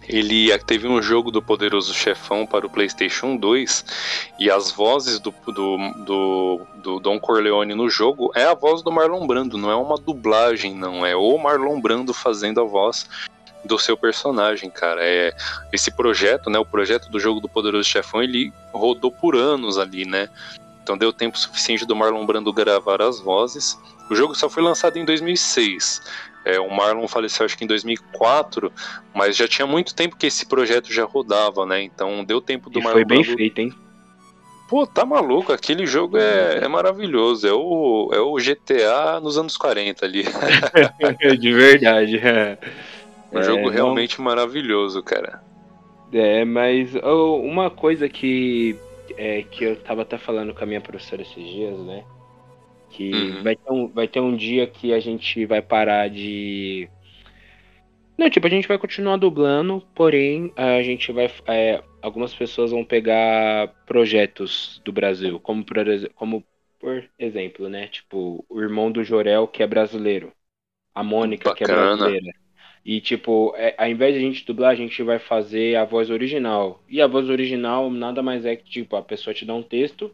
Ele 0.08 0.58
teve 0.58 0.88
um 0.88 1.00
jogo 1.00 1.30
do 1.30 1.40
Poderoso 1.40 1.94
Chefão 1.94 2.44
para 2.44 2.66
o 2.66 2.68
PlayStation 2.68 3.36
2 3.36 4.32
e 4.40 4.50
as 4.50 4.72
vozes 4.72 5.20
do, 5.20 5.32
do, 5.46 5.76
do, 6.04 6.60
do 6.82 6.98
Don 6.98 7.20
Corleone 7.20 7.76
no 7.76 7.88
jogo 7.88 8.32
é 8.34 8.42
a 8.42 8.54
voz 8.54 8.82
do 8.82 8.90
Marlon 8.90 9.24
Brando, 9.24 9.56
não 9.56 9.70
é 9.70 9.76
uma 9.76 9.96
dublagem, 9.96 10.74
não. 10.74 11.06
É 11.06 11.14
o 11.14 11.38
Marlon 11.38 11.80
Brando 11.80 12.12
fazendo 12.12 12.60
a 12.60 12.64
voz 12.64 13.08
do 13.64 13.78
seu 13.78 13.96
personagem, 13.96 14.68
cara. 14.68 15.00
É 15.00 15.32
esse 15.72 15.92
projeto, 15.92 16.50
né, 16.50 16.58
o 16.58 16.66
projeto 16.66 17.08
do 17.08 17.20
jogo 17.20 17.38
do 17.38 17.48
Poderoso 17.48 17.88
Chefão, 17.88 18.20
ele 18.20 18.52
rodou 18.72 19.12
por 19.12 19.36
anos 19.36 19.78
ali, 19.78 20.04
né? 20.04 20.28
Então 20.82 20.96
deu 20.96 21.12
tempo 21.12 21.38
suficiente 21.38 21.86
do 21.86 21.94
Marlon 21.94 22.24
Brando 22.26 22.52
gravar 22.52 23.02
as 23.02 23.20
vozes. 23.20 23.78
O 24.10 24.14
jogo 24.14 24.34
só 24.34 24.48
foi 24.48 24.62
lançado 24.62 24.96
em 24.96 25.04
2006. 25.04 26.00
É, 26.44 26.58
o 26.58 26.70
Marlon 26.70 27.06
faleceu 27.06 27.44
acho 27.44 27.56
que 27.56 27.64
em 27.64 27.66
2004, 27.66 28.72
mas 29.14 29.36
já 29.36 29.46
tinha 29.46 29.66
muito 29.66 29.94
tempo 29.94 30.16
que 30.16 30.26
esse 30.26 30.46
projeto 30.46 30.92
já 30.92 31.04
rodava, 31.04 31.66
né? 31.66 31.82
Então 31.82 32.24
deu 32.24 32.40
tempo 32.40 32.70
do 32.70 32.80
e 32.80 32.82
Marlon 32.82 32.98
foi 32.98 33.04
bem 33.04 33.22
Brando... 33.22 33.36
feito, 33.36 33.58
hein? 33.60 33.74
Pô, 34.68 34.86
tá 34.86 35.04
maluco, 35.04 35.52
aquele 35.52 35.84
jogo 35.84 36.16
é, 36.16 36.60
é 36.62 36.68
maravilhoso. 36.68 37.46
É 37.46 37.52
o, 37.52 38.10
é 38.12 38.20
o 38.20 38.36
GTA 38.36 39.20
nos 39.20 39.36
anos 39.36 39.56
40 39.56 40.06
ali. 40.06 40.24
De 41.38 41.52
verdade. 41.52 42.18
É. 42.18 42.56
Um 43.32 43.42
jogo 43.42 43.70
é, 43.70 43.74
realmente 43.74 44.18
não... 44.18 44.24
maravilhoso, 44.24 45.02
cara. 45.02 45.42
É, 46.12 46.44
mas 46.44 46.94
oh, 47.02 47.36
uma 47.36 47.70
coisa 47.70 48.08
que 48.08 48.76
é, 49.20 49.42
que 49.42 49.64
eu 49.64 49.76
tava 49.76 50.00
até 50.00 50.16
falando 50.16 50.54
com 50.54 50.64
a 50.64 50.66
minha 50.66 50.80
professora 50.80 51.20
esses 51.20 51.46
dias, 51.46 51.78
né? 51.80 52.02
Que 52.88 53.12
uhum. 53.12 53.42
vai, 53.42 53.54
ter 53.54 53.70
um, 53.70 53.88
vai 53.88 54.08
ter 54.08 54.20
um 54.20 54.34
dia 54.34 54.66
que 54.66 54.94
a 54.94 54.98
gente 54.98 55.44
vai 55.44 55.60
parar 55.60 56.08
de. 56.08 56.88
Não, 58.16 58.30
tipo, 58.30 58.46
a 58.46 58.50
gente 58.50 58.66
vai 58.66 58.78
continuar 58.78 59.18
dublando, 59.18 59.86
porém 59.94 60.50
a 60.56 60.82
gente 60.82 61.12
vai. 61.12 61.30
É, 61.46 61.82
algumas 62.00 62.34
pessoas 62.34 62.70
vão 62.70 62.82
pegar 62.82 63.68
projetos 63.84 64.80
do 64.86 64.90
Brasil, 64.90 65.38
como 65.38 65.62
por, 65.62 65.76
como 66.14 66.42
por 66.78 67.04
exemplo, 67.18 67.68
né? 67.68 67.88
Tipo, 67.88 68.42
o 68.48 68.60
irmão 68.62 68.90
do 68.90 69.04
Jorel, 69.04 69.46
que 69.46 69.62
é 69.62 69.66
brasileiro. 69.66 70.32
A 70.94 71.04
Mônica, 71.04 71.50
Bacana. 71.50 71.56
que 71.56 71.70
é 71.70 71.76
brasileira. 71.76 72.32
E, 72.84 73.00
tipo, 73.00 73.52
é, 73.56 73.74
ao 73.76 73.88
invés 73.88 74.14
de 74.14 74.20
a 74.20 74.22
gente 74.22 74.44
dublar, 74.46 74.70
a 74.70 74.74
gente 74.74 75.02
vai 75.02 75.18
fazer 75.18 75.76
a 75.76 75.84
voz 75.84 76.10
original. 76.10 76.82
E 76.88 77.00
a 77.00 77.06
voz 77.06 77.28
original 77.28 77.90
nada 77.90 78.22
mais 78.22 78.44
é 78.44 78.56
que, 78.56 78.64
tipo, 78.64 78.96
a 78.96 79.02
pessoa 79.02 79.34
te 79.34 79.44
dá 79.44 79.54
um 79.54 79.62
texto, 79.62 80.10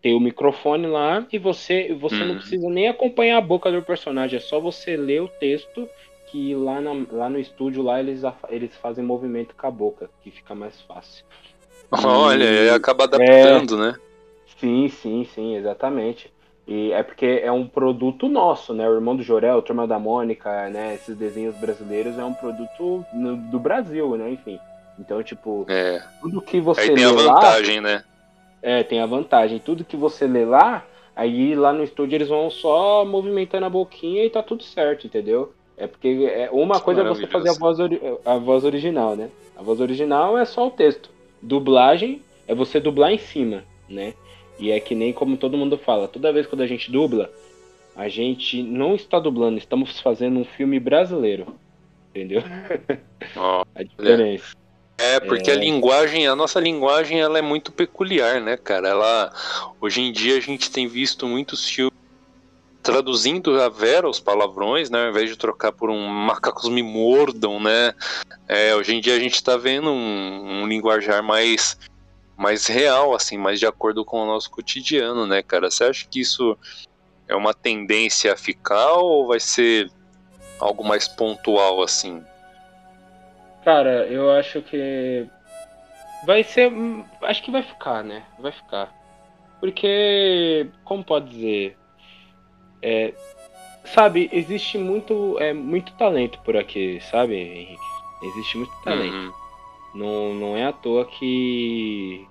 tem 0.00 0.14
o 0.14 0.20
microfone 0.20 0.86
lá, 0.86 1.26
e 1.32 1.38
você, 1.38 1.94
você 1.94 2.16
não 2.16 2.32
uhum. 2.32 2.38
precisa 2.38 2.68
nem 2.68 2.88
acompanhar 2.88 3.38
a 3.38 3.42
boca 3.42 3.70
do 3.70 3.82
personagem, 3.82 4.36
é 4.36 4.40
só 4.40 4.60
você 4.60 4.96
ler 4.96 5.22
o 5.22 5.28
texto, 5.28 5.88
que 6.26 6.54
lá, 6.54 6.80
na, 6.80 7.06
lá 7.10 7.30
no 7.30 7.38
estúdio, 7.38 7.82
lá 7.82 8.00
eles, 8.00 8.22
eles 8.48 8.74
fazem 8.76 9.04
movimento 9.04 9.54
com 9.54 9.66
a 9.66 9.70
boca, 9.70 10.10
que 10.22 10.30
fica 10.30 10.54
mais 10.54 10.80
fácil. 10.82 11.24
Olha, 11.90 12.44
e, 12.44 12.70
acaba 12.70 13.04
adaptando, 13.04 13.74
é, 13.74 13.86
né? 13.86 13.98
Sim, 14.58 14.88
sim, 14.88 15.24
sim, 15.24 15.56
exatamente. 15.56 16.31
E 16.66 16.92
é 16.92 17.02
porque 17.02 17.40
é 17.42 17.50
um 17.50 17.66
produto 17.66 18.28
nosso, 18.28 18.72
né? 18.72 18.88
O 18.88 18.94
Irmão 18.94 19.16
do 19.16 19.22
Jorel, 19.22 19.62
Turma 19.62 19.86
da 19.86 19.98
Mônica, 19.98 20.68
né? 20.70 20.94
Esses 20.94 21.16
desenhos 21.16 21.56
brasileiros 21.56 22.18
é 22.18 22.24
um 22.24 22.34
produto 22.34 23.04
no, 23.12 23.36
do 23.36 23.58
Brasil, 23.58 24.16
né? 24.16 24.30
Enfim. 24.30 24.58
Então, 24.98 25.22
tipo, 25.22 25.66
é. 25.68 26.02
tudo 26.20 26.40
que 26.40 26.60
você 26.60 26.82
aí 26.82 26.94
tem 26.94 26.96
lê 26.96 27.04
a 27.04 27.12
vantagem, 27.12 27.80
lá, 27.80 27.88
né? 27.88 28.04
É, 28.62 28.82
tem 28.84 29.00
a 29.00 29.06
vantagem. 29.06 29.58
Tudo 29.58 29.84
que 29.84 29.96
você 29.96 30.26
lê 30.26 30.44
lá, 30.44 30.84
aí 31.16 31.54
lá 31.54 31.72
no 31.72 31.82
estúdio 31.82 32.16
eles 32.16 32.28
vão 32.28 32.48
só 32.48 33.04
movimentando 33.04 33.66
a 33.66 33.70
boquinha 33.70 34.24
e 34.24 34.30
tá 34.30 34.42
tudo 34.42 34.62
certo, 34.62 35.06
entendeu? 35.06 35.52
É 35.76 35.88
porque 35.88 36.30
é, 36.32 36.48
uma 36.52 36.78
coisa 36.78 37.00
é 37.00 37.04
você 37.04 37.26
fazer 37.26 37.50
a 37.50 37.54
voz, 37.54 37.78
a 38.24 38.36
voz 38.36 38.64
original, 38.64 39.16
né? 39.16 39.30
A 39.56 39.62
voz 39.62 39.80
original 39.80 40.38
é 40.38 40.44
só 40.44 40.68
o 40.68 40.70
texto. 40.70 41.10
Dublagem 41.40 42.22
é 42.46 42.54
você 42.54 42.78
dublar 42.78 43.10
em 43.10 43.18
cima, 43.18 43.64
né? 43.88 44.14
E 44.58 44.70
é 44.70 44.78
que 44.78 44.94
nem 44.94 45.12
como 45.12 45.36
todo 45.36 45.56
mundo 45.56 45.78
fala, 45.78 46.08
toda 46.08 46.32
vez 46.32 46.46
quando 46.46 46.62
a 46.62 46.66
gente 46.66 46.90
dubla, 46.90 47.30
a 47.96 48.08
gente 48.08 48.62
não 48.62 48.94
está 48.94 49.18
dublando, 49.18 49.58
estamos 49.58 50.00
fazendo 50.00 50.40
um 50.40 50.44
filme 50.44 50.78
brasileiro. 50.78 51.54
Entendeu? 52.10 52.42
Oh, 53.36 53.62
a 53.74 53.82
diferença. 53.84 54.56
É, 54.98 55.20
porque 55.20 55.50
é... 55.50 55.54
a 55.54 55.56
linguagem, 55.56 56.26
a 56.26 56.34
nossa 56.34 56.58
linguagem, 56.58 57.20
ela 57.20 57.38
é 57.38 57.42
muito 57.42 57.70
peculiar, 57.70 58.40
né, 58.40 58.56
cara? 58.56 58.88
Ela, 58.88 59.32
hoje 59.80 60.00
em 60.00 60.12
dia 60.12 60.36
a 60.36 60.40
gente 60.40 60.70
tem 60.70 60.88
visto 60.88 61.26
muitos 61.26 61.68
filmes 61.68 61.92
traduzindo 62.82 63.60
a 63.60 63.68
vera 63.68 64.08
os 64.08 64.18
palavrões, 64.18 64.90
né, 64.90 65.04
ao 65.04 65.10
invés 65.10 65.30
de 65.30 65.36
trocar 65.36 65.70
por 65.70 65.88
um 65.88 66.06
macacos 66.06 66.68
me 66.68 66.82
mordam, 66.82 67.60
né? 67.60 67.94
É, 68.48 68.74
hoje 68.74 68.94
em 68.94 69.00
dia 69.00 69.14
a 69.14 69.20
gente 69.20 69.34
está 69.34 69.56
vendo 69.56 69.90
um, 69.90 70.62
um 70.62 70.66
linguajar 70.66 71.22
mais 71.22 71.78
mais 72.42 72.66
real, 72.66 73.14
assim, 73.14 73.38
mais 73.38 73.60
de 73.60 73.66
acordo 73.66 74.04
com 74.04 74.20
o 74.20 74.26
nosso 74.26 74.50
cotidiano, 74.50 75.28
né, 75.28 75.44
cara? 75.44 75.70
Você 75.70 75.84
acha 75.84 76.08
que 76.08 76.20
isso 76.20 76.58
é 77.28 77.36
uma 77.36 77.54
tendência 77.54 78.32
a 78.32 78.36
ficar 78.36 78.94
ou 78.94 79.28
vai 79.28 79.38
ser 79.38 79.88
algo 80.58 80.82
mais 80.82 81.06
pontual, 81.06 81.80
assim? 81.80 82.20
Cara, 83.64 84.06
eu 84.08 84.28
acho 84.32 84.60
que 84.60 85.24
vai 86.26 86.42
ser. 86.42 86.72
Acho 87.22 87.44
que 87.44 87.52
vai 87.52 87.62
ficar, 87.62 88.02
né? 88.02 88.24
Vai 88.40 88.50
ficar. 88.50 88.92
Porque, 89.60 90.66
como 90.84 91.04
pode 91.04 91.30
dizer? 91.30 91.76
É, 92.82 93.14
sabe, 93.84 94.28
existe 94.32 94.76
muito, 94.78 95.38
é, 95.38 95.52
muito 95.52 95.92
talento 95.92 96.40
por 96.40 96.56
aqui, 96.56 97.00
sabe, 97.08 97.36
Henrique? 97.36 97.78
Existe 98.24 98.58
muito 98.58 98.72
talento. 98.82 99.14
Uhum. 99.14 99.32
Não, 99.94 100.34
não 100.34 100.56
é 100.56 100.64
à 100.64 100.72
toa 100.72 101.04
que 101.04 102.26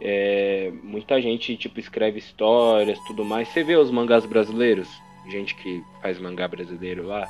é, 0.00 0.72
muita 0.82 1.20
gente 1.20 1.56
tipo 1.56 1.78
escreve 1.78 2.18
histórias, 2.18 2.98
tudo 3.06 3.24
mais. 3.24 3.48
Você 3.48 3.62
vê 3.62 3.76
os 3.76 3.90
mangás 3.90 4.26
brasileiros, 4.26 4.88
gente 5.28 5.54
que 5.54 5.82
faz 6.02 6.18
mangá 6.18 6.48
brasileiro 6.48 7.06
lá, 7.06 7.26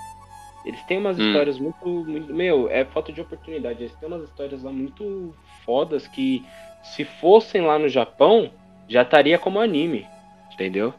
eles 0.64 0.83
têm 0.85 0.98
umas 0.98 1.18
hum. 1.18 1.27
histórias 1.27 1.59
muito, 1.59 1.87
muito, 1.87 2.35
meu, 2.35 2.70
é 2.70 2.85
falta 2.85 3.12
de 3.12 3.20
oportunidade. 3.20 3.83
Eles 3.83 3.94
têm 3.96 4.09
umas 4.09 4.24
histórias 4.24 4.62
lá 4.62 4.72
muito 4.72 5.35
fodas 5.64 6.07
que 6.07 6.44
se 6.83 7.05
fossem 7.05 7.62
lá 7.62 7.79
no 7.79 7.88
Japão 7.88 8.50
já 8.88 9.03
estaria 9.03 9.38
como 9.38 9.61
anime, 9.61 10.07
entendeu? 10.53 10.92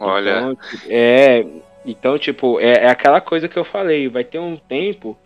Olha, 0.00 0.38
então, 0.38 0.56
é, 0.88 1.46
então 1.84 2.18
tipo 2.18 2.60
é, 2.60 2.84
é 2.84 2.88
aquela 2.88 3.20
coisa 3.20 3.48
que 3.48 3.56
eu 3.56 3.64
falei, 3.64 4.08
vai 4.08 4.22
ter 4.22 4.38
um 4.38 4.56
tempo 4.56 5.16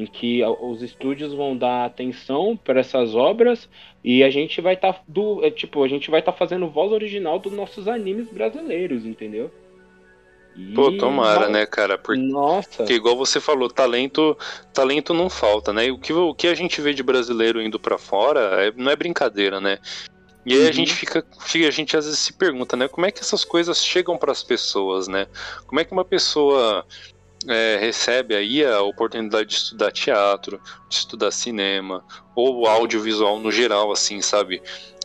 em 0.00 0.06
que 0.06 0.42
os 0.44 0.82
estúdios 0.82 1.34
vão 1.34 1.54
dar 1.54 1.84
atenção 1.84 2.56
para 2.56 2.80
essas 2.80 3.14
obras 3.14 3.68
e 4.02 4.24
a 4.24 4.30
gente 4.30 4.60
vai 4.60 4.74
estar 4.74 4.94
tá 4.94 5.02
do 5.06 5.44
é, 5.44 5.50
tipo 5.50 5.84
a 5.84 5.88
gente 5.88 6.10
vai 6.10 6.20
estar 6.20 6.32
tá 6.32 6.38
fazendo 6.38 6.68
voz 6.68 6.90
original 6.90 7.38
dos 7.38 7.52
nossos 7.52 7.86
animes 7.86 8.28
brasileiros, 8.28 9.04
entendeu? 9.04 9.50
E... 10.56 10.72
Pô, 10.72 10.90
tomara, 10.96 11.48
né, 11.48 11.66
cara? 11.66 11.98
Porque, 11.98 12.20
Nossa. 12.20 12.78
Porque 12.78 12.94
igual 12.94 13.14
você 13.14 13.38
falou, 13.38 13.68
talento, 13.68 14.36
talento 14.72 15.12
não 15.12 15.28
falta, 15.28 15.72
né? 15.72 15.86
E 15.86 15.90
o 15.90 15.98
que, 15.98 16.12
o 16.12 16.34
que 16.34 16.48
a 16.48 16.54
gente 16.54 16.80
vê 16.80 16.94
de 16.94 17.02
brasileiro 17.02 17.60
indo 17.60 17.78
para 17.78 17.98
fora 17.98 18.40
é, 18.66 18.72
não 18.74 18.90
é 18.90 18.96
brincadeira, 18.96 19.60
né? 19.60 19.78
E 20.44 20.54
aí 20.54 20.62
uhum. 20.62 20.68
a 20.68 20.72
gente 20.72 20.94
fica, 20.94 21.24
a 21.66 21.70
gente 21.70 21.94
às 21.94 22.06
vezes 22.06 22.18
se 22.18 22.32
pergunta, 22.32 22.74
né? 22.74 22.88
Como 22.88 23.06
é 23.06 23.10
que 23.10 23.20
essas 23.20 23.44
coisas 23.44 23.84
chegam 23.84 24.16
para 24.16 24.32
as 24.32 24.42
pessoas, 24.42 25.06
né? 25.06 25.26
Como 25.66 25.78
é 25.78 25.84
que 25.84 25.92
uma 25.92 26.04
pessoa 26.04 26.86
é, 27.48 27.78
recebe 27.80 28.34
aí 28.34 28.64
a 28.64 28.82
oportunidade 28.82 29.48
de 29.48 29.54
estudar 29.54 29.92
teatro, 29.92 30.60
de 30.88 30.94
estudar 30.96 31.30
cinema, 31.30 32.04
ou 32.34 32.66
audiovisual 32.66 33.38
no 33.38 33.50
geral, 33.50 33.90
assim, 33.92 34.20
sabe? 34.20 34.62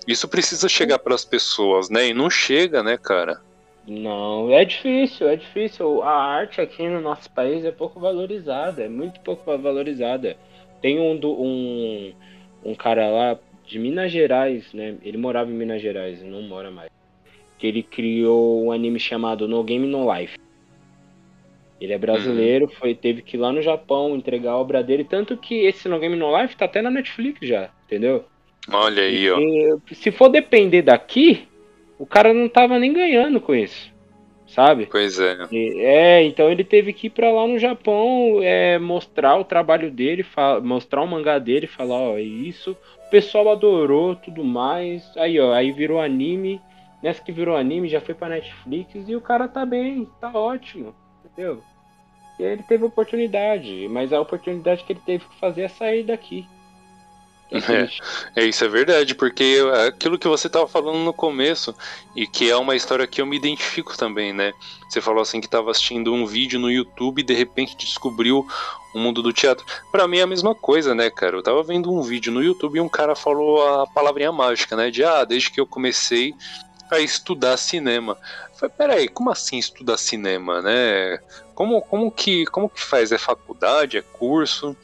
Isso 0.08 0.28
precisa 0.28 0.68
chegar 0.70 1.00
para 1.00 1.16
as 1.16 1.26
pessoas, 1.26 1.90
né? 1.90 2.08
E 2.08 2.14
não 2.14 2.30
chega, 2.30 2.84
né, 2.84 2.98
cara? 2.98 3.42
Não, 3.88 4.52
é 4.52 4.66
difícil, 4.66 5.28
é 5.30 5.36
difícil. 5.36 6.04
A 6.04 6.12
arte 6.12 6.60
aqui 6.60 6.88
no 6.88 7.02
nosso 7.02 7.30
país 7.32 7.64
é 7.64 7.72
pouco 7.72 8.00
valorizada, 8.00 8.84
é 8.84 8.90
muito 8.90 9.20
pouco 9.22 9.58
valorizada. 9.58 10.38
Tem 10.82 11.00
um, 11.00 11.20
um, 11.24 12.14
um 12.64 12.76
cara 12.76 13.10
lá 13.10 13.40
de 13.66 13.80
Minas 13.80 14.12
Gerais, 14.12 14.72
né? 14.74 14.96
Ele 15.04 15.18
morava 15.18 15.50
em 15.50 15.54
Minas 15.54 15.82
Gerais, 15.82 16.22
não 16.24 16.42
mora 16.44 16.70
mais. 16.70 16.90
Que 17.58 17.68
ele 17.68 17.82
criou 17.82 18.66
um 18.66 18.72
anime 18.72 19.00
chamado 19.00 19.48
No 19.48 19.64
Game 19.64 19.88
No 19.88 20.12
Life. 20.14 20.36
Ele 21.86 21.94
é 21.94 21.98
brasileiro, 21.98 22.66
uhum. 22.66 22.72
foi, 22.72 22.96
teve 22.96 23.22
que 23.22 23.38
ir 23.38 23.40
lá 23.40 23.52
no 23.52 23.62
Japão 23.62 24.16
entregar 24.16 24.52
a 24.52 24.58
obra 24.58 24.84
dele, 24.84 25.04
tanto 25.04 25.38
que 25.38 25.66
esse 25.66 25.88
No 25.88 26.00
Game 26.00 26.16
No 26.16 26.36
Life 26.36 26.56
tá 26.56 26.66
até 26.66 26.82
na 26.82 26.90
Netflix 26.90 27.40
já, 27.48 27.70
entendeu? 27.86 28.26
Olha 28.72 29.04
aí, 29.04 29.30
ó. 29.30 29.38
se 29.94 30.12
for 30.12 30.30
depender 30.30 30.82
daqui, 30.82 31.48
o 32.00 32.06
cara 32.06 32.34
não 32.34 32.50
tava 32.50 32.80
nem 32.80 32.92
ganhando 32.92 33.40
com 33.40 33.54
isso, 33.54 33.94
sabe? 34.48 34.88
Pois 34.88 35.20
é. 35.20 35.38
é, 35.54 36.24
então 36.24 36.52
ele 36.52 36.64
teve 36.64 36.92
que 36.92 37.06
ir 37.08 37.12
pra 37.12 37.32
lá 37.32 37.48
no 37.48 37.60
Japão 37.60 38.40
é, 38.42 38.80
mostrar 38.80 39.38
o 39.38 39.46
trabalho 39.46 39.92
dele, 39.92 40.26
mostrar 40.64 41.04
o 41.04 41.08
mangá 41.08 41.38
dele, 41.38 41.68
falar, 41.68 42.00
ó, 42.00 42.18
é 42.18 42.22
isso. 42.22 42.76
O 43.06 43.10
pessoal 43.12 43.50
adorou, 43.52 44.16
tudo 44.16 44.44
mais. 44.44 45.04
Aí, 45.16 45.40
ó, 45.40 45.54
aí 45.54 45.72
virou 45.72 46.02
anime. 46.02 46.60
Nessa 47.04 47.24
que 47.24 47.32
virou 47.32 47.56
anime, 47.56 47.88
já 47.88 48.02
foi 48.02 48.16
pra 48.16 48.30
Netflix 48.30 49.08
e 49.08 49.16
o 49.16 49.22
cara 49.22 49.48
tá 49.48 49.64
bem, 49.64 50.10
tá 50.20 50.32
ótimo 50.34 50.96
entendeu? 51.36 51.62
Ele 52.38 52.64
teve 52.64 52.84
oportunidade, 52.84 53.88
mas 53.90 54.12
a 54.12 54.20
oportunidade 54.20 54.84
que 54.84 54.94
ele 54.94 55.02
teve 55.06 55.26
que 55.26 55.40
fazer 55.40 55.62
é 55.64 55.68
sair 55.68 56.04
daqui. 56.04 56.48
É, 58.36 58.42
é, 58.42 58.46
isso 58.46 58.66
é 58.66 58.68
verdade, 58.68 59.14
porque 59.14 59.60
aquilo 59.88 60.18
que 60.18 60.28
você 60.28 60.48
estava 60.48 60.68
falando 60.68 60.98
no 61.00 61.14
começo, 61.14 61.76
e 62.16 62.26
que 62.26 62.50
é 62.50 62.58
uma 62.58 62.76
história 62.76 63.06
que 63.06 63.22
eu 63.22 63.26
me 63.26 63.38
identifico 63.38 63.96
também, 63.98 64.34
né? 64.34 64.52
Você 64.90 65.00
falou 65.00 65.22
assim 65.22 65.40
que 65.40 65.48
estava 65.48 65.72
assistindo 65.72 66.14
um 66.14 66.26
vídeo 66.26 66.60
no 66.60 66.72
YouTube 66.72 67.20
e 67.20 67.24
de 67.24 67.34
repente 67.34 67.78
descobriu 67.78 68.46
o 68.94 69.00
mundo 69.00 69.22
do 69.22 69.32
teatro. 69.32 69.66
Para 69.92 70.08
mim 70.08 70.18
é 70.18 70.24
a 70.24 70.28
mesma 70.28 70.56
coisa, 70.56 70.96
né, 70.96 71.10
cara? 71.10 71.36
Eu 71.36 71.44
tava 71.44 71.62
vendo 71.64 71.92
um 71.92 72.02
vídeo 72.02 72.32
no 72.32 72.44
YouTube 72.44 72.78
e 72.78 72.82
um 72.82 72.90
cara 72.90 73.16
falou 73.16 73.66
a 73.68 73.88
palavrinha 73.88 74.32
mágica, 74.32 74.76
né? 74.76 74.90
De 74.90 75.04
ah, 75.04 75.24
desde 75.24 75.52
que 75.52 75.60
eu 75.60 75.68
comecei 75.68 76.34
a 76.90 77.00
estudar 77.00 77.58
cinema. 77.58 78.18
Falei, 78.56 78.76
peraí, 78.78 79.08
como 79.08 79.32
assim 79.32 79.58
estudar 79.58 79.98
cinema, 79.98 80.62
né? 80.62 81.20
Como, 81.54 81.82
como, 81.82 82.12
que, 82.12 82.46
como 82.46 82.70
que 82.70 82.82
faz? 82.82 83.12
É 83.12 83.18
faculdade? 83.18 83.98
É 83.98 84.02
curso? 84.02 84.76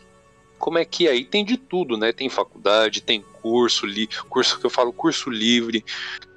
Como 0.57 0.77
é 0.77 0.85
que 0.85 1.07
é? 1.07 1.11
Aí 1.11 1.25
tem 1.25 1.43
de 1.43 1.57
tudo, 1.57 1.97
né? 1.97 2.11
Tem 2.11 2.29
faculdade, 2.29 3.01
tem 3.01 3.23
curso, 3.41 3.85
li, 3.85 4.07
curso 4.29 4.59
que 4.59 4.65
eu 4.65 4.69
falo, 4.69 4.93
curso 4.93 5.29
livre, 5.29 5.83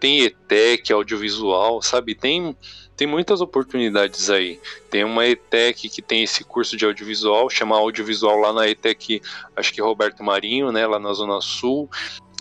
tem 0.01 0.23
ETEC, 0.23 0.93
audiovisual, 0.93 1.83
sabe? 1.83 2.15
Tem, 2.15 2.57
tem 2.97 3.07
muitas 3.07 3.41
oportunidades 3.43 4.31
aí. 4.31 4.59
Tem 4.91 5.05
uma 5.05 5.27
ETEC 5.27 5.91
que 5.91 6.01
tem 6.01 6.23
esse 6.23 6.43
curso 6.43 6.77
de 6.77 6.87
audiovisual, 6.87 7.51
chama 7.51 7.77
audiovisual 7.77 8.39
lá 8.39 8.53
na 8.53 8.69
ETEC, 8.69 9.21
acho 9.55 9.73
que 9.73 9.83
Roberto 9.83 10.23
Marinho, 10.23 10.73
né? 10.73 10.87
Lá 10.87 10.99
na 10.99 11.13
Zona 11.13 11.41
Sul. 11.43 11.91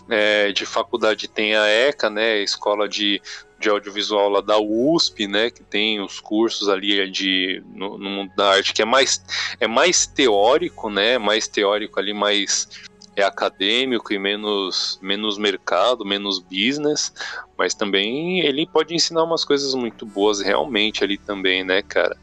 É, 0.08 0.52
de 0.52 0.66
faculdade 0.66 1.28
tem 1.28 1.56
a 1.56 1.66
ECA, 1.66 2.10
né? 2.10 2.42
Escola 2.42 2.88
de 2.88 3.22
de 3.64 3.70
audiovisual 3.70 4.28
lá 4.28 4.40
da 4.42 4.58
USP, 4.58 5.26
né, 5.26 5.50
que 5.50 5.62
tem 5.62 6.00
os 6.00 6.20
cursos 6.20 6.68
ali 6.68 7.10
de 7.10 7.62
no, 7.74 7.96
no, 7.96 8.10
mundo 8.10 8.32
da 8.36 8.50
arte 8.50 8.74
que 8.74 8.82
é 8.82 8.84
mais 8.84 9.24
é 9.58 9.66
mais 9.66 10.06
teórico, 10.06 10.90
né, 10.90 11.16
mais 11.16 11.48
teórico 11.48 11.98
ali, 11.98 12.12
mais 12.12 12.68
é 13.16 13.22
acadêmico 13.22 14.12
e 14.12 14.18
menos 14.18 14.98
menos 15.00 15.38
mercado, 15.38 16.04
menos 16.04 16.40
business, 16.40 17.12
mas 17.56 17.74
também 17.74 18.40
ele 18.40 18.66
pode 18.66 18.94
ensinar 18.94 19.22
umas 19.22 19.44
coisas 19.44 19.74
muito 19.74 20.04
boas 20.04 20.40
realmente 20.40 21.02
ali 21.02 21.16
também, 21.16 21.64
né, 21.64 21.80
cara. 21.80 22.16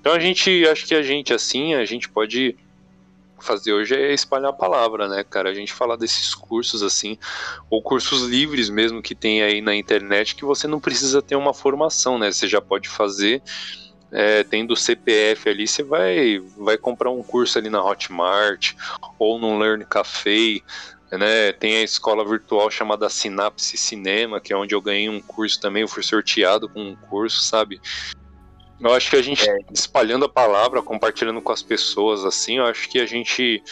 Então 0.00 0.12
a 0.12 0.18
gente 0.18 0.66
acho 0.68 0.86
que 0.86 0.94
a 0.94 1.02
gente 1.02 1.32
assim, 1.32 1.74
a 1.74 1.84
gente 1.84 2.08
pode 2.08 2.56
fazer 3.44 3.72
hoje 3.72 3.94
é 3.94 4.12
espalhar 4.12 4.50
a 4.50 4.54
palavra, 4.54 5.06
né, 5.08 5.24
cara? 5.24 5.50
A 5.50 5.54
gente 5.54 5.72
falar 5.72 5.96
desses 5.96 6.34
cursos 6.34 6.82
assim, 6.82 7.18
ou 7.70 7.82
cursos 7.82 8.22
livres 8.22 8.68
mesmo 8.68 9.02
que 9.02 9.14
tem 9.14 9.42
aí 9.42 9.60
na 9.60 9.74
internet 9.74 10.34
que 10.34 10.44
você 10.44 10.66
não 10.66 10.80
precisa 10.80 11.22
ter 11.22 11.36
uma 11.36 11.54
formação, 11.54 12.18
né? 12.18 12.32
Você 12.32 12.48
já 12.48 12.60
pode 12.60 12.88
fazer 12.88 13.42
é, 14.10 14.44
tendo 14.44 14.76
CPF 14.76 15.48
ali, 15.48 15.66
você 15.66 15.82
vai, 15.82 16.40
vai 16.56 16.78
comprar 16.78 17.10
um 17.10 17.22
curso 17.22 17.58
ali 17.58 17.68
na 17.68 17.84
Hotmart 17.84 18.74
ou 19.18 19.38
no 19.38 19.58
Learn 19.58 19.84
Café, 19.84 20.60
né? 21.10 21.52
Tem 21.52 21.76
a 21.76 21.82
escola 21.82 22.24
virtual 22.24 22.70
chamada 22.70 23.08
Sinapse 23.08 23.76
Cinema, 23.76 24.40
que 24.40 24.52
é 24.52 24.56
onde 24.56 24.74
eu 24.74 24.80
ganhei 24.80 25.08
um 25.08 25.20
curso 25.20 25.60
também, 25.60 25.82
eu 25.82 25.88
fui 25.88 26.02
sorteado 26.02 26.68
com 26.68 26.80
um 26.80 26.96
curso, 26.96 27.42
sabe? 27.42 27.80
Eu 28.80 28.92
acho 28.92 29.10
que 29.10 29.16
a 29.16 29.22
gente 29.22 29.48
é. 29.48 29.58
espalhando 29.72 30.24
a 30.24 30.28
palavra, 30.28 30.82
compartilhando 30.82 31.40
com 31.40 31.52
as 31.52 31.62
pessoas, 31.62 32.24
assim, 32.24 32.58
eu 32.58 32.66
acho 32.66 32.88
que 32.88 32.98
a 32.98 33.06
gente 33.06 33.62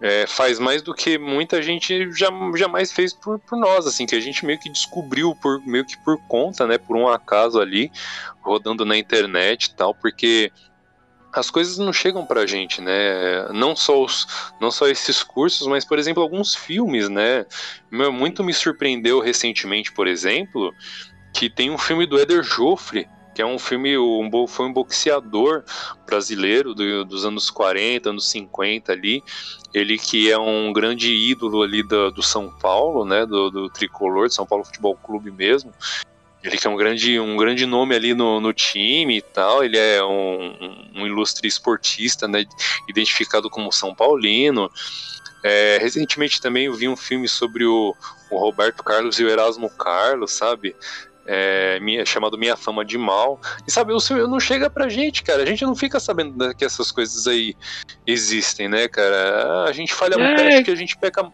é, 0.00 0.26
faz 0.26 0.58
mais 0.58 0.82
do 0.82 0.94
que 0.94 1.16
muita 1.18 1.62
gente 1.62 2.10
já, 2.12 2.28
jamais 2.54 2.92
fez 2.92 3.12
por, 3.12 3.38
por 3.38 3.58
nós, 3.58 3.86
assim, 3.86 4.06
que 4.06 4.14
a 4.14 4.20
gente 4.20 4.44
meio 4.44 4.58
que 4.58 4.68
descobriu 4.68 5.34
por 5.36 5.64
meio 5.66 5.84
que 5.84 5.96
por 6.04 6.18
conta, 6.28 6.66
né, 6.66 6.76
por 6.76 6.96
um 6.96 7.08
acaso 7.08 7.60
ali, 7.60 7.90
rodando 8.42 8.84
na 8.84 8.96
internet 8.96 9.64
e 9.64 9.74
tal, 9.74 9.94
porque 9.94 10.52
as 11.32 11.50
coisas 11.50 11.78
não 11.78 11.92
chegam 11.92 12.24
pra 12.24 12.46
gente, 12.46 12.80
né? 12.80 13.48
Não 13.52 13.74
só, 13.74 14.00
os, 14.00 14.26
não 14.60 14.70
só 14.70 14.86
esses 14.86 15.22
cursos, 15.22 15.66
mas, 15.66 15.84
por 15.84 15.98
exemplo, 15.98 16.22
alguns 16.22 16.54
filmes, 16.54 17.08
né? 17.08 17.44
Muito 17.90 18.44
me 18.44 18.54
surpreendeu 18.54 19.20
recentemente, 19.20 19.92
por 19.92 20.06
exemplo, 20.06 20.72
que 21.32 21.50
tem 21.50 21.70
um 21.70 21.78
filme 21.78 22.06
do 22.06 22.18
Eder 22.20 22.44
Joffre, 22.44 23.08
que 23.34 23.42
é 23.42 23.46
um 23.46 23.58
filme, 23.58 23.98
um, 23.98 24.46
foi 24.46 24.66
um 24.66 24.72
boxeador 24.72 25.64
brasileiro 26.06 26.74
do, 26.74 27.04
dos 27.04 27.24
anos 27.24 27.50
40, 27.50 28.10
anos 28.10 28.28
50 28.30 28.92
ali, 28.92 29.22
ele 29.72 29.98
que 29.98 30.30
é 30.30 30.38
um 30.38 30.72
grande 30.72 31.12
ídolo 31.12 31.62
ali 31.62 31.82
do, 31.82 32.10
do 32.10 32.22
São 32.22 32.48
Paulo, 32.48 33.04
né, 33.04 33.26
do, 33.26 33.50
do 33.50 33.68
tricolor, 33.68 34.28
de 34.28 34.34
São 34.34 34.46
Paulo 34.46 34.64
Futebol 34.64 34.96
Clube 34.96 35.30
mesmo, 35.30 35.72
ele 36.42 36.56
que 36.56 36.66
é 36.66 36.70
um 36.70 36.76
grande, 36.76 37.18
um 37.18 37.36
grande 37.36 37.66
nome 37.66 37.94
ali 37.94 38.14
no, 38.14 38.40
no 38.40 38.52
time 38.52 39.18
e 39.18 39.22
tal, 39.22 39.64
ele 39.64 39.78
é 39.78 40.04
um, 40.04 40.88
um 40.94 41.06
ilustre 41.06 41.48
esportista, 41.48 42.28
né, 42.28 42.44
identificado 42.88 43.50
como 43.50 43.72
São 43.72 43.94
Paulino, 43.94 44.70
é, 45.42 45.76
recentemente 45.78 46.40
também 46.40 46.64
eu 46.64 46.74
vi 46.74 46.88
um 46.88 46.96
filme 46.96 47.28
sobre 47.28 47.66
o, 47.66 47.94
o 48.30 48.38
Roberto 48.38 48.82
Carlos 48.82 49.18
e 49.18 49.24
o 49.24 49.28
Erasmo 49.28 49.68
Carlos, 49.68 50.32
sabe? 50.32 50.74
É, 51.26 51.80
minha, 51.80 52.04
chamado 52.04 52.38
Minha 52.38 52.56
Fama 52.56 52.84
de 52.84 52.98
Mal. 52.98 53.40
E 53.66 53.70
sabe, 53.70 53.92
o 53.92 54.00
seu 54.00 54.28
não 54.28 54.40
chega 54.40 54.68
pra 54.68 54.88
gente, 54.88 55.22
cara. 55.22 55.42
A 55.42 55.46
gente 55.46 55.64
não 55.64 55.74
fica 55.74 55.98
sabendo 55.98 56.54
que 56.54 56.64
essas 56.64 56.90
coisas 56.90 57.26
aí 57.26 57.56
existem, 58.06 58.68
né, 58.68 58.88
cara? 58.88 59.64
A 59.64 59.72
gente 59.72 59.92
falha 59.94 60.18
muito, 60.18 60.40
é. 60.40 60.56
acho 60.56 60.64
que 60.64 60.70
a 60.70 60.76
gente 60.76 60.96
peca. 60.96 61.30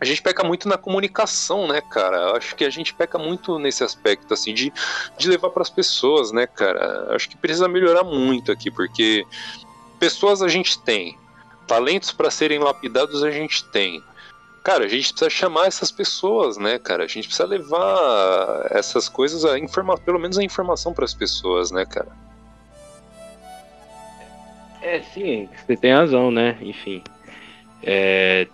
A 0.00 0.04
gente 0.04 0.20
peca 0.20 0.44
muito 0.44 0.68
na 0.68 0.76
comunicação, 0.76 1.66
né, 1.66 1.80
cara? 1.80 2.36
Acho 2.36 2.54
que 2.56 2.64
a 2.64 2.70
gente 2.70 2.92
peca 2.92 3.16
muito 3.16 3.58
nesse 3.58 3.82
aspecto, 3.82 4.34
assim, 4.34 4.52
de, 4.52 4.72
de 5.16 5.28
levar 5.28 5.50
para 5.50 5.62
as 5.62 5.70
pessoas, 5.70 6.30
né, 6.32 6.46
cara? 6.46 7.14
Acho 7.14 7.30
que 7.30 7.36
precisa 7.36 7.68
melhorar 7.68 8.02
muito 8.02 8.52
aqui, 8.52 8.70
porque 8.70 9.24
pessoas 9.98 10.42
a 10.42 10.48
gente 10.48 10.78
tem, 10.80 11.16
talentos 11.66 12.12
para 12.12 12.30
serem 12.30 12.58
lapidados 12.58 13.22
a 13.22 13.30
gente 13.30 13.64
tem 13.70 14.02
cara, 14.64 14.86
a 14.86 14.88
gente 14.88 15.10
precisa 15.10 15.28
chamar 15.28 15.66
essas 15.66 15.92
pessoas, 15.92 16.56
né, 16.56 16.78
cara? 16.78 17.04
A 17.04 17.06
gente 17.06 17.28
precisa 17.28 17.46
levar 17.46 18.66
essas 18.70 19.10
coisas, 19.10 19.44
a 19.44 19.58
informar, 19.58 19.98
pelo 19.98 20.18
menos 20.18 20.38
a 20.38 20.42
informação 20.42 20.94
para 20.94 21.04
as 21.04 21.12
pessoas, 21.12 21.70
né, 21.70 21.84
cara? 21.84 22.08
É, 24.80 25.00
sim, 25.02 25.48
você 25.54 25.76
tem 25.76 25.92
razão, 25.92 26.30
né? 26.30 26.56
Enfim. 26.62 27.02
É, 27.82 28.48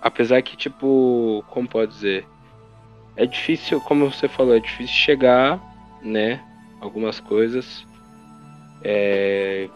apesar 0.00 0.40
que, 0.40 0.56
tipo, 0.56 1.44
como 1.50 1.68
pode 1.68 1.92
dizer? 1.92 2.26
É 3.14 3.26
difícil, 3.26 3.80
como 3.82 4.10
você 4.10 4.26
falou, 4.26 4.56
é 4.56 4.60
difícil 4.60 4.96
chegar, 4.96 5.60
né? 6.02 6.42
Algumas 6.80 7.20
coisas 7.20 7.86
é, 8.82 9.68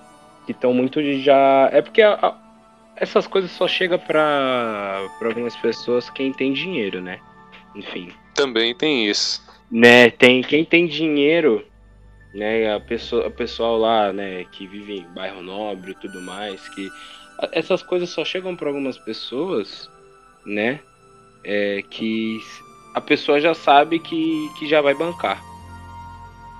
que 0.46 0.52
estão 0.52 0.72
muito 0.72 1.02
já. 1.20 1.68
É 1.72 1.82
porque 1.82 2.02
a, 2.02 2.36
essas 3.00 3.26
coisas 3.26 3.50
só 3.50 3.68
chegam 3.68 3.98
para 3.98 5.08
algumas 5.20 5.56
pessoas 5.56 6.10
quem 6.10 6.32
tem 6.32 6.52
dinheiro, 6.52 7.00
né? 7.00 7.20
Enfim. 7.74 8.12
Também 8.34 8.74
tem 8.74 9.06
isso. 9.06 9.46
Né, 9.70 10.10
tem 10.10 10.40
quem 10.42 10.64
tem 10.64 10.86
dinheiro, 10.86 11.62
né, 12.32 12.74
a 12.74 12.80
pessoa, 12.80 13.26
o 13.26 13.30
pessoal 13.30 13.76
lá, 13.76 14.12
né, 14.14 14.44
que 14.50 14.66
vive 14.66 15.00
em 15.00 15.14
bairro 15.14 15.42
nobre 15.42 15.90
e 15.90 15.94
tudo 15.94 16.22
mais, 16.22 16.66
que 16.70 16.88
essas 17.52 17.82
coisas 17.82 18.08
só 18.08 18.24
chegam 18.24 18.56
para 18.56 18.68
algumas 18.68 18.96
pessoas, 18.96 19.90
né, 20.46 20.80
é, 21.44 21.82
que 21.90 22.38
a 22.94 23.00
pessoa 23.00 23.38
já 23.40 23.52
sabe 23.52 23.98
que, 23.98 24.48
que 24.58 24.66
já 24.66 24.80
vai 24.80 24.94
bancar. 24.94 25.47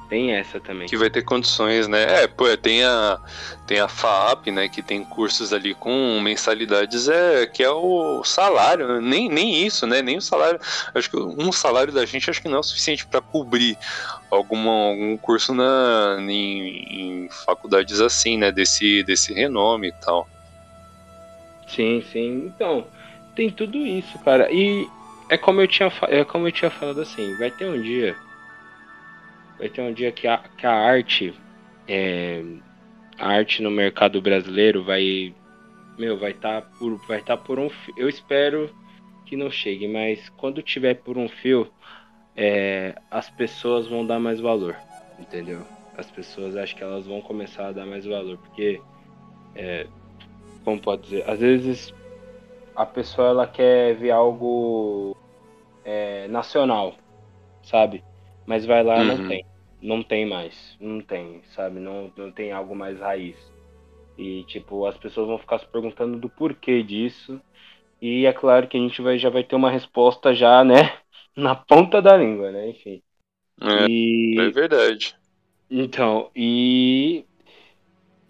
Tem 0.09 0.33
essa 0.33 0.59
também. 0.59 0.89
Que 0.89 0.97
vai 0.97 1.11
ter 1.11 1.23
condições, 1.23 1.87
né? 1.87 2.23
É, 2.23 2.27
pô, 2.27 2.45
tem 2.57 2.83
a, 2.83 3.21
tem 3.67 3.79
a 3.79 3.89
FAP, 3.89 4.51
né? 4.51 4.67
Que 4.67 4.81
tem 4.83 5.05
cursos 5.05 5.53
ali 5.53 5.75
com 5.75 6.19
mensalidades, 6.21 7.09
é, 7.09 7.47
que 7.47 7.63
é 7.63 7.71
o 7.71 8.25
salário. 8.25 8.89
Né? 8.89 9.01
Nem, 9.03 9.29
nem 9.29 9.67
isso, 9.67 9.87
né? 9.87 10.01
Nem 10.01 10.17
o 10.17 10.23
salário. 10.23 10.59
Acho 10.95 11.11
que 11.11 11.17
um 11.19 11.53
salário 11.53 11.93
da 11.93 12.07
gente 12.07 12.31
acho 12.31 12.41
que 12.41 12.49
não 12.49 12.57
é 12.57 12.61
o 12.61 12.63
suficiente 12.63 13.07
para 13.07 13.21
cobrir 13.21 13.77
alguma, 14.31 14.71
algum 14.71 15.15
curso 15.19 15.53
na, 15.53 16.17
em, 16.21 17.27
em 17.27 17.29
faculdades 17.29 18.01
assim, 18.01 18.39
né? 18.39 18.51
Desse, 18.51 19.03
desse 19.03 19.35
renome 19.35 19.89
e 19.89 19.93
tal. 19.93 20.27
Sim, 21.67 22.03
sim. 22.11 22.47
Então, 22.47 22.87
tem 23.37 23.51
tudo 23.51 23.77
isso, 23.77 24.19
cara. 24.21 24.51
E 24.51 24.89
é 25.29 25.37
como 25.37 25.61
eu 25.61 25.69
tinha, 25.69 25.93
é 26.09 26.25
como 26.25 26.49
eu 26.49 26.53
tinha 26.53 26.71
falado 26.71 27.03
assim, 27.03 27.37
vai 27.37 27.51
ter 27.51 27.67
um 27.67 27.83
dia 27.83 28.17
vai 29.59 29.69
ter 29.69 29.83
um 29.83 29.93
dia 29.93 30.13
que 30.13 30.27
a, 30.27 30.39
que 30.39 30.67
a 30.67 30.73
arte, 30.73 31.35
é, 31.87 32.43
a 33.19 33.29
arte 33.29 33.63
no 33.63 33.71
mercado 33.71 34.21
brasileiro 34.23 34.85
vai, 34.85 35.35
meu, 35.99 36.17
vai 36.19 36.31
estar 36.31 36.63
tá 36.63 36.69
por, 36.79 36.97
vai 37.07 37.19
estar 37.19 37.37
tá 37.37 37.43
por 37.43 37.59
um, 37.59 37.69
eu 37.97 38.09
espero 38.09 38.71
que 39.27 39.37
não 39.37 39.51
chegue, 39.51 39.89
mas 39.89 40.29
quando 40.31 40.63
tiver 40.63 40.95
por 40.95 41.19
um 41.19 41.29
fio, 41.29 41.71
é, 42.37 42.95
as 43.11 43.29
pessoas 43.29 43.87
vão 43.89 44.07
dar 44.07 44.19
mais 44.19 44.41
valor, 44.41 44.77
entendeu? 45.19 45.67
As 45.97 46.11
pessoas 46.11 46.57
acho 46.57 46.77
que 46.77 46.83
elas 46.83 47.07
vão 47.07 47.21
começar 47.21 47.69
a 47.69 47.73
dar 47.73 47.85
mais 47.85 48.07
valor, 48.07 48.39
porque, 48.39 48.81
é, 49.57 49.87
como 50.65 50.81
pode 50.81 51.03
dizer, 51.03 51.29
às 51.29 51.41
vezes 51.41 51.93
a 52.77 52.87
pessoa 52.87 53.31
ela 53.31 53.47
quer 53.47 53.97
ver 53.97 54.13
algo 54.13 55.17
é, 55.85 56.29
nacional, 56.29 56.95
sabe? 57.65 58.05
Mas 58.49 58.65
vai 58.65 58.83
lá 58.83 58.97
uhum. 58.97 59.05
não 59.05 59.29
tem. 59.29 59.45
Não 59.81 60.03
tem 60.03 60.25
mais. 60.25 60.75
Não 60.81 61.03
tem, 61.03 61.43
sabe? 61.55 61.79
Não, 61.79 62.11
não 62.17 62.33
tem 62.33 62.51
algo 62.51 62.75
mais 62.75 62.99
raiz. 62.99 63.37
E, 64.17 64.43
tipo, 64.45 64.87
as 64.87 64.97
pessoas 64.97 65.29
vão 65.29 65.37
ficar 65.37 65.59
se 65.59 65.67
perguntando 65.67 66.19
do 66.19 66.31
porquê 66.31 66.83
disso. 66.83 67.39
E 68.01 68.25
é 68.25 68.33
claro 68.33 68.67
que 68.67 68.79
a 68.79 68.81
gente 68.81 69.03
vai, 69.03 69.19
já 69.19 69.29
vai 69.29 69.45
ter 69.45 69.55
uma 69.55 69.71
resposta 69.71 70.35
já, 70.35 70.65
né? 70.65 70.97
Na 71.37 71.55
ponta 71.55 72.01
da 72.01 72.17
língua, 72.17 72.51
né? 72.51 72.71
Enfim. 72.71 73.03
É, 73.61 73.87
e... 73.87 74.41
é 74.41 74.51
verdade. 74.51 75.15
Então, 75.71 76.31
e... 76.35 77.27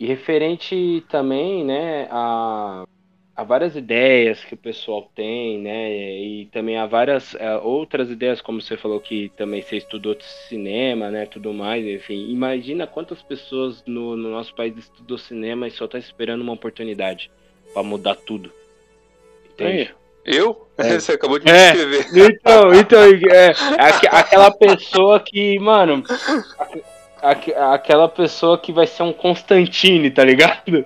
E 0.00 0.06
referente 0.06 1.04
também, 1.08 1.64
né, 1.64 2.08
a 2.10 2.84
há 3.38 3.44
várias 3.44 3.76
ideias 3.76 4.44
que 4.44 4.54
o 4.54 4.56
pessoal 4.56 5.08
tem, 5.14 5.60
né? 5.60 5.92
E 5.92 6.46
também 6.46 6.76
há 6.76 6.86
várias 6.86 7.36
é, 7.36 7.56
outras 7.58 8.10
ideias, 8.10 8.40
como 8.40 8.60
você 8.60 8.76
falou 8.76 8.98
que 8.98 9.30
também 9.36 9.62
você 9.62 9.76
estudou 9.76 10.16
cinema, 10.48 11.08
né? 11.08 11.24
Tudo 11.24 11.52
mais, 11.52 11.86
enfim. 11.86 12.32
Imagina 12.32 12.84
quantas 12.84 13.22
pessoas 13.22 13.84
no, 13.86 14.16
no 14.16 14.28
nosso 14.30 14.52
país 14.56 14.76
estudou 14.76 15.16
cinema 15.16 15.68
e 15.68 15.70
só 15.70 15.86
tá 15.86 15.96
esperando 16.00 16.40
uma 16.40 16.52
oportunidade 16.52 17.30
para 17.72 17.84
mudar 17.84 18.16
tudo. 18.16 18.52
Entende? 19.52 19.94
Eu? 20.24 20.66
É. 20.76 20.94
Você 20.98 21.12
acabou 21.12 21.38
de 21.38 21.44
me 21.44 21.52
é, 21.52 21.70
escrever. 21.70 22.06
Então, 22.32 22.74
então 22.74 23.02
é, 23.30 23.52
aquela 24.10 24.50
pessoa 24.50 25.20
que, 25.20 25.60
mano, 25.60 26.02
aquela 27.56 28.08
pessoa 28.08 28.58
que 28.58 28.72
vai 28.72 28.88
ser 28.88 29.04
um 29.04 29.12
Constantine, 29.12 30.10
tá 30.10 30.24
ligado? 30.24 30.84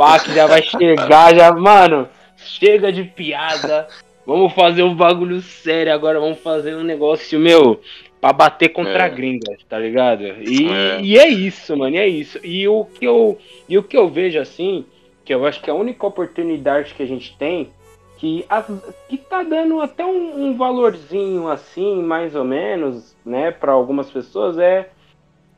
Pá, 0.00 0.18
que 0.18 0.32
já 0.32 0.46
vai 0.46 0.62
chegar, 0.62 1.36
já, 1.36 1.52
mano, 1.52 2.08
chega 2.34 2.90
de 2.90 3.04
piada. 3.04 3.86
Vamos 4.24 4.54
fazer 4.54 4.82
um 4.82 4.94
bagulho 4.94 5.42
sério 5.42 5.92
agora, 5.92 6.18
vamos 6.18 6.38
fazer 6.38 6.74
um 6.74 6.82
negócio, 6.82 7.38
meu, 7.38 7.82
pra 8.18 8.32
bater 8.32 8.70
contra 8.70 9.04
é. 9.04 9.10
gringas, 9.10 9.62
tá 9.68 9.78
ligado? 9.78 10.22
E 10.24 10.70
é. 10.70 11.00
e 11.02 11.18
é 11.18 11.28
isso, 11.28 11.76
mano, 11.76 11.96
é 11.96 12.08
isso. 12.08 12.40
E 12.42 12.66
o 12.66 12.86
que 12.86 13.04
eu, 13.04 13.38
e 13.68 13.76
o 13.76 13.82
que 13.82 13.96
eu 13.96 14.08
vejo 14.08 14.38
assim, 14.38 14.86
que 15.22 15.34
eu 15.34 15.44
acho 15.44 15.60
que 15.60 15.68
é 15.68 15.72
a 15.72 15.76
única 15.76 16.06
oportunidade 16.06 16.94
que 16.94 17.02
a 17.02 17.06
gente 17.06 17.36
tem, 17.36 17.70
que, 18.16 18.46
a, 18.48 18.64
que 19.06 19.18
tá 19.18 19.42
dando 19.42 19.82
até 19.82 20.04
um, 20.04 20.46
um 20.46 20.56
valorzinho 20.56 21.46
assim, 21.48 22.02
mais 22.02 22.34
ou 22.34 22.44
menos, 22.44 23.14
né, 23.24 23.50
para 23.50 23.72
algumas 23.72 24.10
pessoas, 24.10 24.56
é 24.56 24.88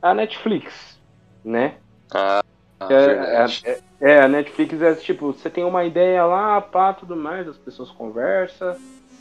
a 0.01 0.13
Netflix, 0.13 1.01
né? 1.45 1.75
Ah, 2.13 2.43
é, 2.91 3.71
é, 3.71 3.79
é, 4.03 4.19
a 4.19 4.27
Netflix 4.27 4.83
é 4.83 4.95
tipo, 4.97 5.33
você 5.33 5.49
tem 5.49 5.63
uma 5.63 5.85
ideia 5.85 6.25
lá, 6.25 6.61
pá, 6.61 6.93
tudo 6.93 7.15
mais, 7.15 7.47
as 7.47 7.57
pessoas 7.57 7.89
conversam, 7.89 8.77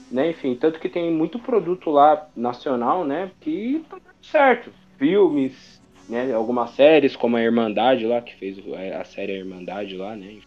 né? 0.10 0.32
Enfim, 0.32 0.56
tanto 0.56 0.80
que 0.80 0.90
tem 0.90 1.12
muito 1.12 1.38
produto 1.38 1.92
lá 1.92 2.28
nacional, 2.36 3.06
né? 3.06 3.30
Que 3.40 3.86
tá 3.88 3.98
dando 3.98 4.26
certo. 4.26 4.74
Filmes, 4.98 5.80
né? 6.10 6.34
Algumas 6.34 6.72
séries, 6.72 7.16
como 7.16 7.38
a 7.38 7.44
Irmandade 7.44 8.08
lá, 8.08 8.22
que 8.22 8.36
fez 8.36 8.58
a 9.00 9.04
série 9.04 9.38
Irmandade 9.38 9.96
lá, 9.96 10.16
né? 10.16 10.38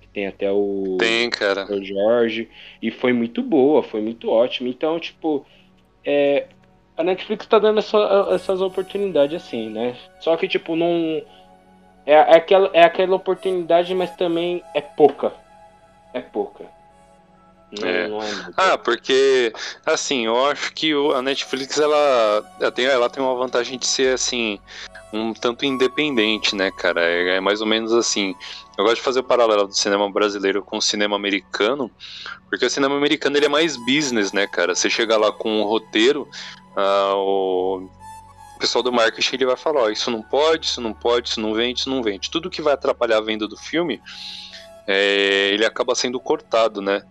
Que 0.00 0.08
tem 0.10 0.28
até 0.28 0.48
o. 0.48 0.96
Tem, 1.00 1.28
cara. 1.28 1.66
O 1.68 1.84
Jorge. 1.84 2.48
E 2.80 2.92
foi 2.92 3.12
muito 3.12 3.42
boa, 3.42 3.82
foi 3.82 4.00
muito 4.00 4.30
ótimo. 4.30 4.68
Então, 4.68 5.00
tipo, 5.00 5.44
é, 6.04 6.46
a 6.96 7.02
Netflix 7.02 7.44
tá 7.46 7.58
dando 7.58 7.80
essa, 7.80 8.28
essas 8.30 8.60
oportunidades 8.60 9.42
assim, 9.42 9.68
né? 9.68 9.96
Só 10.20 10.36
que, 10.36 10.46
tipo, 10.46 10.76
não 10.76 11.20
é, 12.06 12.12
é, 12.12 12.36
aquela, 12.36 12.70
é 12.72 12.82
aquela 12.84 13.16
oportunidade, 13.16 13.94
mas 13.94 14.14
também 14.16 14.62
é 14.72 14.80
pouca. 14.80 15.32
É 16.14 16.20
pouca. 16.20 16.64
Não, 17.80 17.88
é. 17.88 18.08
Não 18.08 18.22
é 18.22 18.26
ah, 18.56 18.78
porque 18.78 19.52
assim, 19.84 20.26
eu 20.26 20.46
acho 20.46 20.72
que 20.72 20.92
a 21.14 21.20
Netflix 21.20 21.78
ela, 21.78 22.44
ela, 22.60 22.70
tem, 22.70 22.86
ela 22.86 23.10
tem 23.10 23.22
uma 23.22 23.34
vantagem 23.34 23.76
de 23.76 23.86
ser 23.86 24.14
assim 24.14 24.60
um 25.12 25.32
tanto 25.32 25.64
independente, 25.64 26.54
né, 26.54 26.70
cara? 26.70 27.02
É, 27.02 27.36
é, 27.36 27.40
mais 27.40 27.60
ou 27.60 27.66
menos 27.66 27.92
assim. 27.92 28.34
Eu 28.78 28.84
gosto 28.84 28.96
de 28.96 29.02
fazer 29.02 29.20
o 29.20 29.24
paralelo 29.24 29.66
do 29.66 29.74
cinema 29.74 30.10
brasileiro 30.10 30.62
com 30.62 30.78
o 30.78 30.82
cinema 30.82 31.16
americano, 31.16 31.90
porque 32.48 32.66
o 32.66 32.70
cinema 32.70 32.96
americano 32.96 33.36
ele 33.36 33.46
é 33.46 33.48
mais 33.48 33.76
business, 33.76 34.32
né, 34.32 34.46
cara? 34.46 34.74
Você 34.74 34.90
chega 34.90 35.16
lá 35.16 35.32
com 35.32 35.60
um 35.60 35.64
roteiro, 35.64 36.28
uh, 36.76 37.16
o 37.16 37.90
o 38.56 38.58
pessoal 38.58 38.82
do 38.82 38.92
marketing 38.92 39.36
ele 39.36 39.46
vai 39.46 39.56
falar, 39.56 39.82
ó, 39.82 39.90
isso 39.90 40.10
não 40.10 40.22
pode, 40.22 40.66
isso 40.66 40.80
não 40.80 40.94
pode, 40.94 41.28
isso 41.28 41.40
não 41.40 41.52
vende, 41.52 41.80
isso 41.80 41.90
não 41.90 42.02
vende. 42.02 42.30
Tudo 42.30 42.50
que 42.50 42.62
vai 42.62 42.72
atrapalhar 42.72 43.18
a 43.18 43.20
venda 43.20 43.46
do 43.46 43.56
filme, 43.56 44.00
é, 44.86 45.50
ele 45.52 45.64
acaba 45.64 45.94
sendo 45.94 46.18
cortado, 46.18 46.80
né? 46.80 47.02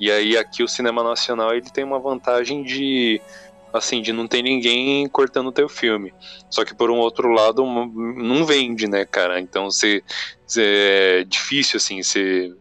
E 0.00 0.10
aí 0.10 0.36
aqui 0.36 0.62
o 0.62 0.68
cinema 0.68 1.04
nacional 1.04 1.54
ele 1.54 1.70
tem 1.70 1.84
uma 1.84 2.00
vantagem 2.00 2.64
de 2.64 3.20
assim, 3.72 4.00
de 4.00 4.12
não 4.12 4.26
ter 4.26 4.40
ninguém 4.40 5.06
cortando 5.08 5.48
o 5.48 5.52
teu 5.52 5.68
filme. 5.68 6.14
Só 6.48 6.64
que 6.64 6.74
por 6.74 6.90
um 6.90 6.98
outro 6.98 7.28
lado 7.28 7.64
não 7.66 8.46
vende, 8.46 8.88
né, 8.88 9.04
cara? 9.04 9.40
Então 9.40 9.70
você, 9.70 10.02
é 10.56 11.24
difícil 11.24 11.76
assim, 11.76 12.02
você 12.02 12.54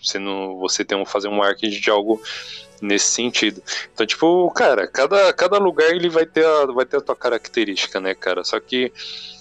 você 0.00 0.18
não 0.18 0.56
você 0.58 0.84
tem 0.84 0.96
um 0.96 1.04
fazer 1.04 1.28
um 1.28 1.36
marketing 1.36 1.80
de 1.80 1.90
algo 1.90 2.20
nesse 2.80 3.06
sentido. 3.06 3.62
Então, 3.92 4.06
tipo, 4.06 4.50
cara, 4.50 4.86
cada, 4.86 5.32
cada 5.32 5.58
lugar 5.58 5.90
ele 5.90 6.08
vai 6.08 6.26
ter, 6.26 6.44
a, 6.44 6.66
vai 6.66 6.84
ter 6.84 6.98
a 6.98 7.00
tua 7.00 7.16
característica, 7.16 8.00
né, 8.00 8.14
cara? 8.14 8.44
Só 8.44 8.58
que 8.60 8.92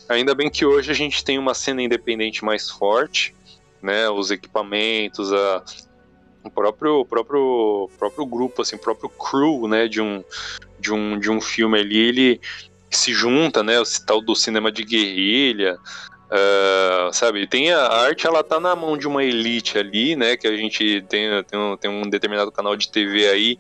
ainda 0.08 0.34
bem 0.36 0.50
que 0.50 0.66
hoje 0.66 0.92
a 0.92 0.96
gente 0.96 1.24
tem 1.24 1.38
uma 1.38 1.54
cena 1.54 1.82
independente 1.82 2.44
mais 2.44 2.70
forte, 2.70 3.36
né? 3.82 4.10
Os 4.10 4.32
equipamentos, 4.32 5.32
a, 5.34 5.64
o 6.44 6.52
próprio, 6.52 7.06
próprio, 7.06 7.90
próprio 7.98 8.26
grupo, 8.26 8.62
assim, 8.62 8.76
o 8.76 8.80
próprio 8.80 9.10
crew, 9.10 9.68
né, 9.68 9.88
de 9.88 10.02
um, 10.02 10.24
de 10.80 10.94
um, 10.94 11.18
de 11.18 11.32
um 11.32 11.40
filme 11.40 11.80
ali, 11.80 11.98
ele 11.98 12.42
se 12.92 13.14
junta, 13.14 13.64
né, 13.64 13.80
o 13.80 13.84
tal 14.06 14.22
do 14.22 14.36
cinema 14.36 14.72
de 14.72 14.84
guerrilha, 14.84 15.78
Uh, 16.34 17.14
sabe, 17.14 17.46
tem 17.46 17.72
a, 17.72 17.86
arte, 17.86 18.26
ela 18.26 18.44
tá 18.44 18.60
na 18.60 18.76
mão 18.76 18.98
de 18.98 19.08
uma 19.08 19.24
elite 19.24 19.78
ali, 19.78 20.16
né? 20.16 20.36
Que 20.36 20.48
a 20.48 20.58
gente 20.58 21.04
tem, 21.04 21.44
tem, 21.44 21.60
um, 21.60 21.78
tem 21.78 21.92
um 21.92 22.10
determinado 22.10 22.52
canal 22.52 22.76
de 22.76 22.90
TV 22.90 23.28
aí 23.28 23.56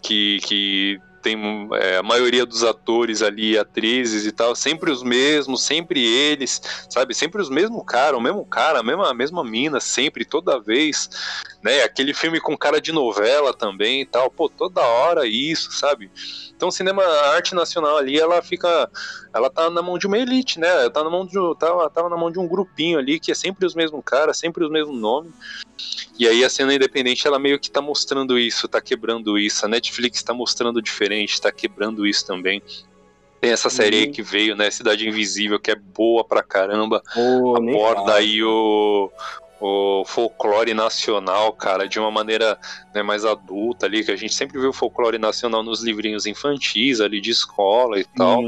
que, 0.00 0.38
que 0.46 1.00
tem 1.24 1.36
é, 1.72 1.96
a 1.96 2.02
maioria 2.02 2.44
dos 2.44 2.62
atores 2.62 3.22
ali, 3.22 3.56
atrizes 3.56 4.26
e 4.26 4.30
tal, 4.30 4.54
sempre 4.54 4.90
os 4.90 5.02
mesmos, 5.02 5.64
sempre 5.64 6.04
eles, 6.04 6.60
sabe? 6.90 7.14
Sempre 7.14 7.40
os 7.40 7.48
mesmos 7.48 7.82
cara, 7.86 8.16
o 8.16 8.20
mesmo 8.20 8.44
cara, 8.44 8.80
a 8.80 8.82
mesma, 8.82 9.10
a 9.10 9.14
mesma 9.14 9.42
mina, 9.42 9.80
sempre, 9.80 10.26
toda 10.26 10.60
vez, 10.60 11.08
né? 11.64 11.82
Aquele 11.82 12.12
filme 12.12 12.38
com 12.38 12.56
cara 12.56 12.78
de 12.78 12.92
novela 12.92 13.54
também 13.54 14.02
e 14.02 14.06
tal, 14.06 14.30
pô, 14.30 14.50
toda 14.50 14.82
hora 14.82 15.26
isso, 15.26 15.72
sabe? 15.72 16.10
Então, 16.54 16.70
cinema, 16.70 17.02
a 17.02 17.34
arte 17.34 17.54
nacional 17.54 17.96
ali, 17.96 18.20
ela 18.20 18.42
fica, 18.42 18.90
ela 19.34 19.50
tá 19.50 19.68
na 19.68 19.82
mão 19.82 19.98
de 19.98 20.06
uma 20.06 20.16
elite, 20.16 20.60
né? 20.60 20.68
Ela 20.68 20.90
tá 20.90 21.02
na 21.02 21.10
mão 21.10 21.26
de, 21.26 21.34
tava, 21.58 21.90
tava 21.90 22.08
na 22.08 22.16
mão 22.16 22.30
de 22.30 22.38
um 22.38 22.46
grupinho 22.46 23.00
ali 23.00 23.18
que 23.18 23.32
é 23.32 23.34
sempre 23.34 23.66
os 23.66 23.74
mesmos 23.74 24.00
caras, 24.04 24.38
sempre 24.38 24.64
os 24.64 24.70
mesmos 24.70 24.96
nomes. 24.96 25.32
E 26.16 26.28
aí 26.28 26.44
a 26.44 26.48
cena 26.48 26.72
independente, 26.72 27.26
ela 27.26 27.38
meio 27.38 27.58
que 27.58 27.68
tá 27.68 27.82
mostrando 27.82 28.38
isso, 28.38 28.68
tá 28.68 28.80
quebrando 28.80 29.36
isso. 29.36 29.66
A 29.66 29.68
Netflix 29.68 30.22
tá 30.22 30.32
mostrando 30.32 30.80
diferente, 30.80 31.40
tá 31.40 31.50
quebrando 31.50 32.06
isso 32.06 32.24
também. 32.24 32.62
Tem 33.40 33.50
essa 33.50 33.68
série 33.68 33.96
aí 33.96 34.06
uhum. 34.06 34.12
que 34.12 34.22
veio, 34.22 34.54
né? 34.54 34.70
Cidade 34.70 35.06
Invisível, 35.06 35.58
que 35.58 35.72
é 35.72 35.74
boa 35.74 36.24
pra 36.24 36.42
caramba. 36.42 37.02
Oh, 37.16 37.56
aborda 37.56 38.14
aí 38.14 38.42
o, 38.42 39.10
o 39.60 40.04
folclore 40.06 40.72
nacional, 40.72 41.52
cara, 41.52 41.88
de 41.88 41.98
uma 41.98 42.10
maneira 42.10 42.56
né, 42.94 43.02
mais 43.02 43.24
adulta 43.24 43.86
ali, 43.86 44.04
que 44.04 44.12
a 44.12 44.16
gente 44.16 44.32
sempre 44.32 44.60
viu 44.60 44.70
o 44.70 44.72
folclore 44.72 45.18
nacional 45.18 45.64
nos 45.64 45.82
livrinhos 45.82 46.24
infantis 46.24 47.00
ali 47.00 47.20
de 47.20 47.32
escola 47.32 47.98
e 47.98 48.04
tal. 48.04 48.44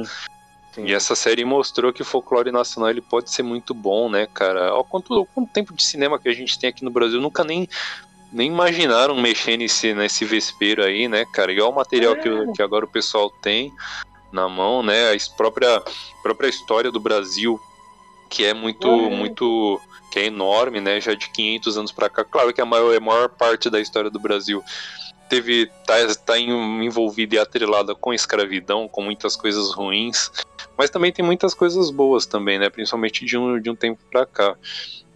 Sim. 0.76 0.84
E 0.84 0.92
essa 0.92 1.14
série 1.14 1.42
mostrou 1.42 1.90
que 1.90 2.02
o 2.02 2.04
folclore 2.04 2.52
nacional 2.52 2.90
ele 2.90 3.00
pode 3.00 3.30
ser 3.30 3.42
muito 3.42 3.72
bom, 3.72 4.10
né, 4.10 4.26
cara? 4.26 4.74
Olha 4.74 4.84
quanto, 4.84 5.26
quanto 5.34 5.50
tempo 5.50 5.72
de 5.72 5.82
cinema 5.82 6.18
que 6.18 6.28
a 6.28 6.34
gente 6.34 6.58
tem 6.58 6.68
aqui 6.68 6.84
no 6.84 6.90
Brasil, 6.90 7.18
nunca 7.18 7.42
nem, 7.42 7.66
nem 8.30 8.48
imaginaram 8.48 9.18
mexer 9.18 9.56
nesse, 9.56 9.94
nesse 9.94 10.26
vespeiro 10.26 10.84
aí, 10.84 11.08
né, 11.08 11.24
cara? 11.32 11.50
E 11.50 11.58
olha 11.62 11.70
o 11.70 11.74
material 11.74 12.12
é. 12.12 12.16
que, 12.18 12.52
que 12.52 12.60
agora 12.60 12.84
o 12.84 12.88
pessoal 12.88 13.30
tem 13.30 13.72
na 14.30 14.50
mão, 14.50 14.82
né? 14.82 15.12
A 15.12 15.16
própria, 15.34 15.82
própria 16.22 16.48
história 16.48 16.92
do 16.92 17.00
Brasil, 17.00 17.58
que 18.28 18.44
é 18.44 18.52
muito, 18.52 18.86
é. 18.86 19.08
muito, 19.08 19.80
que 20.12 20.18
é 20.18 20.26
enorme, 20.26 20.78
né? 20.78 21.00
Já 21.00 21.14
de 21.14 21.30
500 21.30 21.78
anos 21.78 21.92
para 21.92 22.10
cá. 22.10 22.22
Claro 22.22 22.52
que 22.52 22.60
a 22.60 22.66
maior, 22.66 22.94
a 22.94 23.00
maior 23.00 23.30
parte 23.30 23.70
da 23.70 23.80
história 23.80 24.10
do 24.10 24.20
Brasil 24.20 24.62
teve 25.28 25.70
tá, 25.86 25.94
tá 26.24 26.38
envolvida 26.38 27.36
e 27.36 27.38
atrelada 27.38 27.94
com 27.94 28.12
escravidão, 28.12 28.88
com 28.88 29.02
muitas 29.02 29.36
coisas 29.36 29.72
ruins, 29.72 30.30
mas 30.76 30.90
também 30.90 31.12
tem 31.12 31.24
muitas 31.24 31.54
coisas 31.54 31.90
boas 31.90 32.26
também, 32.26 32.58
né? 32.58 32.68
Principalmente 32.68 33.24
de 33.24 33.36
um, 33.36 33.60
de 33.60 33.70
um 33.70 33.76
tempo 33.76 34.00
pra 34.10 34.26
cá. 34.26 34.56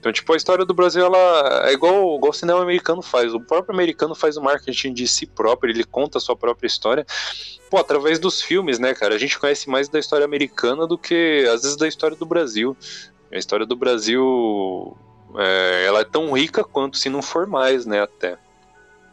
Então, 0.01 0.11
tipo, 0.11 0.33
a 0.33 0.37
história 0.37 0.65
do 0.65 0.73
Brasil, 0.73 1.05
ela 1.05 1.69
é 1.69 1.75
igual, 1.75 2.17
igual 2.17 2.31
o 2.31 2.33
cinema 2.33 2.63
americano 2.63 3.03
faz. 3.03 3.35
O 3.35 3.41
próprio 3.41 3.75
americano 3.75 4.15
faz 4.15 4.39
o 4.39 4.43
marketing 4.43 4.95
de 4.95 5.07
si 5.07 5.27
próprio, 5.27 5.71
ele 5.71 5.85
conta 5.85 6.17
a 6.17 6.21
sua 6.21 6.35
própria 6.35 6.67
história. 6.67 7.07
Pô, 7.69 7.77
através 7.77 8.19
dos 8.19 8.41
filmes, 8.41 8.79
né, 8.79 8.95
cara? 8.95 9.15
A 9.15 9.19
gente 9.19 9.39
conhece 9.39 9.69
mais 9.69 9.91
da 9.91 9.99
história 9.99 10.25
americana 10.25 10.87
do 10.87 10.97
que, 10.97 11.47
às 11.53 11.63
vezes, 11.63 11.77
da 11.77 11.87
história 11.87 12.17
do 12.17 12.25
Brasil. 12.25 12.75
A 13.31 13.37
história 13.37 13.67
do 13.67 13.77
Brasil, 13.77 14.97
é, 15.37 15.85
ela 15.87 16.01
é 16.01 16.05
tão 16.05 16.33
rica 16.33 16.65
quanto, 16.65 16.97
se 16.97 17.11
não 17.11 17.21
for 17.21 17.47
mais, 17.47 17.85
né, 17.85 18.01
até. 18.01 18.39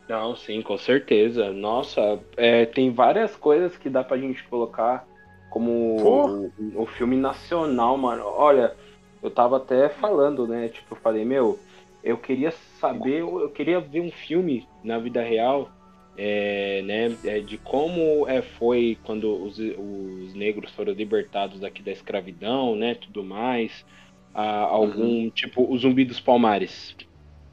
Não, 0.08 0.36
sim, 0.36 0.62
com 0.62 0.78
certeza. 0.78 1.51
Nossa, 1.51 2.20
é, 2.38 2.66
tem 2.66 2.91
várias 2.91 3.36
coisas 3.36 3.76
que 3.78 3.89
dá 3.89 4.03
pra 4.03 4.18
gente 4.18 4.43
colocar 4.45 5.05
como 5.49 5.72
o, 5.72 6.51
o, 6.76 6.86
filme 6.86 7.16
nacional, 7.18 7.97
mano. 7.97 8.24
Olha, 8.26 8.74
eu 9.22 9.30
tava 9.30 9.58
até 9.58 9.89
falando, 9.89 10.47
né? 10.47 10.70
Tipo, 10.70 10.95
eu 10.95 10.99
falei, 10.99 11.26
meu, 11.26 11.60
eu 12.03 12.18
queria 12.18 12.51
saber, 12.80 13.20
eu 13.22 13.49
queria 13.49 13.80
ver 13.80 14.01
um 14.01 14.12
filme 14.12 14.66
na 14.84 14.97
vida 14.97 15.22
real, 15.22 15.70
é, 16.18 16.82
né? 16.84 17.16
É, 17.26 17.39
de 17.39 17.58
como 17.58 18.28
é, 18.30 18.41
foi 18.41 18.97
quando 19.03 19.30
os, 19.43 19.60
os 19.60 20.34
negros 20.34 20.72
foram 20.72 20.93
libertados 20.93 21.64
aqui 21.64 21.82
da 21.82 21.91
escravidão, 21.91 22.76
né? 22.76 22.95
Tudo 22.95 23.24
mais. 23.24 23.86
Ah, 24.34 24.62
algum, 24.62 25.24
uhum. 25.24 25.30
tipo, 25.32 25.70
o 25.70 25.78
Zumbi 25.78 26.05
dos 26.05 26.20
Palmares. 26.20 26.95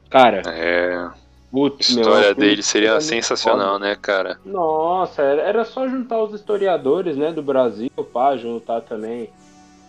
Cara. 0.09 0.41
É 0.45 1.24
Putz, 1.55 1.87
a 1.87 2.01
história 2.01 2.27
meu, 2.27 2.35
dele 2.35 2.61
seria 2.61 2.99
sensacional, 2.99 3.75
foda. 3.75 3.85
né, 3.85 3.95
cara? 3.95 4.37
Nossa, 4.43 5.21
era 5.21 5.63
só 5.63 5.87
juntar 5.87 6.21
os 6.21 6.33
historiadores, 6.33 7.15
né, 7.15 7.31
do 7.31 7.41
Brasil, 7.41 7.89
pá, 8.11 8.35
juntar 8.35 8.81
também, 8.81 9.29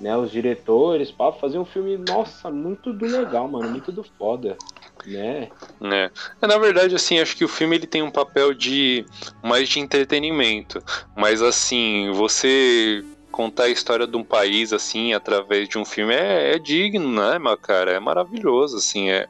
né, 0.01 0.17
os 0.17 0.31
diretores, 0.31 1.11
pá, 1.11 1.33
fazer 1.33 1.59
um 1.59 1.65
filme, 1.65 1.97
nossa, 1.97 2.53
muito 2.53 2.93
do 2.93 3.05
legal, 3.05 3.49
mano, 3.49 3.69
muito 3.69 3.91
do 3.91 4.05
foda, 4.05 4.57
né? 5.05 5.51
É. 5.83 6.11
é. 6.41 6.47
Na 6.47 6.57
verdade, 6.57 6.95
assim, 6.95 7.19
acho 7.19 7.37
que 7.37 7.45
o 7.45 7.49
filme 7.49 7.75
ele 7.75 7.87
tem 7.89 8.01
um 8.01 8.13
papel 8.13 8.55
de 8.55 9.05
mais 9.43 9.69
de 9.69 9.81
entretenimento, 9.81 10.81
mas 11.17 11.43
assim, 11.43 12.13
você 12.13 13.05
contar 13.37 13.65
a 13.65 13.69
história 13.69 14.07
de 14.07 14.17
um 14.17 14.25
país 14.25 14.73
assim 14.73 15.13
através 15.13 15.69
de 15.69 15.77
um 15.77 15.85
filme 15.85 16.15
é, 16.15 16.55
é 16.55 16.59
digno, 16.59 17.13
né, 17.13 17.39
meu 17.39 17.55
cara? 17.59 17.93
É 17.93 18.01
maravilhoso, 18.01 18.79
assim, 18.79 19.11
é, 19.11 19.29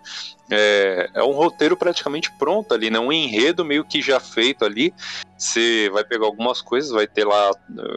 é, 0.48 1.10
é 1.12 1.22
um 1.24 1.32
roteiro 1.32 1.76
praticamente 1.76 2.30
pronto 2.38 2.72
ali, 2.72 2.88
né? 2.88 3.00
Um 3.00 3.12
enredo 3.12 3.64
meio 3.64 3.84
que 3.84 4.00
já 4.00 4.20
feito 4.20 4.64
ali. 4.64 4.94
Você 5.36 5.90
vai 5.92 6.04
pegar 6.04 6.24
algumas 6.24 6.62
coisas, 6.62 6.90
vai 6.90 7.06
ter 7.06 7.24
lá. 7.24 7.50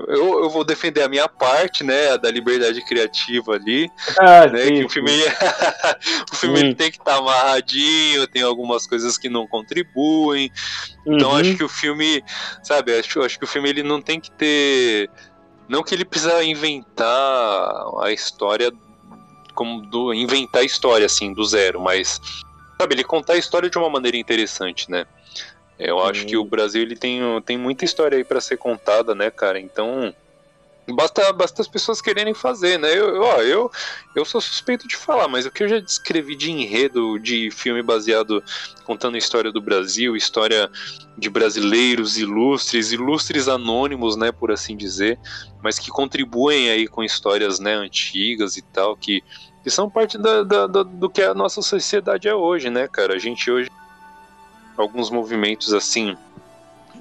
Eu, 0.07 0.43
eu 0.43 0.49
vou 0.49 0.64
defender 0.64 1.03
a 1.03 1.07
minha 1.07 1.28
parte, 1.28 1.84
né? 1.84 2.10
A 2.10 2.18
da 2.18 2.32
liberdade 2.32 2.84
criativa 2.84 3.53
ali. 3.53 3.89
Ah, 4.20 4.47
né, 4.47 4.66
sim, 4.66 4.74
que 4.74 4.86
o 4.86 4.89
filme, 4.89 5.12
o 6.34 6.36
filme 6.36 6.76
tem 6.76 6.89
que 6.89 6.97
estar 6.97 7.14
tá 7.14 7.18
amarradinho, 7.18 8.28
tem 8.28 8.41
algumas 8.41 8.88
coisas 8.88 9.16
que 9.16 9.30
não 9.30 9.45
contribuem. 9.45 10.51
Então 11.05 11.32
uhum. 11.32 11.38
acho 11.38 11.55
que 11.55 11.64
o 11.64 11.70
filme, 11.70 12.24
sabe, 12.64 12.97
acho, 12.97 13.22
acho 13.22 13.38
que 13.38 13.45
o 13.45 13.47
filme 13.47 13.70
ele 13.70 13.84
não 13.84 14.01
tem 14.01 14.20
que 14.20 14.32
ter. 14.32 15.10
Não 15.70 15.84
que 15.84 15.93
ele 15.93 16.03
precisa 16.03 16.43
inventar 16.43 17.86
a 18.01 18.11
história 18.11 18.74
como 19.53 19.82
do 19.82 20.13
inventar 20.13 20.61
a 20.61 20.65
história 20.65 21.05
assim 21.05 21.32
do 21.32 21.45
zero, 21.45 21.80
mas 21.80 22.20
sabe, 22.82 22.95
ele 22.95 23.03
contar 23.03 23.34
a 23.34 23.38
história 23.38 23.70
de 23.70 23.78
uma 23.78 23.89
maneira 23.89 24.17
interessante, 24.17 24.89
né? 24.89 25.05
Eu 25.78 26.03
acho 26.03 26.26
que 26.26 26.36
o 26.36 26.43
Brasil 26.43 26.82
ele 26.82 26.95
tem, 26.95 27.22
tem 27.45 27.57
muita 27.57 27.86
história 27.86 28.17
aí 28.17 28.24
para 28.24 28.41
ser 28.41 28.57
contada, 28.57 29.13
né, 29.15 29.30
cara? 29.30 29.59
Então, 29.59 30.13
basta, 30.96 31.32
basta 31.34 31.62
as 31.62 31.68
pessoas 31.68 32.02
quererem 32.02 32.34
fazer, 32.34 32.78
né? 32.78 32.92
Eu, 32.92 33.24
eu, 33.42 33.72
eu 34.16 34.26
sou 34.26 34.40
suspeito 34.42 34.88
de 34.88 34.96
falar, 34.96 35.28
mas 35.28 35.46
o 35.46 35.52
que 35.52 35.64
eu 35.64 35.70
já 35.70 35.80
descrevi 35.80 36.36
de 36.36 36.52
enredo 36.52 37.20
de 37.20 37.52
filme 37.52 37.82
baseado 37.82 38.44
contando 38.86 39.16
a 39.16 39.18
história 39.18 39.52
do 39.52 39.62
Brasil, 39.62 40.16
história 40.16 40.70
de 41.18 41.30
brasileiros 41.30 42.18
ilustres, 42.18 42.92
ilustres 42.92 43.48
anônimos, 43.48 44.16
né, 44.16 44.32
por 44.32 44.52
assim 44.52 44.76
dizer, 44.76 45.20
mas 45.62 45.78
que 45.78 45.90
contribuem 45.90 46.70
aí 46.70 46.88
com 46.88 47.04
histórias, 47.04 47.60
né, 47.60 47.76
antigas 47.76 48.58
e 48.58 48.62
tal, 48.62 48.96
que 48.96 49.24
que 49.62 49.70
são 49.70 49.90
parte 49.90 50.18
da, 50.18 50.42
da, 50.42 50.68
da, 50.68 50.84
do 50.84 51.10
que 51.10 51.22
a 51.22 51.34
nossa 51.34 51.62
sociedade 51.62 52.30
é 52.30 52.34
hoje, 52.34 52.70
né, 52.70 52.88
cara? 52.88 53.14
A 53.14 53.20
gente 53.20 53.52
hoje 53.52 53.70
alguns 54.78 55.10
movimentos 55.10 55.74
assim, 55.74 56.18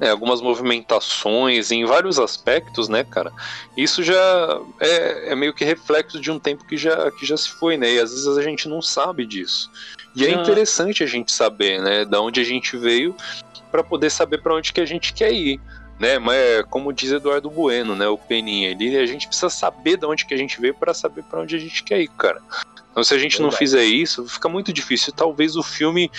é, 0.01 0.11
algumas 0.11 0.41
movimentações 0.41 1.71
em 1.71 1.85
vários 1.85 2.19
aspectos, 2.19 2.89
né, 2.89 3.05
cara? 3.05 3.33
Isso 3.77 4.03
já 4.03 4.61
é, 4.81 5.33
é, 5.33 5.35
meio 5.35 5.53
que 5.53 5.65
reflexo 5.65 6.21
de 6.21 6.31
um 6.31 6.39
tempo 6.39 6.65
que 6.65 6.77
já, 6.77 7.11
que 7.11 7.27
já 7.27 7.37
se 7.37 7.51
foi, 7.51 7.77
né? 7.77 7.93
E 7.93 8.01
às 8.01 8.11
vezes 8.11 8.39
a 8.39 8.43
gente 8.43 8.69
não 8.69 8.81
sabe 8.81 9.27
disso. 9.27 9.71
E 10.15 10.25
é 10.25 10.31
interessante 10.31 11.03
a 11.03 11.07
gente 11.07 11.31
saber, 11.31 11.81
né, 11.81 12.05
da 12.05 12.21
onde 12.21 12.41
a 12.41 12.45
gente 12.45 12.77
veio 12.77 13.15
para 13.71 13.85
poder 13.85 14.11
saber 14.11 14.43
para 14.43 14.55
onde 14.55 14.73
que 14.73 14.81
a 14.81 14.87
gente 14.87 15.13
quer 15.13 15.33
ir 15.33 15.61
né? 15.99 16.19
Mas 16.19 16.37
é 16.37 16.63
como 16.63 16.93
diz 16.93 17.11
Eduardo 17.11 17.51
Bueno, 17.51 17.95
né? 17.95 18.09
O 18.09 18.17
Peninha, 18.17 18.71
ele, 18.71 18.97
a 18.97 19.07
gente 19.07 19.27
precisa 19.27 19.51
saber 19.51 19.97
de 19.97 20.07
onde 20.07 20.25
que 20.25 20.35
a 20.35 20.37
gente 20.37 20.61
veio 20.61 20.75
para 20.75 20.95
saber 20.95 21.25
para 21.25 21.41
onde 21.41 21.57
a 21.57 21.59
gente 21.59 21.83
quer 21.83 22.01
ir, 22.01 22.09
cara. 22.09 22.41
Então 22.91 23.03
se 23.03 23.15
a 23.15 23.19
gente 23.19 23.39
Verdade. 23.39 23.53
não 23.53 23.59
fizer 23.59 23.85
isso, 23.85 24.27
fica 24.27 24.49
muito 24.49 24.73
difícil. 24.73 25.13
Talvez 25.13 25.57
o 25.57 25.63
filme 25.63 26.11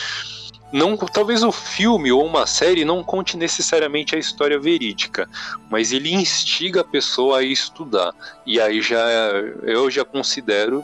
não, 0.72 0.96
talvez 0.96 1.44
o 1.44 1.52
filme 1.52 2.12
ou 2.12 2.26
uma 2.26 2.46
série 2.46 2.86
não 2.86 3.04
conte 3.04 3.36
necessariamente 3.36 4.16
a 4.16 4.20
história 4.20 4.60
verídica, 4.60 5.28
mas 5.70 5.92
ele 5.92 6.14
instiga 6.14 6.82
a 6.82 6.84
pessoa 6.84 7.40
a 7.40 7.44
estudar. 7.44 8.14
E 8.46 8.60
aí 8.60 8.82
já 8.82 9.00
eu 9.64 9.90
já 9.90 10.06
considero 10.06 10.84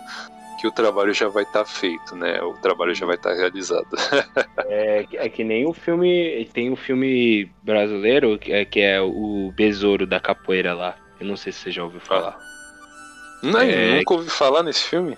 que 0.60 0.68
o 0.68 0.72
trabalho 0.72 1.14
já 1.14 1.28
vai 1.28 1.44
estar 1.44 1.60
tá 1.60 1.66
feito, 1.66 2.16
né? 2.16 2.42
O 2.42 2.54
trabalho 2.54 2.96
já 2.96 3.06
vai 3.06 3.16
estar 3.16 3.32
tá 3.32 3.36
realizado. 3.36 3.88
é, 4.66 5.06
é, 5.14 5.30
que 5.30 5.44
nem 5.44 5.68
o 5.68 5.74
filme. 5.74 6.50
Tem 6.54 6.72
um 6.72 6.76
filme 6.76 7.52
brasileiro 7.62 8.40
que 8.40 8.52
é, 8.52 8.66
que 8.66 8.80
é 8.80 9.00
o 9.00 9.54
Besouro 9.56 10.08
da 10.08 10.20
Capoeira 10.20 10.74
lá. 10.74 10.96
Eu 11.20 11.28
não 11.28 11.38
sei 11.38 11.52
se 11.52 11.60
você 11.60 11.72
já 11.72 11.84
ouviu 11.84 12.00
falar. 12.00 12.38
Não, 13.44 13.60
é, 13.60 13.98
nunca 13.98 14.14
ouvi 14.16 14.30
falar 14.30 14.64
nesse 14.64 14.84
filme. 14.84 15.18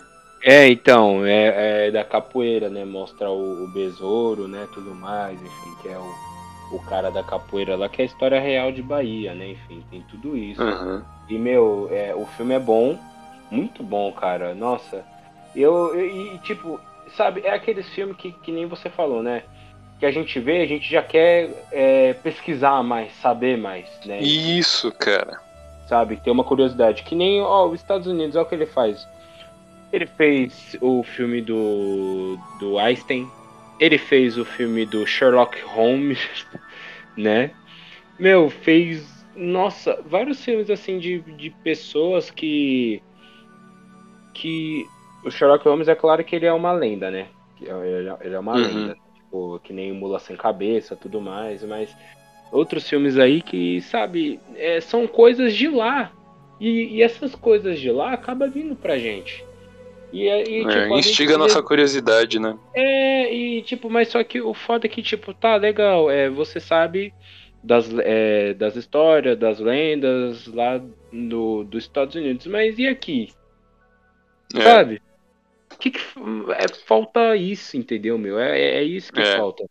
É, 0.50 0.70
então, 0.70 1.26
é, 1.26 1.88
é 1.88 1.92
da 1.92 2.06
capoeira, 2.06 2.70
né? 2.70 2.86
Mostra 2.86 3.30
o, 3.30 3.66
o, 3.66 3.68
besouro, 3.68 4.48
né? 4.48 4.66
Tudo 4.74 4.96
mais, 4.96 5.42
enfim, 5.42 5.76
que 5.82 5.90
é 5.90 5.98
o, 5.98 6.76
o 6.78 6.80
cara 6.86 7.12
da 7.12 7.22
capoeira 7.22 7.76
lá, 7.76 7.90
que 7.90 8.02
é 8.02 8.06
a 8.06 8.08
história 8.08 8.40
real 8.40 8.72
de 8.72 8.82
Bahia, 8.82 9.34
né? 9.34 9.50
Enfim, 9.50 9.84
tem 9.92 10.02
tudo 10.10 10.38
isso. 10.38 10.64
Uhum. 10.64 11.04
E, 11.28 11.38
meu, 11.38 11.90
é, 11.92 12.16
o 12.16 12.26
filme 12.38 12.56
é 12.56 12.60
bom, 12.60 12.98
muito 13.52 13.84
bom, 13.84 14.10
cara. 14.14 14.56
Nossa, 14.56 15.04
eu, 15.54 15.94
eu, 15.94 16.06
e 16.06 16.38
tipo, 16.38 16.80
sabe, 17.18 17.42
é 17.44 17.54
aqueles 17.54 17.86
filmes 17.90 18.16
que, 18.16 18.32
que 18.32 18.50
nem 18.54 18.68
você 18.68 18.90
falou, 18.90 19.22
né? 19.22 19.44
Que 20.00 20.06
a 20.06 20.12
gente 20.12 20.40
vê, 20.40 20.62
a 20.62 20.66
gente 20.66 20.90
já 20.90 21.04
quer 21.04 21.68
é, 21.74 22.14
pesquisar 22.14 22.82
mais, 22.84 23.12
saber 23.18 23.58
mais, 23.58 23.86
né? 24.06 24.22
Isso, 24.22 24.94
cara. 24.94 25.42
Sabe, 25.90 26.16
ter 26.16 26.32
uma 26.32 26.46
curiosidade. 26.46 27.04
Que 27.04 27.16
nem, 27.16 27.42
ó, 27.42 27.66
os 27.66 27.82
Estados 27.82 28.08
Unidos, 28.08 28.38
olha 28.38 28.46
o 28.46 28.48
que 28.48 28.56
ele 28.56 28.66
faz. 28.66 29.06
Ele 29.92 30.06
fez 30.06 30.78
o 30.82 31.04
filme 31.04 31.42
do, 31.42 32.38
do 32.60 32.78
Einstein. 32.78 33.30
Ele 33.80 33.98
fez 33.98 34.38
o 34.38 34.46
filme 34.46 34.86
do 34.86 35.06
Sherlock 35.06 35.62
Holmes, 35.62 36.20
né? 37.16 37.52
Meu, 38.20 38.50
fez, 38.50 39.26
nossa, 39.36 40.02
vários 40.06 40.44
filmes 40.44 40.70
assim 40.70 40.98
de, 40.98 41.20
de 41.20 41.50
pessoas 41.64 42.32
que 42.32 43.02
que 44.34 44.86
o 45.24 45.32
Sherlock 45.32 45.68
Holmes 45.68 45.88
é 45.88 45.96
claro 45.96 46.24
que 46.24 46.36
ele 46.36 46.46
é 46.46 46.54
uma 46.54 46.72
lenda, 46.72 47.10
né? 47.10 47.28
Ele 47.60 48.36
é 48.36 48.40
uma 48.40 48.54
uhum. 48.54 48.62
lenda. 48.62 48.98
Tipo, 49.16 49.60
que 49.64 49.74
nem 49.74 49.92
Mula 49.92 50.20
Sem 50.20 50.36
Cabeça, 50.36 50.96
tudo 50.96 51.20
mais, 51.20 51.64
mas 51.64 51.96
outros 52.52 52.88
filmes 52.88 53.18
aí 53.18 53.42
que, 53.42 53.82
sabe, 53.82 54.40
é, 54.56 54.80
são 54.80 55.08
coisas 55.08 55.56
de 55.56 55.68
lá. 55.68 56.12
E, 56.60 56.96
e, 56.96 57.04
essas 57.04 57.36
coisas 57.36 57.80
de 57.80 57.92
lá 57.92 58.14
acabam 58.14 58.50
vindo 58.50 58.76
pra 58.76 58.98
gente. 58.98 59.46
E, 60.12 60.24
e 60.24 60.28
é, 60.30 60.44
tipo, 60.44 60.98
instiga 60.98 61.36
a 61.36 61.38
nossa 61.38 61.62
curiosidade, 61.62 62.40
né? 62.40 62.58
É, 62.74 63.34
e 63.34 63.62
tipo, 63.62 63.90
mas 63.90 64.08
só 64.08 64.24
que 64.24 64.42
o 64.42 64.54
foda 64.54 64.88
é 64.88 64.90
que, 64.90 65.02
tipo, 65.02 65.34
tá 65.34 65.56
legal, 65.56 66.10
é, 66.10 66.30
você 66.30 66.60
sabe 66.60 67.14
das, 67.64 67.90
é, 68.00 68.54
das 68.54 68.76
histórias, 68.76 69.38
das 69.38 69.60
lendas 69.60 70.48
lá 70.48 70.82
do, 71.12 71.64
dos 71.66 71.84
Estados 71.84 72.16
Unidos, 72.16 72.48
mas 72.48 72.80
e 72.80 72.88
aqui? 72.88 73.30
É. 74.56 74.62
Sabe? 74.62 75.02
que, 75.78 75.92
que 75.92 76.00
é, 76.00 76.68
falta 76.86 77.36
isso, 77.36 77.78
entendeu, 77.78 78.18
meu? 78.18 78.40
É, 78.40 78.60
é, 78.60 78.78
é 78.78 78.84
isso 78.84 79.12
que 79.12 79.22
é. 79.22 79.38
falta. 79.38 79.64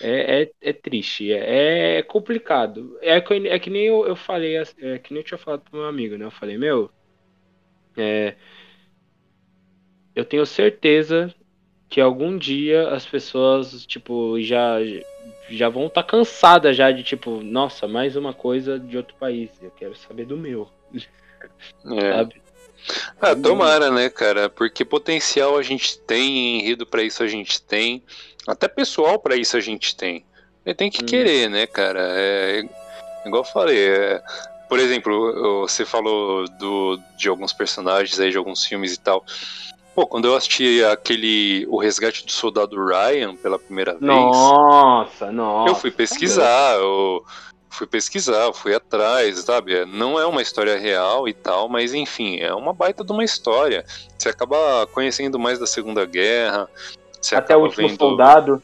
É, 0.00 0.42
é, 0.42 0.50
é, 0.60 0.72
triste, 0.74 1.32
é, 1.32 1.98
é 1.98 2.02
complicado. 2.02 2.98
É, 3.00 3.18
que, 3.20 3.34
é 3.48 3.58
que 3.58 3.70
nem 3.70 3.86
eu, 3.86 4.06
eu 4.06 4.14
falei, 4.14 4.56
é 4.56 4.98
que 4.98 5.12
nem 5.12 5.20
eu 5.20 5.24
tinha 5.24 5.38
falado 5.38 5.62
pro 5.62 5.80
meu 5.80 5.88
amigo, 5.88 6.18
né? 6.18 6.26
Eu 6.26 6.30
falei, 6.30 6.58
meu, 6.58 6.90
é, 7.96 8.34
eu 10.16 10.24
tenho 10.24 10.46
certeza 10.46 11.32
que 11.88 12.00
algum 12.00 12.36
dia 12.36 12.88
as 12.88 13.04
pessoas, 13.04 13.84
tipo, 13.84 14.40
já 14.40 14.78
já 15.48 15.68
vão 15.68 15.86
estar 15.86 16.02
tá 16.02 16.08
cansadas 16.08 16.76
já 16.76 16.90
de 16.90 17.04
tipo, 17.04 17.42
nossa, 17.42 17.86
mais 17.86 18.16
uma 18.16 18.32
coisa 18.32 18.78
de 18.80 18.96
outro 18.96 19.14
país. 19.16 19.50
Eu 19.62 19.70
quero 19.70 19.94
saber 19.94 20.24
do 20.24 20.36
meu. 20.36 20.68
É. 20.92 22.12
Sabe? 22.16 22.42
Ah, 23.20 23.34
tomara, 23.36 23.90
né, 23.90 24.08
cara? 24.08 24.48
Porque 24.48 24.84
potencial 24.84 25.58
a 25.58 25.62
gente 25.62 25.98
tem, 25.98 26.60
enredo 26.60 26.86
para 26.86 27.02
isso 27.02 27.22
a 27.22 27.26
gente 27.26 27.60
tem, 27.60 28.02
até 28.46 28.68
pessoal 28.68 29.18
para 29.18 29.36
isso 29.36 29.56
a 29.56 29.60
gente 29.60 29.94
tem. 29.94 30.24
E 30.64 30.74
tem 30.74 30.90
que 30.90 31.02
hum. 31.02 31.06
querer, 31.06 31.48
né, 31.48 31.66
cara? 31.66 32.00
É, 32.12 32.64
igual 33.24 33.42
eu 33.42 33.48
falei, 33.48 33.88
é, 33.88 34.22
por 34.68 34.78
exemplo, 34.78 35.60
você 35.62 35.84
falou 35.84 36.48
do, 36.58 36.98
de 37.16 37.28
alguns 37.28 37.52
personagens 37.52 38.18
aí, 38.18 38.30
de 38.30 38.38
alguns 38.38 38.64
filmes 38.64 38.94
e 38.94 39.00
tal. 39.00 39.24
Pô, 39.96 40.06
quando 40.06 40.28
eu 40.28 40.36
assisti 40.36 40.84
aquele 40.84 41.66
O 41.70 41.78
Resgate 41.80 42.26
do 42.26 42.30
Soldado 42.30 42.76
Ryan 42.84 43.34
pela 43.34 43.58
primeira 43.58 43.92
vez. 43.92 44.02
Nossa, 44.02 45.32
nossa. 45.32 45.70
Eu 45.70 45.74
fui 45.74 45.90
pesquisar, 45.90 46.74
eu 46.74 47.24
fui 47.70 47.86
pesquisar, 47.86 48.44
eu 48.44 48.52
fui 48.52 48.74
atrás, 48.74 49.38
sabe? 49.38 49.86
Não 49.86 50.20
é 50.20 50.26
uma 50.26 50.42
história 50.42 50.78
real 50.78 51.26
e 51.26 51.32
tal, 51.32 51.66
mas 51.70 51.94
enfim, 51.94 52.38
é 52.40 52.52
uma 52.52 52.74
baita 52.74 53.02
de 53.02 53.10
uma 53.10 53.24
história. 53.24 53.86
Você 54.18 54.28
acaba 54.28 54.86
conhecendo 54.92 55.38
mais 55.38 55.58
da 55.58 55.66
Segunda 55.66 56.04
Guerra. 56.04 56.68
Até 57.32 57.56
o 57.56 57.60
último 57.60 57.88
vendo... 57.88 57.98
soldado. 57.98 58.62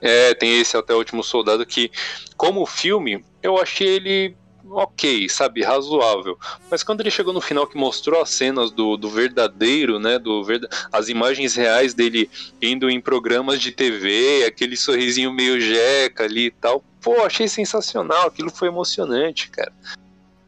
É, 0.00 0.34
tem 0.34 0.60
esse 0.60 0.76
Até 0.76 0.92
o 0.92 0.98
Último 0.98 1.22
Soldado 1.22 1.64
que, 1.64 1.92
como 2.36 2.66
filme, 2.66 3.24
eu 3.40 3.56
achei 3.56 3.86
ele 3.86 4.36
ok, 4.70 5.28
sabe, 5.28 5.62
razoável. 5.62 6.38
Mas 6.70 6.82
quando 6.82 7.00
ele 7.00 7.10
chegou 7.10 7.32
no 7.32 7.40
final 7.40 7.66
que 7.66 7.76
mostrou 7.76 8.22
as 8.22 8.30
cenas 8.30 8.70
do, 8.70 8.96
do 8.96 9.08
verdadeiro, 9.08 9.98
né, 9.98 10.18
do 10.18 10.42
verda 10.44 10.68
as 10.92 11.08
imagens 11.08 11.54
reais 11.54 11.94
dele 11.94 12.30
indo 12.60 12.88
em 12.88 13.00
programas 13.00 13.60
de 13.60 13.72
TV, 13.72 14.44
aquele 14.46 14.76
sorrisinho 14.76 15.32
meio 15.32 15.60
jeca 15.60 16.24
ali 16.24 16.46
e 16.46 16.50
tal, 16.50 16.82
pô, 17.00 17.22
achei 17.22 17.48
sensacional, 17.48 18.26
aquilo 18.26 18.50
foi 18.50 18.68
emocionante, 18.68 19.50
cara. 19.50 19.72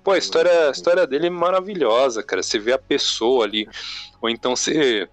Pô, 0.02 0.12
a 0.12 0.18
história, 0.18 0.68
a 0.68 0.70
história 0.70 1.06
dele 1.06 1.26
é 1.26 1.30
maravilhosa, 1.30 2.22
cara. 2.22 2.42
Você 2.42 2.58
vê 2.58 2.72
a 2.72 2.78
pessoa 2.78 3.44
ali, 3.44 3.68
ou 4.22 4.30
então 4.30 4.54
você 4.54 5.08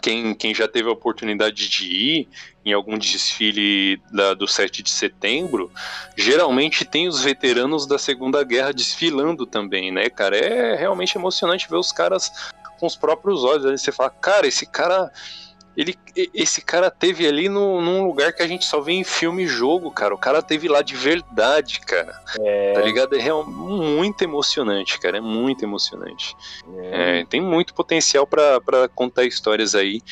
quem, 0.00 0.34
quem 0.34 0.54
já 0.54 0.68
teve 0.68 0.88
a 0.88 0.92
oportunidade 0.92 1.68
de 1.68 1.84
ir 1.84 2.28
em 2.64 2.72
algum 2.72 2.98
desfile 2.98 4.00
da, 4.12 4.34
do 4.34 4.46
7 4.46 4.82
de 4.82 4.90
setembro, 4.90 5.70
geralmente 6.16 6.84
tem 6.84 7.08
os 7.08 7.22
veteranos 7.22 7.86
da 7.86 7.98
Segunda 7.98 8.44
Guerra 8.44 8.72
desfilando 8.72 9.46
também, 9.46 9.90
né, 9.90 10.08
cara? 10.10 10.36
É 10.36 10.74
realmente 10.76 11.16
emocionante 11.16 11.68
ver 11.68 11.76
os 11.76 11.92
caras 11.92 12.30
com 12.78 12.86
os 12.86 12.96
próprios 12.96 13.42
olhos. 13.42 13.66
Aí 13.66 13.78
você 13.78 13.90
fala, 13.90 14.10
cara, 14.10 14.46
esse 14.46 14.66
cara 14.66 15.10
ele, 15.78 15.96
esse 16.34 16.60
cara 16.60 16.90
teve 16.90 17.24
ali 17.24 17.48
no, 17.48 17.80
num 17.80 18.04
lugar 18.04 18.32
que 18.32 18.42
a 18.42 18.48
gente 18.48 18.64
só 18.64 18.80
vê 18.80 18.94
em 18.94 19.04
filme 19.04 19.44
e 19.44 19.46
jogo, 19.46 19.92
cara. 19.92 20.12
O 20.12 20.18
cara 20.18 20.42
teve 20.42 20.66
lá 20.66 20.82
de 20.82 20.96
verdade, 20.96 21.78
cara. 21.78 22.20
É... 22.40 22.72
Tá 22.72 22.80
ligado? 22.80 23.14
É 23.14 23.20
real, 23.20 23.46
muito 23.46 24.22
emocionante, 24.22 24.98
cara. 24.98 25.18
É 25.18 25.20
muito 25.20 25.64
emocionante. 25.64 26.36
É. 26.78 27.20
É, 27.20 27.24
tem 27.26 27.40
muito 27.40 27.72
potencial 27.74 28.26
para 28.26 28.88
contar 28.92 29.24
histórias 29.24 29.76
aí. 29.76 30.02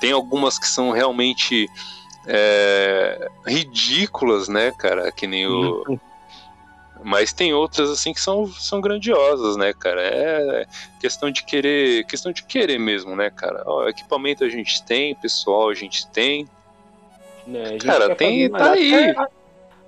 Tem 0.00 0.12
algumas 0.12 0.60
que 0.60 0.68
são 0.68 0.92
realmente 0.92 1.68
é, 2.24 3.28
ridículas, 3.44 4.46
né, 4.46 4.70
cara? 4.78 5.10
Que 5.10 5.26
nem 5.26 5.44
o. 5.48 5.98
Mas 7.02 7.32
tem 7.32 7.54
outras 7.54 7.90
assim 7.90 8.12
que 8.12 8.20
são, 8.20 8.46
são 8.46 8.80
grandiosas, 8.80 9.56
né, 9.56 9.72
cara? 9.72 10.00
É 10.02 10.66
questão 11.00 11.30
de 11.30 11.44
querer, 11.44 12.04
questão 12.04 12.32
de 12.32 12.42
querer 12.42 12.78
mesmo, 12.78 13.14
né, 13.14 13.30
cara? 13.30 13.62
Ó, 13.66 13.88
equipamento 13.88 14.44
a 14.44 14.48
gente 14.48 14.82
tem, 14.82 15.14
pessoal 15.14 15.68
a 15.68 15.74
gente 15.74 16.06
tem. 16.08 16.48
É, 17.52 17.68
gente 17.70 17.86
cara, 17.86 18.14
tem, 18.14 18.50
tá 18.50 18.72
aí. 18.72 19.10
Até, 19.10 19.28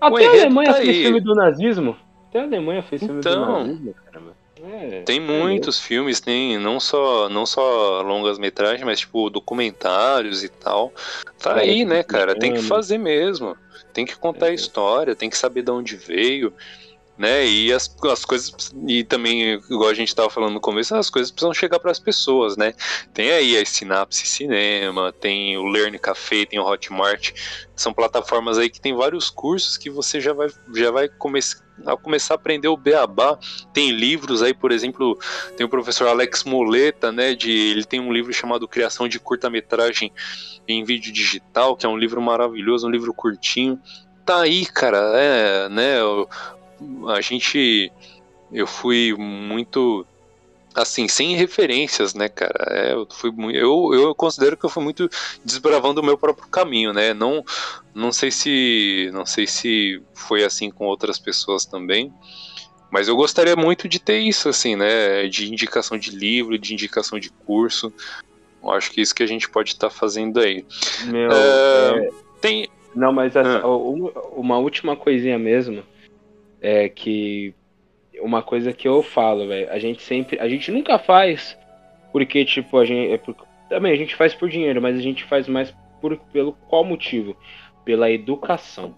até 0.00 0.26
a 0.26 0.30
Alemanha 0.30 0.72
tá 0.72 0.78
fez 0.78 0.88
aí. 0.88 1.02
filme 1.02 1.20
do 1.20 1.34
nazismo. 1.34 1.96
Até 2.28 2.40
a 2.40 2.42
Alemanha 2.44 2.82
fez 2.82 3.02
filme 3.02 3.20
então, 3.20 3.44
do 3.44 3.50
nazismo, 3.50 3.94
caramba. 4.04 4.38
É, 4.60 5.02
tem 5.02 5.20
muitos 5.20 5.78
é 5.78 5.82
filmes, 5.82 6.20
tem 6.20 6.58
não 6.58 6.80
só 6.80 7.28
não 7.28 7.46
só 7.46 8.02
longas 8.02 8.38
metragens, 8.38 8.84
mas 8.84 9.00
tipo 9.00 9.30
documentários 9.30 10.42
e 10.42 10.48
tal. 10.48 10.92
Tá 11.38 11.58
é, 11.58 11.60
aí, 11.60 11.84
né, 11.84 12.02
cara? 12.02 12.34
Tem 12.34 12.52
que 12.52 12.62
fazer 12.62 12.98
mesmo. 12.98 13.56
Tem 13.92 14.04
que 14.04 14.16
contar 14.16 14.46
a 14.46 14.54
história, 14.54 15.14
tem 15.14 15.30
que 15.30 15.38
saber 15.38 15.62
de 15.62 15.70
onde 15.70 15.96
veio 15.96 16.52
né? 17.18 17.44
E 17.46 17.72
as, 17.72 17.94
as 18.10 18.24
coisas, 18.24 18.72
e 18.86 19.02
também, 19.02 19.54
igual 19.68 19.88
a 19.88 19.94
gente 19.94 20.08
estava 20.08 20.30
falando 20.30 20.54
no 20.54 20.60
começo, 20.60 20.94
as 20.94 21.10
coisas 21.10 21.30
precisam 21.30 21.52
chegar 21.52 21.80
para 21.80 21.90
as 21.90 21.98
pessoas, 21.98 22.56
né? 22.56 22.72
Tem 23.12 23.32
aí 23.32 23.58
a 23.58 23.66
Sinapse 23.66 24.26
Cinema, 24.26 25.12
tem 25.12 25.58
o 25.58 25.66
Learn 25.66 25.98
Café, 25.98 26.46
tem 26.46 26.60
o 26.60 26.64
Hotmart, 26.64 27.32
são 27.74 27.92
plataformas 27.92 28.58
aí 28.58 28.70
que 28.70 28.80
tem 28.80 28.94
vários 28.94 29.30
cursos 29.30 29.76
que 29.76 29.90
você 29.90 30.20
já 30.20 30.32
vai, 30.32 30.48
já 30.74 30.90
vai 30.90 31.08
começar 31.08 31.66
a 31.86 31.96
começar 31.96 32.34
a 32.34 32.36
aprender 32.36 32.66
o 32.66 32.76
beabá. 32.76 33.38
Tem 33.72 33.92
livros 33.92 34.42
aí, 34.42 34.52
por 34.52 34.72
exemplo, 34.72 35.16
tem 35.56 35.64
o 35.64 35.68
professor 35.68 36.08
Alex 36.08 36.42
Moleta, 36.42 37.12
né? 37.12 37.34
De, 37.34 37.50
ele 37.50 37.84
tem 37.84 38.00
um 38.00 38.12
livro 38.12 38.32
chamado 38.32 38.66
Criação 38.66 39.06
de 39.08 39.20
Curta-Metragem 39.20 40.12
em 40.66 40.82
Vídeo 40.84 41.12
Digital, 41.12 41.76
que 41.76 41.86
é 41.86 41.88
um 41.88 41.96
livro 41.96 42.20
maravilhoso, 42.20 42.86
um 42.86 42.90
livro 42.90 43.14
curtinho. 43.14 43.80
Tá 44.24 44.40
aí, 44.42 44.66
cara, 44.66 44.98
é, 45.14 45.68
né? 45.68 45.98
A 47.08 47.20
gente. 47.20 47.92
Eu 48.52 48.66
fui 48.66 49.14
muito. 49.16 50.06
Assim, 50.74 51.08
sem 51.08 51.34
referências, 51.34 52.14
né, 52.14 52.28
cara? 52.28 52.66
É, 52.70 52.92
eu, 52.92 53.06
fui, 53.10 53.32
eu, 53.54 53.90
eu 53.92 54.14
considero 54.14 54.56
que 54.56 54.64
eu 54.64 54.70
fui 54.70 54.84
muito 54.84 55.08
desbravando 55.44 56.00
o 56.00 56.04
meu 56.04 56.16
próprio 56.16 56.46
caminho, 56.48 56.92
né? 56.92 57.12
Não, 57.12 57.44
não 57.94 58.12
sei 58.12 58.30
se. 58.30 59.10
Não 59.12 59.26
sei 59.26 59.46
se 59.46 60.00
foi 60.14 60.44
assim 60.44 60.70
com 60.70 60.84
outras 60.86 61.18
pessoas 61.18 61.64
também. 61.64 62.12
Mas 62.90 63.08
eu 63.08 63.16
gostaria 63.16 63.56
muito 63.56 63.88
de 63.88 63.98
ter 63.98 64.18
isso, 64.18 64.48
assim, 64.48 64.76
né? 64.76 65.26
De 65.26 65.50
indicação 65.50 65.98
de 65.98 66.10
livro, 66.10 66.58
de 66.58 66.72
indicação 66.72 67.18
de 67.18 67.30
curso. 67.30 67.92
Eu 68.62 68.70
acho 68.70 68.90
que 68.90 69.00
é 69.00 69.02
isso 69.02 69.14
que 69.14 69.22
a 69.22 69.26
gente 69.26 69.48
pode 69.48 69.70
estar 69.70 69.88
tá 69.88 69.94
fazendo 69.94 70.40
aí. 70.40 70.64
Meu, 71.06 71.30
é, 71.30 72.06
é... 72.06 72.10
Tem. 72.40 72.68
Não, 72.94 73.12
mas 73.12 73.36
essa, 73.36 73.58
ah. 73.58 73.66
uma 73.66 74.58
última 74.58 74.96
coisinha 74.96 75.38
mesmo 75.38 75.82
é 76.60 76.88
que 76.88 77.54
uma 78.20 78.42
coisa 78.42 78.72
que 78.72 78.88
eu 78.88 79.02
falo, 79.02 79.46
velho, 79.46 79.70
a 79.70 79.78
gente 79.78 80.02
sempre, 80.02 80.38
a 80.40 80.48
gente 80.48 80.70
nunca 80.70 80.98
faz 80.98 81.56
porque 82.12 82.44
tipo 82.44 82.78
a 82.78 82.84
gente 82.84 83.12
é 83.12 83.18
por, 83.18 83.36
também 83.68 83.92
a 83.92 83.96
gente 83.96 84.16
faz 84.16 84.34
por 84.34 84.48
dinheiro, 84.48 84.80
mas 84.80 84.96
a 84.96 85.00
gente 85.00 85.24
faz 85.24 85.46
mais 85.46 85.74
por 86.00 86.16
pelo 86.32 86.52
qual 86.52 86.84
motivo? 86.84 87.36
Pela 87.84 88.10
educação. 88.10 88.94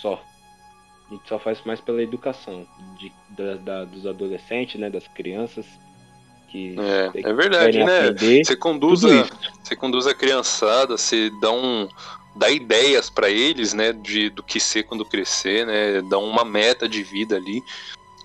Só. 0.00 0.22
A 1.08 1.14
gente 1.14 1.28
só 1.28 1.38
faz 1.38 1.60
mais 1.64 1.80
pela 1.80 2.02
educação 2.02 2.66
de, 2.98 3.12
da, 3.30 3.54
da 3.56 3.84
dos 3.84 4.06
adolescentes, 4.06 4.80
né, 4.80 4.88
das 4.88 5.06
crianças. 5.08 5.66
Que 6.48 6.76
é, 6.78 7.30
é 7.30 7.32
verdade, 7.32 7.78
né? 7.78 8.12
Você 8.12 8.56
conduz, 8.56 9.04
a, 9.04 9.24
você 9.62 9.76
conduz 9.76 10.06
a 10.06 10.14
criançada, 10.14 10.96
você 10.96 11.30
dá 11.40 11.52
um, 11.52 11.88
dá 12.34 12.50
ideias 12.50 13.10
para 13.10 13.28
eles, 13.28 13.72
né, 13.74 13.92
de, 13.92 14.30
do 14.30 14.42
que 14.42 14.60
ser 14.60 14.84
quando 14.84 15.04
crescer, 15.04 15.66
né, 15.66 16.02
dá 16.02 16.18
uma 16.18 16.44
meta 16.44 16.88
de 16.88 17.02
vida 17.02 17.36
ali. 17.36 17.62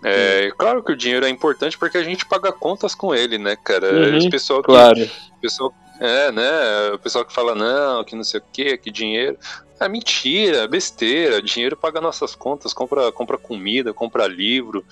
É, 0.04 0.52
claro 0.58 0.84
que 0.84 0.92
o 0.92 0.96
dinheiro 0.96 1.26
é 1.26 1.30
importante 1.30 1.78
porque 1.78 1.98
a 1.98 2.04
gente 2.04 2.26
paga 2.26 2.52
contas 2.52 2.94
com 2.94 3.16
ele, 3.16 3.38
né, 3.38 3.56
cara? 3.56 3.92
Uhum, 3.92 4.18
Esse 4.18 4.30
pessoal 4.30 4.62
que, 4.62 4.68
claro. 4.68 5.10
pessoal, 5.42 5.74
é, 6.00 6.32
né, 6.32 6.92
o 6.94 7.00
pessoal 7.00 7.26
que 7.26 7.34
fala 7.34 7.56
não, 7.56 8.04
que 8.04 8.16
não 8.16 8.24
sei 8.24 8.40
o 8.40 8.44
que, 8.54 8.78
que 8.78 8.92
dinheiro, 8.92 9.38
é 9.80 9.90
mentira, 9.90 10.68
besteira. 10.68 11.42
Dinheiro 11.42 11.76
paga 11.76 12.00
nossas 12.00 12.36
contas, 12.36 12.74
compra, 12.74 13.12
compra 13.12 13.38
comida, 13.38 13.94
compra 13.94 14.28
livro, 14.28 14.86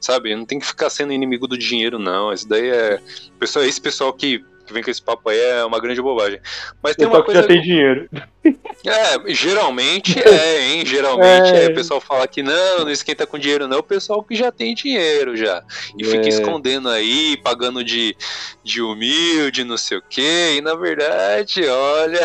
sabe? 0.00 0.34
Não 0.34 0.44
tem 0.44 0.58
que 0.58 0.66
ficar 0.66 0.90
sendo 0.90 1.12
inimigo 1.12 1.46
do 1.48 1.58
dinheiro, 1.58 1.98
não. 1.98 2.32
Esse 2.32 2.46
daí 2.46 2.68
é. 2.68 3.00
Pessoal, 3.38 3.64
esse 3.64 3.80
pessoal 3.80 4.12
que 4.12 4.44
que 4.68 4.74
vem 4.74 4.82
com 4.82 4.90
esse 4.90 5.02
papo 5.02 5.28
aí 5.30 5.40
é 5.40 5.64
uma 5.64 5.80
grande 5.80 6.00
bobagem. 6.00 6.40
Mas 6.82 6.94
tem 6.94 7.06
uma 7.06 7.22
coisa. 7.22 7.42
já 7.42 7.48
tem 7.48 7.60
dinheiro. 7.60 8.08
É, 8.86 9.34
geralmente 9.34 10.18
é, 10.18 10.62
hein? 10.62 10.86
Geralmente 10.86 11.52
é. 11.52 11.64
é. 11.64 11.68
O 11.68 11.74
pessoal 11.74 12.00
fala 12.00 12.26
que 12.26 12.42
não, 12.42 12.84
não 12.84 12.90
esquenta 12.90 13.26
com 13.26 13.36
dinheiro, 13.36 13.66
não. 13.66 13.80
O 13.80 13.82
pessoal 13.82 14.22
que 14.22 14.34
já 14.36 14.52
tem 14.52 14.74
dinheiro 14.74 15.36
já. 15.36 15.62
E 15.98 16.06
é. 16.06 16.08
fica 16.08 16.28
escondendo 16.28 16.88
aí, 16.88 17.36
pagando 17.36 17.82
de, 17.84 18.16
de 18.62 18.80
humilde, 18.80 19.64
não 19.64 19.76
sei 19.76 19.98
o 19.98 20.02
quê. 20.08 20.54
E 20.56 20.60
na 20.60 20.74
verdade, 20.74 21.66
olha. 21.66 22.20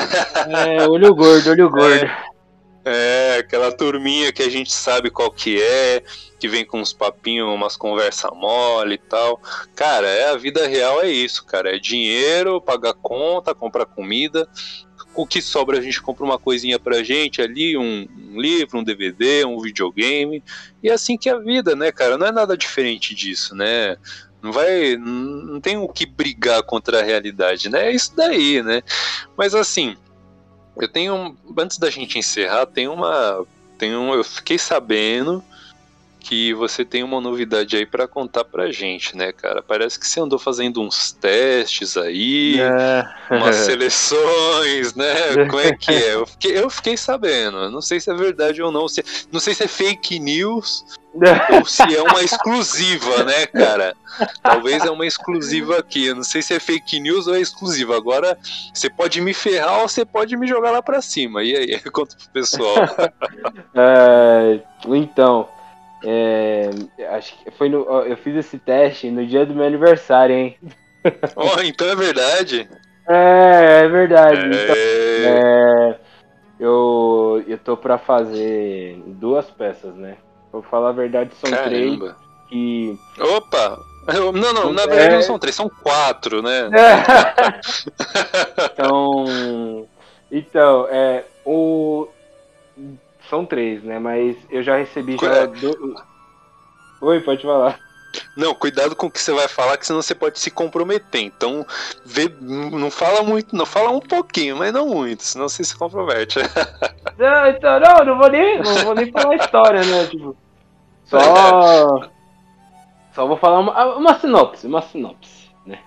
É, 0.47 0.87
olho 0.87 1.13
gordo, 1.13 1.49
olho 1.49 1.67
gordo. 1.71 2.05
É. 2.05 2.32
É, 2.86 3.38
aquela 3.39 3.71
turminha 3.71 4.31
que 4.34 4.43
a 4.43 4.49
gente 4.49 4.71
sabe 4.71 5.09
qual 5.09 5.31
que 5.31 5.61
é, 5.61 6.03
que 6.38 6.49
vem 6.49 6.65
com 6.65 6.81
uns 6.81 6.91
papinhos, 6.91 7.47
umas 7.47 7.77
conversa 7.77 8.29
mole 8.31 8.95
e 8.95 8.97
tal. 8.97 9.39
Cara, 9.73 10.07
é 10.07 10.29
a 10.29 10.36
vida 10.36 10.67
real 10.67 11.01
é 11.01 11.09
isso, 11.09 11.45
cara. 11.45 11.73
É 11.73 11.79
dinheiro, 11.79 12.61
pagar 12.61 12.93
conta, 12.93 13.55
comprar 13.55 13.86
comida. 13.86 14.47
O 15.15 15.25
que 15.25 15.41
sobra 15.41 15.77
a 15.77 15.81
gente 15.81 16.01
compra 16.01 16.25
uma 16.25 16.39
coisinha 16.39 16.77
pra 16.77 17.03
gente 17.03 17.41
ali, 17.41 17.77
um, 17.77 18.07
um 18.31 18.41
livro, 18.41 18.79
um 18.79 18.84
DVD, 18.84 19.45
um 19.45 19.59
videogame. 19.59 20.43
E 20.81 20.89
é 20.89 20.93
assim 20.93 21.17
que 21.17 21.29
é 21.29 21.34
a 21.34 21.38
vida, 21.38 21.75
né, 21.75 21.91
cara? 21.91 22.17
Não 22.17 22.27
é 22.27 22.31
nada 22.31 22.57
diferente 22.57 23.15
disso, 23.15 23.55
né? 23.55 23.95
Não 24.41 24.51
vai. 24.51 24.97
Não 24.97 25.61
tem 25.61 25.77
o 25.77 25.88
que 25.88 26.05
brigar 26.05 26.61
contra 26.63 26.99
a 26.99 27.03
realidade, 27.03 27.69
né? 27.69 27.88
É 27.88 27.91
isso 27.95 28.13
daí, 28.13 28.61
né? 28.61 28.84
Mas 29.38 29.55
assim, 29.55 29.95
eu 30.76 30.88
tenho. 30.88 31.36
Antes 31.57 31.78
da 31.78 31.89
gente 31.89 32.17
encerrar, 32.17 32.65
tem 32.65 32.88
uma. 32.88 33.45
Tem 33.78 33.95
um, 33.95 34.13
eu 34.13 34.24
fiquei 34.24 34.57
sabendo 34.57 35.43
que 36.24 36.53
você 36.53 36.86
tem 36.86 37.03
uma 37.03 37.19
novidade 37.19 37.76
aí 37.76 37.86
para 37.86 38.07
contar 38.07 38.45
pra 38.45 38.71
gente, 38.71 39.15
né, 39.15 39.34
cara? 39.34 39.61
Parece 39.61 39.99
que 39.99 40.07
você 40.07 40.21
andou 40.21 40.39
fazendo 40.39 40.82
uns 40.82 41.11
testes 41.11 41.97
aí, 41.97 42.61
é. 42.61 43.36
umas 43.36 43.57
seleções, 43.67 44.95
né? 44.95 45.45
Como 45.49 45.59
é 45.59 45.74
que 45.74 45.91
é? 45.91 46.13
Eu 46.15 46.26
fiquei, 46.26 46.57
eu 46.57 46.69
fiquei 46.69 46.95
sabendo. 46.95 47.69
Não 47.69 47.82
sei 47.82 47.99
se 47.99 48.09
é 48.09 48.13
verdade 48.13 48.61
ou 48.61 48.71
não. 48.71 48.88
Se, 48.88 49.03
não 49.34 49.39
sei 49.41 49.53
se 49.53 49.63
é 49.63 49.67
fake 49.67 50.17
news 50.17 50.86
ou 51.51 51.65
se 51.65 51.84
é 51.93 52.01
uma 52.01 52.24
exclusiva, 52.24 53.26
né, 53.26 53.45
cara? 53.47 53.93
Talvez 54.41 54.86
é 54.86 54.89
uma 54.89 55.05
exclusiva 55.05 55.78
aqui. 55.78 56.05
Eu 56.05 56.15
não 56.15 56.24
sei 56.24 56.41
se 56.41 56.53
é 56.53 56.59
fake 56.59 57.01
news 57.01 57.28
ou 57.28 57.36
é 57.36 57.41
exclusiva. 57.41 57.97
Agora, 57.97 58.38
você 58.74 58.89
pode 58.89 59.19
me 59.19 59.34
ferrar 59.34 59.82
ou 59.82 59.89
você 59.89 60.05
pode 60.05 60.38
me 60.38 60.47
jogar 60.47 60.71
lá 60.71 60.82
pra 60.82 61.01
cima. 61.01 61.43
E 61.43 61.53
aí, 61.53 61.80
conta 61.91 62.15
pro 62.15 62.30
pessoal. 62.30 62.78
é, 63.76 64.61
então. 64.88 65.49
É, 66.06 66.70
acho 67.12 67.38
que 67.38 67.49
foi 67.51 67.70
no, 67.70 67.86
eu 68.01 68.18
fiz 68.18 68.36
esse 68.36 68.60
teste 68.60 69.10
no 69.10 69.26
dia 69.26 69.45
do 69.45 69.56
meu 69.56 69.66
aniversário, 69.66 70.36
hein? 70.36 70.58
Oh, 71.36 71.60
então 71.62 71.89
é 71.89 71.95
verdade. 71.97 72.70
É, 73.10 73.82
é 73.84 73.88
verdade. 73.89 74.39
É... 74.39 74.47
Então, 74.47 74.76
é, 74.78 75.99
eu, 76.58 77.43
eu 77.45 77.58
tô 77.58 77.76
pra 77.76 77.97
fazer 77.97 79.04
duas 79.06 79.51
peças, 79.51 79.93
né? 79.95 80.16
Vou 80.49 80.62
falar 80.62 80.89
a 80.89 80.93
verdade, 80.93 81.36
são 81.36 81.51
Caramba. 81.51 81.70
três. 81.70 81.99
Que... 82.47 82.97
Opa! 83.20 83.78
Não, 84.08 84.32
não, 84.32 84.72
na 84.72 84.86
verdade 84.86 85.14
é... 85.14 85.16
não 85.16 85.22
são 85.22 85.39
três, 85.39 85.56
são 85.56 85.70
quatro, 85.70 86.41
né? 86.41 86.70
então, 88.72 89.88
então, 90.32 90.88
é, 90.89 91.24
o, 91.45 92.08
são 93.30 93.45
três, 93.45 93.84
né? 93.84 93.99
Mas 93.99 94.38
eu 94.49 94.63
já 94.63 94.78
recebi 94.78 95.17
já. 95.19 95.45
Do... 95.45 95.95
Oi, 97.01 97.19
pode 97.21 97.43
falar. 97.43 97.80
Não, 98.36 98.53
cuidado 98.53 98.95
com 98.95 99.07
o 99.07 99.11
que 99.11 99.19
você 99.19 99.32
vai 99.32 99.47
falar, 99.47 99.78
que 99.78 99.86
senão 99.86 100.01
você 100.01 100.13
pode 100.13 100.39
se 100.39 100.51
comprometer. 100.51 101.21
Então, 101.21 101.65
vê, 102.05 102.32
não 102.39 102.91
fala 102.91 103.24
muito, 103.24 103.55
não 103.55 103.65
fala 103.65 103.89
um 103.89 103.99
pouquinho, 103.99 104.57
mas 104.57 104.71
não 104.71 104.88
muito, 104.88 105.24
senão 105.24 105.49
você 105.49 105.63
se 105.63 105.76
compromete. 105.76 106.39
Não, 107.15 107.47
então, 107.47 107.80
não, 107.80 108.05
não 108.05 108.17
vou 108.17 108.28
nem, 108.28 108.59
não 108.59 108.74
vou 108.86 108.95
nem 108.95 109.11
falar 109.11 109.34
a 109.34 109.36
história, 109.36 109.84
né? 109.84 110.07
Tipo, 110.07 110.36
só, 111.05 112.09
só 113.13 113.28
vou 113.28 113.38
falar 113.38 113.59
uma, 113.59 113.95
uma 113.95 114.19
sinopse, 114.19 114.65
uma 114.65 114.82
sinopse, 114.82 115.51
né? 115.63 115.78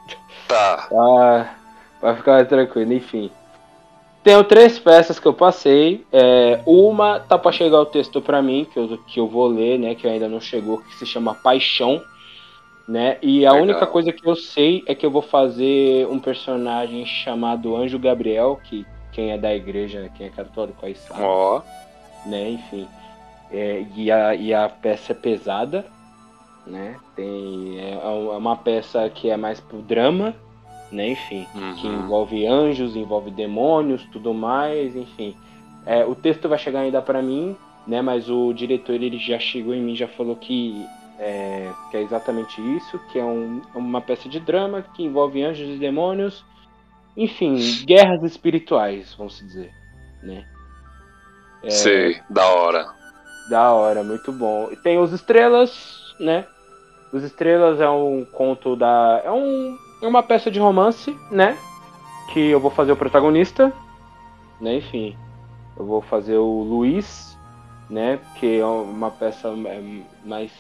Tá. 0.47 0.87
Pra, 0.89 1.55
pra 2.01 2.17
ficar 2.17 2.47
tranquilo, 2.47 2.93
enfim. 2.93 3.31
Tenho 4.27 4.43
três 4.43 4.77
peças 4.77 5.21
que 5.21 5.27
eu 5.27 5.33
passei. 5.33 6.05
É, 6.13 6.61
uma 6.67 7.21
tá 7.21 7.39
para 7.39 7.53
chegar 7.53 7.81
o 7.81 7.87
texto 7.87 8.21
para 8.21 8.43
mim, 8.43 8.67
que 8.73 8.77
eu, 8.77 8.99
que 9.07 9.21
eu 9.21 9.29
vou 9.29 9.47
ler, 9.47 9.79
né? 9.79 9.95
Que 9.95 10.09
ainda 10.09 10.29
não 10.29 10.41
chegou, 10.41 10.79
que 10.79 10.97
se 10.97 11.07
chama 11.07 11.33
Paixão. 11.33 12.03
Né? 12.89 13.19
E 13.23 13.47
a 13.47 13.53
Legal. 13.53 13.63
única 13.63 13.87
coisa 13.87 14.13
que 14.13 14.29
eu 14.29 14.35
sei 14.35 14.83
é 14.89 14.97
que 14.97 15.07
eu 15.07 15.13
vou 15.13 15.23
fazer 15.23 16.09
um 16.09 16.19
personagem 16.19 17.07
chamado 17.07 17.77
Anjo 17.77 18.01
Gabriel, 18.01 18.61
que 18.65 18.85
quem 19.13 19.31
é 19.31 19.39
da 19.39 19.55
igreja, 19.55 20.11
quem 20.17 20.27
é 20.27 20.31
católico 20.31 20.85
aí 20.85 20.97
sabe. 20.97 21.23
Ó. 21.23 21.59
Oh. 21.59 22.29
Né, 22.29 22.51
enfim. 22.51 22.89
É, 23.53 23.87
e, 23.95 24.11
a, 24.11 24.35
e 24.35 24.53
a 24.53 24.69
peça 24.69 25.13
é 25.13 25.15
pesada, 25.15 25.87
né? 26.67 26.97
Tem, 27.15 27.79
é, 27.79 27.93
é 27.93 28.37
uma 28.37 28.57
peça 28.57 29.09
que 29.09 29.31
é 29.31 29.37
mais 29.37 29.61
pro 29.61 29.81
drama, 29.83 30.35
né? 30.97 31.11
Enfim, 31.11 31.47
uhum. 31.55 31.75
que 31.75 31.87
envolve 31.87 32.47
anjos, 32.47 32.97
envolve 32.97 33.31
demônios, 33.31 34.03
tudo 34.11 34.33
mais, 34.33 34.97
enfim. 34.97 35.37
É, 35.85 36.05
o 36.05 36.15
texto 36.15 36.49
vai 36.49 36.59
chegar 36.59 36.81
ainda 36.81 37.01
para 37.01 37.23
mim, 37.23 37.55
né? 37.87 38.03
Mas 38.03 38.29
o 38.29 38.53
diretor 38.53 38.95
ele 38.95 39.19
já 39.19 39.39
chegou 39.39 39.75
em 39.75 39.83
mim, 39.83 39.95
já 39.95 40.09
falou 40.09 40.35
que 40.35 40.85
é, 41.19 41.71
que 41.91 41.97
é 41.97 42.03
exatamente 42.03 42.61
isso, 42.77 42.99
que 43.13 43.19
é 43.19 43.25
um, 43.25 43.63
uma 43.75 44.01
peça 44.01 44.29
de 44.29 44.41
drama 44.41 44.83
que 44.83 45.05
envolve 45.05 45.43
anjos 45.43 45.69
e 45.69 45.79
demônios, 45.79 46.45
enfim, 47.17 47.57
guerras 47.87 48.23
espirituais, 48.23 49.15
vamos 49.17 49.39
dizer, 49.39 49.73
né? 50.23 50.47
É, 51.63 51.71
Sei, 51.71 52.21
da 52.29 52.47
hora. 52.47 52.87
Da 53.49 53.73
hora, 53.73 54.03
muito 54.03 54.33
bom. 54.33 54.69
E 54.73 54.77
tem 54.77 54.99
os 54.99 55.13
estrelas, 55.13 56.15
né? 56.19 56.47
Os 57.13 57.23
estrelas 57.23 57.81
é 57.81 57.89
um 57.89 58.25
conto 58.25 58.75
da, 58.75 59.23
é 59.25 59.31
um 59.31 59.77
é 60.03 60.07
uma 60.07 60.23
peça 60.23 60.51
de 60.51 60.59
romance, 60.59 61.17
né? 61.31 61.57
Que 62.33 62.41
eu 62.51 62.61
vou 62.61 62.71
fazer 62.71 62.93
o 62.93 62.97
protagonista, 62.97 63.73
né? 64.61 64.77
Enfim, 64.77 65.17
eu 65.77 65.85
vou 65.85 66.03
fazer 66.03 66.37
o 66.37 66.63
Luiz, 66.63 67.37
né? 67.89 68.19
Que 68.37 68.61
é 68.61 68.67
uma 68.67 69.11
peça 69.11 69.49
é, 69.49 69.83
mais 70.25 70.51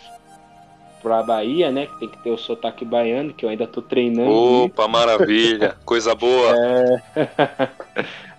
pra 1.03 1.23
Bahia, 1.23 1.71
né? 1.71 1.87
Que 1.87 1.99
tem 2.01 2.09
que 2.09 2.19
ter 2.19 2.31
o 2.31 2.39
sotaque 2.39 2.85
baiano, 2.85 3.33
que 3.33 3.45
eu 3.45 3.49
ainda 3.49 3.67
tô 3.67 3.83
treinando. 3.83 4.65
Opa, 4.65 4.83
isso. 4.83 4.91
maravilha! 4.91 5.77
Coisa 5.85 6.15
boa! 6.15 6.55
É... 6.57 7.69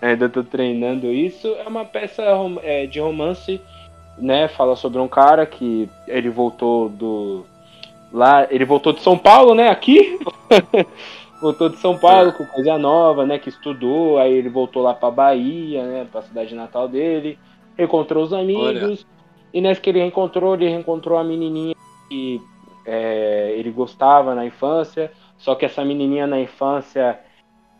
ainda 0.02 0.28
tô 0.28 0.42
treinando 0.42 1.06
isso. 1.06 1.48
É 1.48 1.68
uma 1.68 1.84
peça 1.84 2.22
é, 2.62 2.86
de 2.86 3.00
romance, 3.00 3.60
né? 4.16 4.48
Fala 4.48 4.76
sobre 4.76 5.00
um 5.00 5.08
cara 5.08 5.46
que 5.46 5.88
ele 6.06 6.28
voltou 6.28 6.88
do 6.88 7.44
lá, 8.12 8.46
ele 8.50 8.64
voltou 8.64 8.92
de 8.92 9.00
São 9.00 9.16
Paulo, 9.16 9.54
né? 9.54 9.68
Aqui. 9.68 10.18
voltou 11.40 11.68
de 11.68 11.76
São 11.76 11.96
Paulo 11.96 12.32
com 12.32 12.44
coisa 12.46 12.76
nova, 12.78 13.24
né? 13.24 13.38
Que 13.38 13.48
estudou, 13.48 14.18
aí 14.18 14.32
ele 14.32 14.48
voltou 14.48 14.82
lá 14.82 14.94
pra 14.94 15.10
Bahia, 15.10 15.84
né? 15.84 16.06
Pra 16.10 16.22
cidade 16.22 16.54
natal 16.54 16.88
dele. 16.88 17.38
Encontrou 17.78 18.24
os 18.24 18.32
amigos. 18.32 18.64
Olha. 18.64 18.98
E 19.52 19.60
nessa 19.60 19.80
que 19.80 19.90
ele 19.90 20.00
reencontrou, 20.00 20.54
ele 20.54 20.68
reencontrou 20.68 21.18
a 21.18 21.24
menininha 21.24 21.74
que 22.08 22.40
é, 22.84 23.54
ele 23.56 23.70
gostava 23.70 24.34
na 24.34 24.44
infância. 24.44 25.12
Só 25.38 25.54
que 25.54 25.64
essa 25.64 25.84
menininha 25.84 26.26
na 26.26 26.40
infância, 26.40 27.18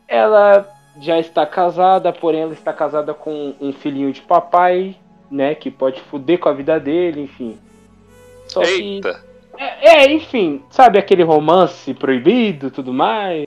ela 0.07 0.67
já 1.01 1.19
está 1.19 1.45
casada, 1.45 2.13
porém 2.13 2.43
ela 2.43 2.53
está 2.53 2.73
casada 2.73 3.13
com 3.13 3.55
um 3.61 3.73
filhinho 3.73 4.13
de 4.13 4.21
papai, 4.23 4.97
né? 5.31 5.55
Que 5.55 5.71
pode 5.71 6.01
fuder 6.03 6.39
com 6.39 6.49
a 6.49 6.53
vida 6.53 6.79
dele, 6.79 7.23
enfim. 7.23 7.59
Só 8.47 8.63
Eita! 8.63 9.28
É, 9.59 9.89
é, 9.89 10.13
enfim, 10.13 10.63
sabe 10.71 11.01
aquele 11.01 11.25
romance 11.25 11.93
proibido 11.93 12.71
tudo 12.71 12.93
mais? 12.93 13.45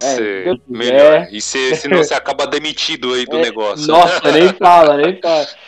É, 0.00 0.54
melhor. 0.68 1.26
E 1.32 1.40
se, 1.40 1.74
senão 1.74 1.98
você 1.98 2.14
acaba 2.14 2.46
demitido 2.46 3.14
aí 3.14 3.26
do 3.26 3.36
é, 3.36 3.42
negócio. 3.42 3.88
Nossa, 3.88 4.30
nem 4.30 4.48
fala, 4.54 4.96
nem 4.96 5.20
fala. 5.20 5.46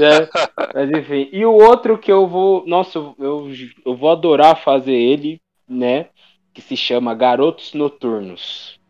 É, 0.00 0.28
mas 0.74 0.90
enfim. 0.90 1.28
E 1.32 1.44
o 1.44 1.52
outro 1.52 1.96
que 1.96 2.10
eu 2.10 2.26
vou. 2.26 2.64
Nossa, 2.66 2.98
eu, 2.98 3.48
eu 3.86 3.94
vou 3.94 4.10
adorar 4.10 4.60
fazer 4.62 4.94
ele, 4.94 5.40
né? 5.68 6.06
Que 6.52 6.60
se 6.60 6.76
chama 6.76 7.14
Garotos 7.14 7.74
Noturnos. 7.74 8.80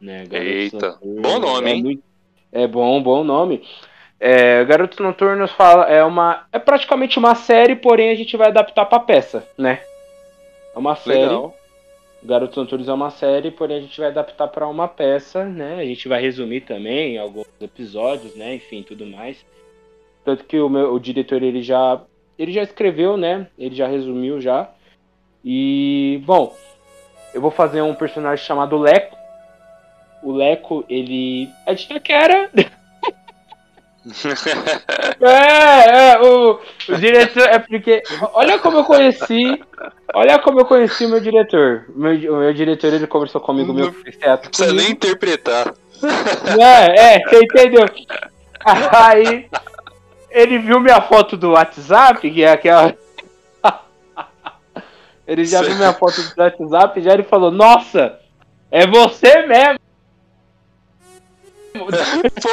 Né, 0.00 0.24
Garotos 0.26 0.54
Eita, 0.54 0.90
Noturnos. 0.92 1.22
bom 1.22 1.38
nome, 1.38 1.70
é 1.70 1.74
hein? 1.74 1.82
Muito, 1.82 2.02
é 2.52 2.66
bom, 2.66 3.02
bom 3.02 3.24
nome. 3.24 3.62
É, 4.20 4.62
Garotos 4.66 4.98
Noturnos 4.98 5.50
fala, 5.52 5.86
é 5.86 6.04
uma 6.04 6.46
é 6.52 6.58
praticamente 6.58 7.18
uma 7.18 7.34
série, 7.34 7.74
porém 7.74 8.10
a 8.10 8.14
gente 8.14 8.36
vai 8.36 8.48
adaptar 8.48 8.84
para 8.84 9.00
peça, 9.00 9.48
né? 9.56 9.80
É 10.74 10.78
uma 10.78 10.94
série. 10.94 11.20
Legal. 11.20 11.56
Garotos 12.22 12.56
Noturnos 12.58 12.88
é 12.88 12.92
uma 12.92 13.10
série, 13.10 13.50
porém 13.50 13.78
a 13.78 13.80
gente 13.80 13.98
vai 13.98 14.10
adaptar 14.10 14.46
para 14.48 14.68
uma 14.68 14.86
peça, 14.86 15.46
né? 15.46 15.76
A 15.76 15.84
gente 15.86 16.06
vai 16.06 16.20
resumir 16.20 16.60
também 16.60 17.16
alguns 17.16 17.46
episódios, 17.58 18.36
né? 18.36 18.56
Enfim, 18.56 18.82
tudo 18.82 19.06
mais. 19.06 19.42
Tanto 20.22 20.44
que 20.44 20.60
o 20.60 20.68
meu 20.68 20.92
o 20.92 21.00
diretor 21.00 21.42
ele 21.42 21.62
já 21.62 21.98
ele 22.38 22.52
já 22.52 22.62
escreveu, 22.62 23.16
né? 23.16 23.46
Ele 23.58 23.74
já 23.74 23.86
resumiu 23.86 24.38
já. 24.38 24.70
E 25.42 26.20
bom, 26.26 26.54
eu 27.32 27.40
vou 27.40 27.50
fazer 27.50 27.80
um 27.80 27.94
personagem 27.94 28.44
chamado 28.44 28.76
Leco. 28.76 29.16
O 30.22 30.30
Leco, 30.30 30.84
ele 30.90 31.48
é 31.64 31.72
de 31.72 31.88
Taquera. 31.88 32.50
é, 35.20 36.12
é, 36.12 36.20
o, 36.22 36.58
o 36.88 36.96
diretor 36.96 37.42
é 37.42 37.58
porque. 37.58 38.02
Olha 38.32 38.58
como 38.58 38.78
eu 38.78 38.84
conheci. 38.84 39.62
Olha 40.14 40.38
como 40.38 40.60
eu 40.60 40.64
conheci 40.64 41.04
o 41.04 41.10
meu 41.10 41.20
diretor. 41.20 41.84
O 41.94 41.98
meu, 41.98 42.34
o 42.34 42.38
meu 42.38 42.54
diretor 42.54 42.94
ele 42.94 43.06
conversou 43.06 43.40
comigo, 43.40 43.74
meu 43.74 43.86
Não 43.86 44.38
precisa 44.38 44.72
nem 44.72 44.90
interpretar. 44.92 45.74
É, 46.58 47.16
é, 47.16 47.28
você 47.28 47.40
entendeu? 47.44 47.84
Aí 48.64 49.46
ele 50.30 50.58
viu 50.58 50.80
minha 50.80 51.02
foto 51.02 51.36
do 51.36 51.50
WhatsApp, 51.50 52.30
que 52.30 52.42
é 52.42 52.52
aquela. 52.52 52.94
Ele 55.26 55.44
já 55.44 55.60
viu 55.60 55.76
minha 55.76 55.92
foto 55.92 56.22
do 56.22 56.42
WhatsApp 56.42 56.98
e 56.98 57.02
já 57.02 57.12
ele 57.12 57.22
falou, 57.22 57.50
nossa, 57.50 58.18
é 58.70 58.86
você 58.86 59.46
mesmo. 59.46 59.78
Pô, 62.42 62.48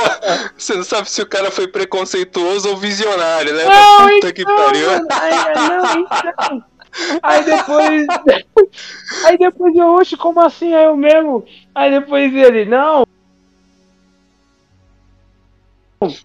você 0.58 0.76
não 0.76 0.84
sabe 0.84 1.10
se 1.10 1.22
o 1.22 1.28
cara 1.28 1.52
foi 1.52 1.68
preconceituoso 1.68 2.70
ou 2.70 2.78
visionário, 2.78 3.54
né? 3.54 3.66
Não, 3.66 3.98
Puta 4.04 4.16
então, 4.18 4.32
que 4.32 4.44
pariu. 4.46 4.90
Não, 4.92 6.00
então. 6.02 6.66
Aí 7.22 7.44
depois. 7.44 8.08
Aí 9.26 9.38
depois 9.38 9.76
eu, 9.76 9.94
oxe, 9.94 10.18
como 10.18 10.42
assim? 10.42 10.74
Aí 10.74 10.86
eu 10.86 10.96
mesmo. 10.96 11.46
Aí 11.76 11.92
depois 11.92 12.34
ele, 12.34 12.66
não. 12.66 13.06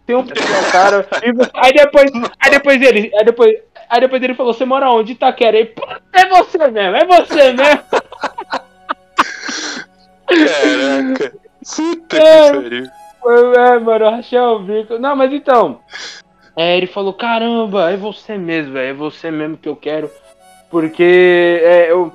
Tem 0.07 0.17
um 0.17 0.27
cara. 0.71 1.07
Aí 1.55 1.73
depois. 1.73 2.11
Aí 2.39 2.51
depois 2.51 2.83
ele. 2.83 3.11
Aí 3.15 3.25
depois. 3.25 3.59
Aí 3.89 4.01
depois 4.01 4.23
ele 4.23 4.35
falou, 4.35 4.55
você 4.55 4.65
mora 4.65 4.91
onde? 4.91 5.13
Itaquera. 5.13 5.59
Aí, 5.59 5.75
é 6.15 6.27
você 6.29 6.59
mesmo, 6.69 6.97
é 6.97 7.05
você 7.05 7.53
mesmo. 7.53 7.83
Caraca. 10.27 11.42
É, 12.17 12.51
que 12.51 12.63
pariu. 12.63 12.87
É, 13.55 13.79
mano, 13.79 14.05
eu 14.05 14.11
rachei 14.11 14.39
o 14.39 14.59
bico. 14.59 14.99
Não, 14.99 15.15
mas 15.15 15.33
então. 15.33 15.81
É, 16.57 16.77
ele 16.77 16.87
falou, 16.87 17.15
caramba, 17.15 17.91
é 17.91 17.97
você 17.97 18.37
mesmo, 18.37 18.77
é 18.77 18.93
você 18.93 19.31
mesmo 19.31 19.57
que 19.57 19.69
eu 19.69 19.77
quero. 19.77 20.11
Porque 20.71 21.61
é, 21.63 21.91
eu, 21.91 22.13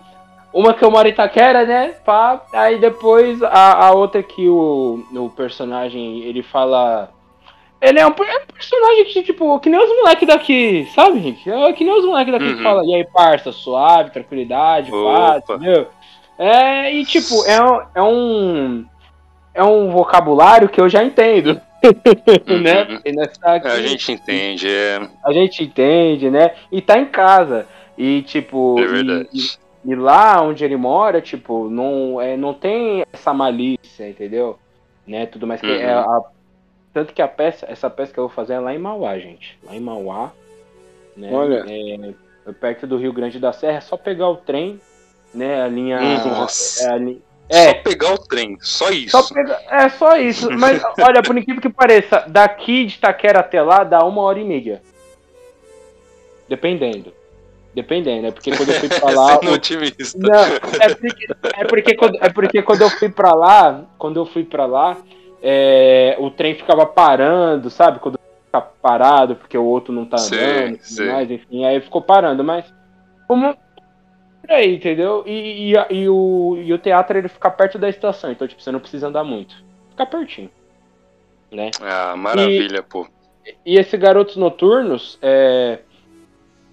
uma 0.54 0.74
que 0.74 0.84
eu 0.84 0.92
moro 0.92 1.08
em 1.08 1.12
Itaquera, 1.12 1.66
né? 1.66 1.94
Pá, 2.06 2.42
aí 2.54 2.80
depois 2.80 3.42
a, 3.44 3.86
a 3.86 3.92
outra 3.92 4.24
que 4.24 4.48
o, 4.50 5.04
o 5.14 5.30
personagem 5.30 6.20
ele 6.24 6.42
fala. 6.42 7.12
Ele 7.80 8.00
é 8.00 8.08
um, 8.08 8.10
é 8.10 8.38
um 8.38 8.54
personagem 8.54 9.06
que, 9.06 9.22
tipo, 9.22 9.60
que 9.60 9.70
nem 9.70 9.80
os 9.80 9.96
moleques 9.98 10.28
daqui, 10.28 10.90
sabe, 10.96 11.20
gente? 11.22 11.48
É 11.48 11.74
que 11.74 11.84
nem 11.84 11.94
os 11.94 12.06
moleques 12.06 12.34
daqui 12.34 12.46
uhum. 12.46 12.58
que 12.58 12.64
falam, 12.64 12.84
e 12.84 12.96
aí, 12.96 13.06
parça, 13.06 13.52
suave, 13.52 14.10
tranquilidade, 14.10 14.90
paz, 14.90 15.44
entendeu? 15.44 15.88
É, 16.40 16.92
e 16.92 17.06
tipo, 17.06 17.46
é, 17.46 17.58
é 17.94 18.02
um. 18.02 18.86
É 19.58 19.64
um 19.64 19.90
vocabulário 19.90 20.70
que 20.70 20.80
eu 20.80 20.88
já 20.88 21.04
entendo. 21.04 21.60
Uhum. 22.48 22.62
né? 22.62 23.00
Aqui, 23.44 23.68
a 23.68 23.82
gente 23.82 24.12
entende, 24.12 24.68
é. 24.68 25.08
A 25.24 25.32
gente 25.32 25.64
entende, 25.64 26.30
né? 26.30 26.56
E 26.72 26.82
tá 26.82 26.98
em 26.98 27.06
casa. 27.06 27.68
E 27.96 28.24
tipo. 28.24 28.80
É 28.80 28.86
verdade. 28.86 29.30
E, 29.32 29.92
e, 29.92 29.96
lá 29.96 30.42
onde 30.42 30.66
ele 30.66 30.76
mora, 30.76 31.22
tipo, 31.22 31.70
não, 31.70 32.20
é, 32.20 32.36
não 32.36 32.54
tem 32.54 33.06
essa 33.14 33.32
malícia, 33.32 34.10
entendeu? 34.10 34.58
Né? 35.06 35.28
Tudo 35.28 35.46
mais 35.46 35.62
que. 35.62 35.68
É 35.68 35.70
uhum. 35.70 35.82
É 35.82 35.94
a, 35.94 36.22
tanto 36.94 37.14
que 37.14 37.22
a 37.22 37.28
peça, 37.28 37.68
essa 37.70 37.90
peça 37.90 38.12
que 38.12 38.20
eu 38.20 38.28
vou 38.28 38.36
fazer 38.36 38.54
é 38.54 38.60
lá 38.60 38.74
em 38.74 38.80
Mauá, 38.80 39.18
gente. 39.20 39.58
Lá 39.64 39.76
em 39.76 39.80
Mauá. 39.80 40.32
Né? 41.16 41.30
Olha. 41.32 41.64
É, 41.68 42.52
perto 42.54 42.88
do 42.88 42.98
Rio 42.98 43.14
Grande 43.14 43.40
da 43.40 43.54
Serra, 43.54 43.78
é 43.78 43.82
só 43.82 43.96
pegar 43.96 44.30
o 44.30 44.38
trem, 44.38 44.82
né? 45.34 45.62
A 45.62 45.68
linha. 45.68 46.00
Nossa. 46.26 46.90
É, 46.90 46.94
a, 46.94 46.98
é. 47.50 47.68
Só 47.68 47.74
pegar 47.76 48.14
o 48.14 48.18
trem, 48.18 48.58
só 48.60 48.90
isso. 48.90 49.12
Só 49.12 49.34
pega... 49.34 49.60
É 49.70 49.90
só 49.90 50.18
isso. 50.18 50.50
Mas 50.58 50.82
olha, 51.02 51.22
por 51.22 51.38
incrível 51.38 51.62
que 51.62 51.70
pareça, 51.70 52.26
daqui 52.28 52.86
de 52.86 52.96
Itaquera 52.96 53.40
até 53.40 53.62
lá 53.62 53.84
dá 53.84 54.04
uma 54.04 54.22
hora 54.22 54.40
e 54.40 54.44
meia. 54.44 54.82
Dependendo. 56.48 57.14
Dependendo, 57.74 58.28
é 58.28 58.32
porque 58.32 58.56
quando 58.56 58.70
eu 58.70 58.80
fui 58.80 58.90
pra 58.90 59.12
lá. 59.12 59.40
Não, 59.44 59.54
otimista. 59.54 60.18
Não, 60.18 60.34
é 60.80 60.96
porque, 60.96 61.28
é, 61.54 61.64
porque 61.66 61.96
quando, 61.96 62.18
é 62.22 62.30
porque 62.30 62.62
quando 62.64 62.82
eu 62.82 62.90
fui 62.90 63.10
pra 63.10 63.34
lá, 63.34 63.86
quando 63.98 64.18
eu 64.18 64.26
fui 64.26 64.44
pra 64.44 64.66
lá, 64.66 64.98
é, 65.42 66.16
o 66.20 66.32
trem 66.32 66.56
ficava 66.56 66.86
parando, 66.86 67.70
sabe? 67.70 68.00
Quando 68.00 68.20
fica 68.46 68.62
parado, 68.62 69.36
porque 69.36 69.58
o 69.58 69.64
outro 69.64 69.94
não 69.94 70.06
tá 70.06 70.18
andando, 70.18 70.80
sim, 70.82 70.96
sim. 70.96 71.08
mais, 71.08 71.30
enfim, 71.30 71.66
aí 71.66 71.80
ficou 71.80 72.02
parando, 72.02 72.44
mas 72.44 72.66
como 73.28 73.56
aí, 74.48 74.76
entendeu? 74.76 75.24
E, 75.26 75.74
e, 75.74 75.96
e, 75.96 76.10
o, 76.10 76.58
e 76.58 76.74
o 76.74 76.78
teatro 76.78 77.18
ele 77.18 77.28
fica 77.28 77.50
perto 77.50 77.78
da 77.78 77.90
estação, 77.90 78.32
então 78.32 78.48
tipo, 78.48 78.62
você 78.62 78.72
não 78.72 78.80
precisa 78.80 79.08
andar 79.08 79.24
muito. 79.24 79.56
Fica 79.92 80.06
pertinho. 80.06 80.50
Né? 81.52 81.72
Ah, 81.82 82.16
maravilha, 82.16 82.80
e, 82.80 82.82
pô. 82.82 83.08
E 83.66 83.78
esse 83.78 83.96
Garotos 83.98 84.36
Noturnos, 84.36 85.18
é, 85.22 85.80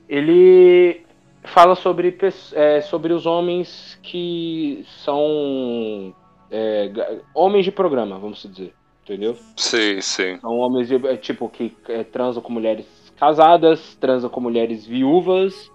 ele 0.08 1.04
fala 1.44 1.74
sobre, 1.74 2.16
é, 2.52 2.80
sobre 2.80 3.12
os 3.12 3.26
homens 3.26 3.98
que 4.02 4.84
são 5.04 6.14
é, 6.50 6.90
homens 7.34 7.64
de 7.64 7.72
programa, 7.72 8.18
vamos 8.18 8.42
dizer. 8.42 8.74
Entendeu? 9.04 9.36
Sim, 9.56 10.00
sim. 10.00 10.38
São 10.40 10.58
homens 10.58 10.88
de, 10.88 10.94
é, 11.06 11.16
tipo 11.16 11.48
que 11.48 11.76
é, 11.88 12.02
transam 12.02 12.42
com 12.42 12.50
mulheres 12.50 12.86
casadas, 13.18 13.94
transam 13.96 14.30
com 14.30 14.40
mulheres 14.40 14.86
viúvas 14.86 15.70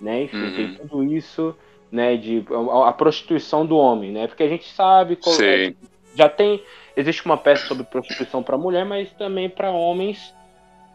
né? 0.00 0.24
Enfim, 0.24 0.36
uhum. 0.36 0.54
tem 0.54 0.74
tudo 0.74 1.04
isso, 1.04 1.54
né? 1.90 2.16
De 2.16 2.44
a, 2.50 2.88
a, 2.88 2.92
prostituição 2.92 3.64
do 3.64 3.76
homem, 3.76 4.12
né? 4.12 4.26
Porque 4.26 4.42
a 4.42 4.48
gente 4.48 4.68
sabe 4.72 5.16
qual, 5.16 5.40
é, 5.40 5.74
já 6.14 6.28
tem 6.28 6.62
existe 6.96 7.24
uma 7.26 7.36
peça 7.36 7.66
sobre 7.66 7.84
prostituição 7.84 8.42
para 8.42 8.56
mulher, 8.56 8.84
mas 8.84 9.12
também 9.12 9.50
para 9.50 9.70
homens 9.70 10.34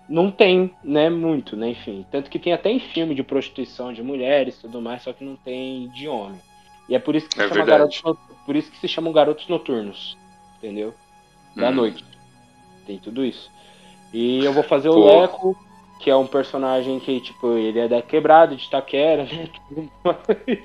não 0.10 0.32
tem, 0.32 0.74
né? 0.84 1.10
Muito, 1.10 1.56
né? 1.56 1.70
Enfim, 1.70 2.06
tanto 2.12 2.30
que 2.30 2.40
tem 2.40 2.52
até 2.52 2.70
em 2.70 2.80
filme 2.80 3.16
de 3.16 3.24
prostituição 3.24 3.94
de 3.94 4.02
mulheres, 4.02 4.58
tudo 4.60 4.82
mais, 4.82 5.04
só 5.04 5.14
que 5.14 5.24
não 5.24 5.36
tem 5.36 5.88
de 5.90 6.08
homem. 6.08 6.40
E 6.90 6.96
é 6.96 7.00
por 7.00 7.16
isso 7.16 7.30
que 7.30 7.36
se 7.36 7.44
é 7.44 7.48
chama 7.48 7.66
garotos, 7.66 8.02
por 8.46 8.56
isso 8.56 8.72
que 8.72 8.78
se 8.78 8.88
chamam 8.88 9.14
garotos 9.14 9.48
noturnos, 9.48 10.18
entendeu? 10.58 10.94
Da 11.56 11.70
hum. 11.70 11.76
noite. 11.76 12.04
Tem 12.86 12.98
tudo 12.98 13.24
isso. 13.24 13.50
E 14.14 14.44
eu 14.44 14.52
vou 14.52 14.64
fazer 14.64 14.90
Pô. 14.90 14.96
o 14.96 15.22
Leco 15.22 15.58
que 16.02 16.10
é 16.10 16.16
um 16.16 16.26
personagem 16.26 17.00
que, 17.00 17.22
tipo, 17.22 17.54
ele 17.54 17.80
é 17.80 17.88
da 17.88 18.02
quebrada 18.02 18.56
de 18.56 18.70
Taquera, 18.70 19.24
né? 19.24 19.50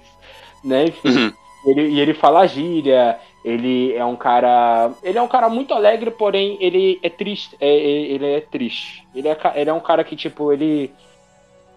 né? 0.64 0.84
Enfim. 0.86 1.08
Uhum. 1.08 1.32
Ele, 1.66 1.88
e 1.88 2.00
ele 2.00 2.14
fala 2.14 2.46
gíria, 2.46 3.18
ele 3.44 3.92
é 3.92 4.04
um 4.04 4.16
cara. 4.16 4.92
Ele 5.02 5.18
é 5.18 5.22
um 5.22 5.28
cara 5.28 5.48
muito 5.48 5.74
alegre, 5.74 6.10
porém 6.10 6.56
ele 6.60 6.98
é 7.02 7.10
triste. 7.10 7.54
É, 7.60 7.68
é 7.68 7.78
ele 7.78 8.26
é 8.26 8.40
triste. 8.40 9.06
Ele 9.14 9.28
é, 9.28 9.36
ele 9.56 9.70
é 9.70 9.72
um 9.72 9.80
cara 9.80 10.02
que, 10.02 10.16
tipo, 10.16 10.52
ele. 10.52 10.90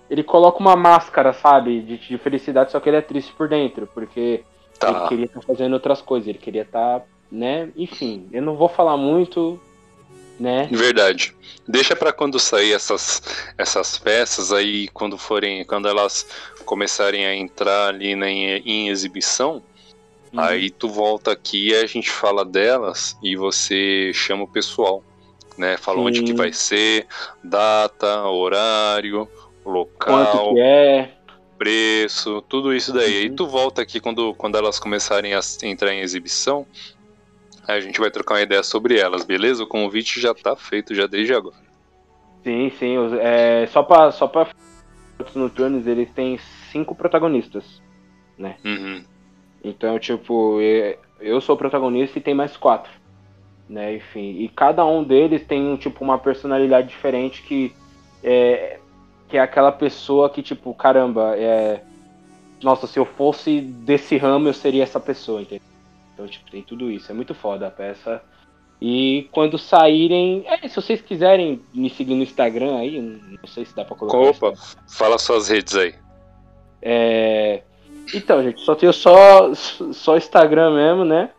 Ele 0.10 0.24
coloca 0.24 0.60
uma 0.60 0.76
máscara, 0.76 1.34
sabe, 1.34 1.82
de, 1.82 1.97
de 1.97 2.18
felicidade, 2.18 2.72
só 2.72 2.80
que 2.80 2.89
ele 2.89 2.97
é 2.97 3.01
triste 3.01 3.32
por 3.34 3.47
dentro, 3.47 3.88
porque 3.93 4.43
tá. 4.80 4.89
ele 4.89 5.07
queria 5.07 5.26
estar 5.26 5.39
tá 5.41 5.45
fazendo 5.45 5.74
outras 5.74 6.01
coisas, 6.01 6.28
ele 6.28 6.39
queria 6.39 6.64
estar, 6.64 7.01
tá, 7.01 7.05
né? 7.32 7.70
Enfim, 7.76 8.28
eu 8.32 8.41
não 8.41 8.55
vou 8.55 8.68
falar 8.68 8.97
muito, 8.97 9.60
né? 10.39 10.67
Verdade. 10.71 11.35
Deixa 11.67 11.95
para 11.95 12.11
quando 12.11 12.39
sair 12.39 12.73
essas 12.73 13.21
essas 13.57 13.97
peças 13.97 14.51
aí, 14.51 14.87
quando 14.87 15.17
forem, 15.17 15.63
quando 15.65 15.87
elas 15.87 16.27
começarem 16.65 17.25
a 17.25 17.35
entrar 17.35 17.89
ali 17.89 18.15
na, 18.15 18.29
em 18.29 18.89
exibição, 18.89 19.61
uhum. 20.33 20.39
aí 20.39 20.69
tu 20.69 20.89
volta 20.89 21.31
aqui 21.31 21.69
e 21.69 21.75
a 21.75 21.85
gente 21.85 22.09
fala 22.09 22.43
delas 22.43 23.17
e 23.21 23.35
você 23.35 24.11
chama 24.13 24.43
o 24.43 24.47
pessoal, 24.47 25.03
né? 25.57 25.77
Fala 25.77 25.99
Sim. 25.99 26.05
onde 26.05 26.23
que 26.23 26.33
vai 26.33 26.51
ser, 26.51 27.05
data, 27.43 28.23
horário, 28.23 29.27
local, 29.63 30.57
é, 30.57 31.11
preço, 31.57 32.41
tudo 32.49 32.73
isso 32.73 32.91
daí. 32.91 33.13
Uhum. 33.13 33.21
Aí 33.21 33.29
tu 33.29 33.47
volta 33.47 33.81
aqui 33.81 33.99
quando 33.99 34.33
quando 34.33 34.57
elas 34.57 34.79
começarem 34.79 35.35
a 35.35 35.39
entrar 35.63 35.93
em 35.93 35.99
exibição 35.99 36.65
a 37.78 37.80
gente 37.80 37.99
vai 37.99 38.09
trocar 38.09 38.36
uma 38.36 38.41
ideia 38.41 38.63
sobre 38.63 38.99
elas, 38.99 39.24
beleza? 39.24 39.63
O 39.63 39.67
convite 39.67 40.20
já 40.20 40.34
tá 40.34 40.55
feito 40.55 40.95
já 40.95 41.07
desde 41.07 41.34
agora. 41.34 41.70
Sim, 42.43 42.72
sim. 42.78 42.95
É, 43.20 43.67
só 43.67 43.84
pra. 43.84 44.11
Só 44.11 44.28
pra 44.28 44.47
os 45.26 45.36
noturnos, 45.36 45.86
eles 45.86 46.09
têm 46.11 46.39
cinco 46.72 46.95
protagonistas, 46.95 47.82
né? 48.38 48.55
Uhum. 48.63 49.03
Então, 49.61 49.99
tipo, 49.99 50.59
eu 51.20 51.41
sou 51.41 51.55
o 51.55 51.57
protagonista 51.57 52.17
e 52.17 52.22
tem 52.22 52.34
mais 52.34 52.55
quatro. 52.55 52.91
Né, 53.67 53.97
enfim, 53.97 54.39
e 54.39 54.49
cada 54.49 54.84
um 54.84 55.03
deles 55.03 55.45
tem 55.45 55.76
tipo 55.76 56.03
uma 56.03 56.17
personalidade 56.17 56.88
diferente 56.88 57.43
que 57.43 57.72
é, 58.24 58.80
que 59.28 59.38
é 59.38 59.41
aquela 59.41 59.72
pessoa 59.72 60.28
que 60.28 60.41
tipo, 60.41 60.74
caramba, 60.74 61.38
é, 61.38 61.84
nossa, 62.63 62.88
se 62.88 62.97
eu 62.97 63.05
fosse 63.05 63.61
desse 63.61 64.17
ramo 64.17 64.47
eu 64.47 64.55
seria 64.55 64.82
essa 64.82 64.99
pessoa, 64.99 65.43
entendeu? 65.43 65.68
Então, 66.20 66.28
tipo, 66.28 66.51
tem 66.51 66.61
tudo 66.61 66.91
isso. 66.91 67.09
É 67.09 67.15
muito 67.15 67.34
foda 67.34 67.67
a 67.67 67.72
peça. 67.72 68.22
E 68.82 69.30
quando 69.32 69.57
saírem. 69.57 70.43
É, 70.45 70.67
se 70.67 70.76
vocês 70.76 71.01
quiserem 71.01 71.61
me 71.74 71.89
seguir 71.89 72.13
no 72.13 72.24
Instagram 72.24 72.78
aí, 72.78 72.99
não 72.99 73.47
sei 73.47 73.63
se 73.63 73.74
dá 73.74 73.86
pra 73.86 73.95
colocar. 73.95 74.17
Opa, 74.17 74.53
fala 74.89 75.17
suas 75.17 75.47
redes 75.47 75.76
aí. 75.76 75.95
É. 76.82 77.61
Então, 78.13 78.43
gente, 78.43 78.59
só 78.61 78.76
tenho 78.76 78.91
só, 78.91 79.53
só 79.53 80.17
Instagram 80.17 80.76
mesmo, 80.76 81.05
né? 81.05 81.30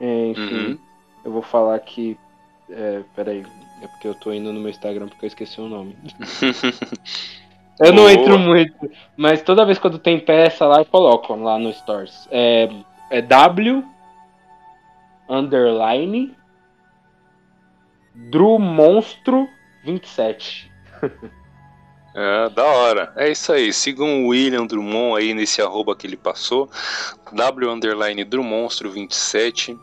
É, 0.00 0.26
enfim, 0.28 0.54
uhum. 0.54 0.78
eu 1.24 1.30
vou 1.30 1.42
falar 1.42 1.76
aqui. 1.76 2.18
É, 2.68 3.02
peraí, 3.14 3.44
é 3.82 3.86
porque 3.86 4.08
eu 4.08 4.14
tô 4.16 4.32
indo 4.32 4.52
no 4.52 4.60
meu 4.60 4.70
Instagram 4.70 5.06
porque 5.06 5.26
eu 5.26 5.28
esqueci 5.28 5.60
o 5.60 5.68
nome. 5.68 5.96
eu 7.80 7.92
não 7.92 8.04
Boa. 8.04 8.12
entro 8.12 8.38
muito, 8.38 8.90
mas 9.16 9.42
toda 9.42 9.64
vez 9.64 9.78
quando 9.78 9.98
tem 9.98 10.18
peça 10.18 10.66
lá, 10.66 10.78
eu 10.78 10.86
coloco 10.86 11.34
lá 11.36 11.56
no 11.58 11.72
Stories. 11.72 12.26
É, 12.32 12.68
é 13.10 13.20
W 13.20 13.84
underline 15.28 16.36
Drew 18.14 18.58
Monstro 18.58 19.48
27. 19.84 20.70
É, 22.14 22.48
da 22.48 22.64
hora. 22.64 23.12
É 23.14 23.30
isso 23.30 23.52
aí. 23.52 23.72
Sigam 23.72 24.24
o 24.24 24.28
William 24.28 24.66
Drummond 24.66 25.22
aí 25.22 25.32
nesse 25.34 25.62
arroba 25.62 25.94
que 25.94 26.04
ele 26.04 26.16
passou. 26.16 26.68
W 27.32 27.70
underline 27.70 28.24
Drummonstro 28.24 28.90
27. 28.90 29.78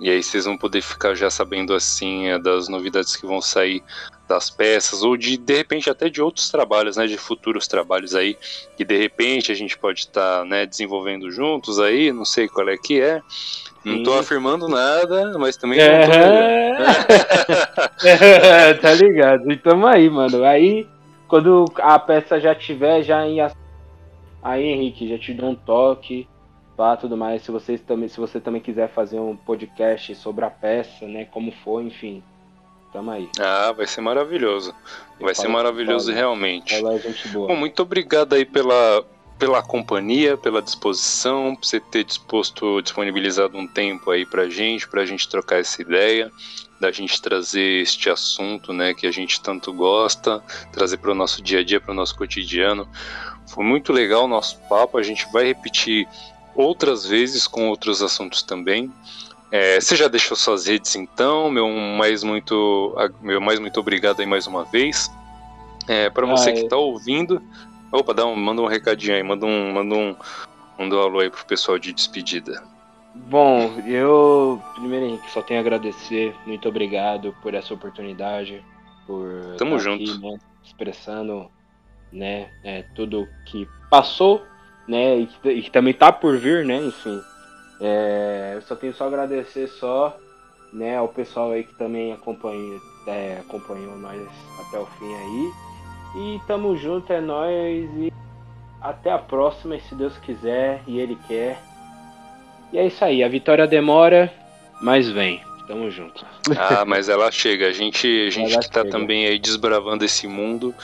E 0.00 0.10
aí 0.10 0.20
vocês 0.20 0.44
vão 0.44 0.58
poder 0.58 0.82
ficar 0.82 1.14
já 1.14 1.30
sabendo 1.30 1.72
assim 1.72 2.26
é, 2.26 2.38
das 2.38 2.68
novidades 2.68 3.14
que 3.14 3.24
vão 3.24 3.40
sair 3.40 3.80
das 4.28 4.50
peças, 4.50 5.02
ou 5.02 5.16
de, 5.16 5.38
de 5.38 5.56
repente, 5.56 5.88
até 5.88 6.08
de 6.10 6.20
outros 6.20 6.50
trabalhos, 6.50 6.96
né? 6.96 7.06
De 7.06 7.16
futuros 7.16 7.66
trabalhos 7.66 8.14
aí, 8.14 8.36
que 8.76 8.84
de 8.84 8.96
repente 8.96 9.50
a 9.50 9.54
gente 9.54 9.78
pode 9.78 10.00
estar 10.00 10.40
tá, 10.40 10.44
né, 10.44 10.66
desenvolvendo 10.66 11.30
juntos 11.30 11.80
aí, 11.80 12.12
não 12.12 12.24
sei 12.24 12.46
qual 12.46 12.68
é 12.68 12.76
que 12.76 13.00
é. 13.00 13.22
Não 13.84 14.02
tô 14.02 14.12
afirmando 14.18 14.68
nada, 14.68 15.38
mas 15.38 15.56
também 15.56 15.80
é... 15.80 16.06
não 16.06 16.12
tô 16.12 18.06
é, 18.06 18.74
Tá 18.80 18.92
ligado? 18.92 19.50
Então 19.50 19.86
aí, 19.86 20.10
mano. 20.10 20.44
Aí, 20.44 20.86
quando 21.26 21.64
a 21.76 21.98
peça 21.98 22.38
já 22.38 22.54
tiver 22.54 23.02
já 23.02 23.26
em 23.26 23.38
Aí, 24.42 24.64
Henrique, 24.66 25.08
já 25.08 25.18
te 25.18 25.32
dou 25.32 25.50
um 25.50 25.54
toque, 25.54 26.28
pá, 26.76 26.96
tudo 26.96 27.16
mais. 27.16 27.42
Se 27.42 27.50
vocês 27.50 27.80
também, 27.80 28.08
se 28.08 28.18
você 28.18 28.40
também 28.40 28.60
quiser 28.60 28.88
fazer 28.88 29.18
um 29.18 29.36
podcast 29.36 30.14
sobre 30.16 30.44
a 30.44 30.50
peça, 30.50 31.06
né, 31.06 31.24
como 31.24 31.50
foi, 31.50 31.84
enfim, 31.84 32.22
tamo 32.92 33.10
aí. 33.10 33.28
Ah, 33.38 33.72
vai 33.72 33.86
ser 33.86 34.00
maravilhoso. 34.00 34.74
Vai 35.20 35.34
ser 35.34 35.48
maravilhoso 35.48 36.12
realmente. 36.12 36.74
É 36.74 36.98
gente 36.98 37.28
boa. 37.28 37.48
Bom, 37.48 37.56
muito 37.56 37.82
obrigado 37.82 38.34
aí 38.34 38.44
pela 38.44 39.04
pela 39.38 39.62
companhia, 39.62 40.36
pela 40.36 40.60
disposição, 40.60 41.54
por 41.54 41.64
você 41.64 41.78
ter 41.78 42.02
disposto, 42.02 42.82
disponibilizado 42.82 43.56
um 43.56 43.68
tempo 43.68 44.10
aí 44.10 44.26
pra 44.26 44.48
gente, 44.48 44.88
pra 44.88 45.06
gente 45.06 45.28
trocar 45.28 45.60
essa 45.60 45.80
ideia, 45.80 46.30
da 46.80 46.90
gente 46.90 47.22
trazer 47.22 47.82
este 47.82 48.10
assunto, 48.10 48.72
né, 48.72 48.94
que 48.94 49.06
a 49.06 49.12
gente 49.12 49.40
tanto 49.40 49.72
gosta, 49.72 50.42
trazer 50.72 50.96
para 50.96 51.12
o 51.12 51.14
nosso 51.14 51.40
dia 51.40 51.60
a 51.60 51.64
dia, 51.64 51.80
para 51.80 51.92
o 51.92 51.94
nosso 51.94 52.16
cotidiano. 52.16 52.88
Foi 53.46 53.64
muito 53.64 53.92
legal 53.92 54.24
o 54.24 54.28
nosso 54.28 54.58
papo, 54.68 54.98
a 54.98 55.02
gente 55.02 55.30
vai 55.32 55.44
repetir 55.44 56.08
outras 56.54 57.06
vezes 57.06 57.46
com 57.46 57.68
outros 57.68 58.02
assuntos 58.02 58.42
também. 58.42 58.92
É, 59.50 59.80
você 59.80 59.96
já 59.96 60.08
deixou 60.08 60.36
suas 60.36 60.66
redes 60.66 60.94
então? 60.96 61.50
Meu 61.50 61.68
mais 61.68 62.22
muito, 62.22 62.94
meu 63.20 63.40
mais 63.40 63.58
muito 63.58 63.80
obrigado 63.80 64.20
aí 64.20 64.26
mais 64.26 64.46
uma 64.46 64.64
vez. 64.64 65.10
É, 65.86 66.10
para 66.10 66.26
você 66.26 66.50
ah, 66.50 66.52
que 66.52 66.60
está 66.60 66.76
ouvindo, 66.76 67.42
opa, 67.90 68.12
dá 68.12 68.26
um, 68.26 68.36
manda 68.36 68.60
um 68.60 68.66
recadinho 68.66 69.16
aí, 69.16 69.22
manda 69.22 69.46
um, 69.46 69.72
manda 69.72 69.94
um, 69.94 70.16
manda 70.78 70.96
um 70.96 71.00
alô 71.00 71.20
aí 71.20 71.30
pro 71.30 71.46
pessoal 71.46 71.78
de 71.78 71.92
despedida. 71.92 72.62
Bom, 73.14 73.72
eu 73.86 74.62
primeiro 74.74 75.06
Henrique 75.06 75.30
só 75.30 75.40
tenho 75.40 75.60
a 75.60 75.62
agradecer, 75.62 76.34
muito 76.46 76.68
obrigado 76.68 77.34
por 77.42 77.54
essa 77.54 77.72
oportunidade, 77.72 78.62
por 79.06 79.56
Tamo 79.56 79.78
junto. 79.78 80.10
Aqui, 80.10 80.20
né, 80.20 80.38
expressando 80.62 81.50
né? 82.12 82.48
É, 82.62 82.82
tudo 82.94 83.28
que 83.46 83.68
passou, 83.90 84.44
né? 84.86 85.18
E 85.18 85.26
que, 85.26 85.50
e 85.50 85.62
que 85.62 85.70
também 85.70 85.94
tá 85.94 86.12
por 86.12 86.36
vir, 86.36 86.64
né? 86.64 86.76
Enfim. 86.76 87.20
É, 87.80 88.52
eu 88.56 88.62
só 88.62 88.74
tenho 88.74 88.94
só 88.94 89.06
agradecer 89.06 89.68
só, 89.68 90.16
né, 90.72 90.96
ao 90.96 91.08
pessoal 91.08 91.52
aí 91.52 91.64
que 91.64 91.74
também 91.74 92.12
acompanha, 92.12 92.80
é, 93.06 93.38
acompanhou 93.40 93.96
nós 93.98 94.20
até 94.66 94.78
o 94.78 94.86
fim 94.86 95.14
aí. 95.14 95.52
E 96.16 96.40
tamo 96.46 96.76
junto, 96.76 97.12
é 97.12 97.20
nós 97.20 97.88
e 97.96 98.12
até 98.80 99.10
a 99.10 99.18
próxima, 99.18 99.76
e 99.76 99.80
se 99.80 99.94
Deus 99.94 100.16
quiser 100.18 100.82
e 100.86 100.98
Ele 100.98 101.18
quer. 101.26 101.58
E 102.72 102.78
é 102.78 102.86
isso 102.86 103.04
aí, 103.04 103.22
a 103.22 103.28
vitória 103.28 103.66
demora, 103.66 104.32
mas 104.80 105.08
vem. 105.08 105.42
Tamo 105.66 105.90
junto. 105.90 106.26
Ah, 106.56 106.82
mas 106.86 107.10
ela 107.10 107.30
chega. 107.30 107.68
A 107.68 107.72
gente, 107.72 108.06
a 108.26 108.30
gente 108.30 108.58
que 108.58 108.70
tá 108.70 108.80
chega. 108.80 108.90
também 108.90 109.26
aí 109.26 109.38
desbravando 109.38 110.02
esse 110.02 110.26
mundo, 110.26 110.74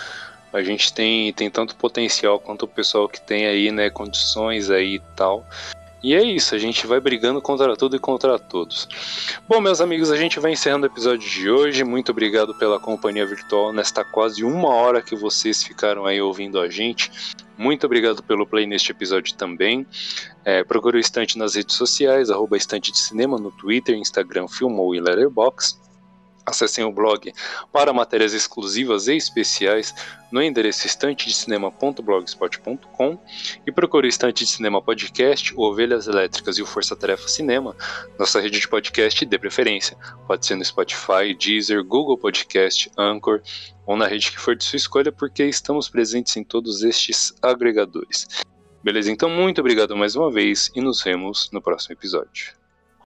a 0.52 0.62
gente 0.62 0.92
tem, 0.92 1.32
tem 1.32 1.48
tanto 1.48 1.74
potencial 1.74 2.38
quanto 2.38 2.64
o 2.64 2.68
pessoal 2.68 3.08
que 3.08 3.18
tem 3.18 3.46
aí, 3.46 3.72
né, 3.72 3.88
condições 3.88 4.68
aí 4.68 4.96
e 4.96 5.02
tal. 5.16 5.42
E 6.04 6.14
é 6.14 6.22
isso, 6.22 6.54
a 6.54 6.58
gente 6.58 6.86
vai 6.86 7.00
brigando 7.00 7.40
contra 7.40 7.74
tudo 7.74 7.96
e 7.96 7.98
contra 7.98 8.38
todos. 8.38 8.86
Bom, 9.48 9.58
meus 9.58 9.80
amigos, 9.80 10.10
a 10.10 10.16
gente 10.18 10.38
vai 10.38 10.52
encerrando 10.52 10.84
o 10.84 10.90
episódio 10.90 11.26
de 11.26 11.48
hoje. 11.48 11.82
Muito 11.82 12.12
obrigado 12.12 12.54
pela 12.58 12.78
companhia 12.78 13.24
virtual 13.24 13.72
nesta 13.72 14.04
quase 14.04 14.44
uma 14.44 14.68
hora 14.68 15.00
que 15.00 15.16
vocês 15.16 15.62
ficaram 15.62 16.04
aí 16.04 16.20
ouvindo 16.20 16.60
a 16.60 16.68
gente. 16.68 17.10
Muito 17.56 17.86
obrigado 17.86 18.22
pelo 18.22 18.46
play 18.46 18.66
neste 18.66 18.92
episódio 18.92 19.34
também. 19.34 19.86
É, 20.44 20.62
procure 20.62 20.98
o 20.98 21.00
Estante 21.00 21.38
nas 21.38 21.54
redes 21.54 21.74
sociais, 21.74 22.28
arroba 22.28 22.58
Estante 22.58 22.92
de 22.92 22.98
Cinema 22.98 23.38
no 23.38 23.50
Twitter, 23.50 23.96
Instagram, 23.96 24.46
Filmou 24.46 24.94
e 24.94 25.00
Letterboxd. 25.00 25.78
Acessem 26.46 26.84
o 26.84 26.92
blog 26.92 27.32
para 27.72 27.92
matérias 27.92 28.32
exclusivas 28.34 29.08
e 29.08 29.16
especiais 29.16 29.92
no 30.30 30.40
endereço 30.42 30.86
estantedecinema.blogspot.com 30.86 33.18
e 33.66 33.72
procure 33.72 34.06
o 34.06 34.08
Estante 34.08 34.44
de 34.44 34.50
Cinema 34.50 34.82
Podcast, 34.82 35.54
o 35.54 35.62
Ovelhas 35.62 36.06
Elétricas 36.08 36.58
e 36.58 36.62
o 36.62 36.66
Força 36.66 36.94
Tarefa 36.96 37.28
Cinema, 37.28 37.76
nossa 38.18 38.40
rede 38.40 38.58
de 38.58 38.68
podcast 38.68 39.24
de 39.24 39.38
preferência. 39.38 39.96
Pode 40.26 40.44
ser 40.44 40.56
no 40.56 40.64
Spotify, 40.64 41.32
Deezer, 41.38 41.84
Google 41.84 42.18
Podcast, 42.18 42.90
Anchor 42.98 43.40
ou 43.86 43.96
na 43.96 44.06
rede 44.06 44.32
que 44.32 44.40
for 44.40 44.56
de 44.56 44.64
sua 44.64 44.76
escolha, 44.76 45.12
porque 45.12 45.44
estamos 45.44 45.88
presentes 45.88 46.36
em 46.36 46.42
todos 46.42 46.82
estes 46.82 47.32
agregadores. 47.40 48.26
Beleza? 48.82 49.08
Então, 49.10 49.30
muito 49.30 49.60
obrigado 49.60 49.96
mais 49.96 50.16
uma 50.16 50.30
vez 50.30 50.70
e 50.74 50.80
nos 50.80 51.02
vemos 51.02 51.48
no 51.52 51.62
próximo 51.62 51.94
episódio. 51.94 52.63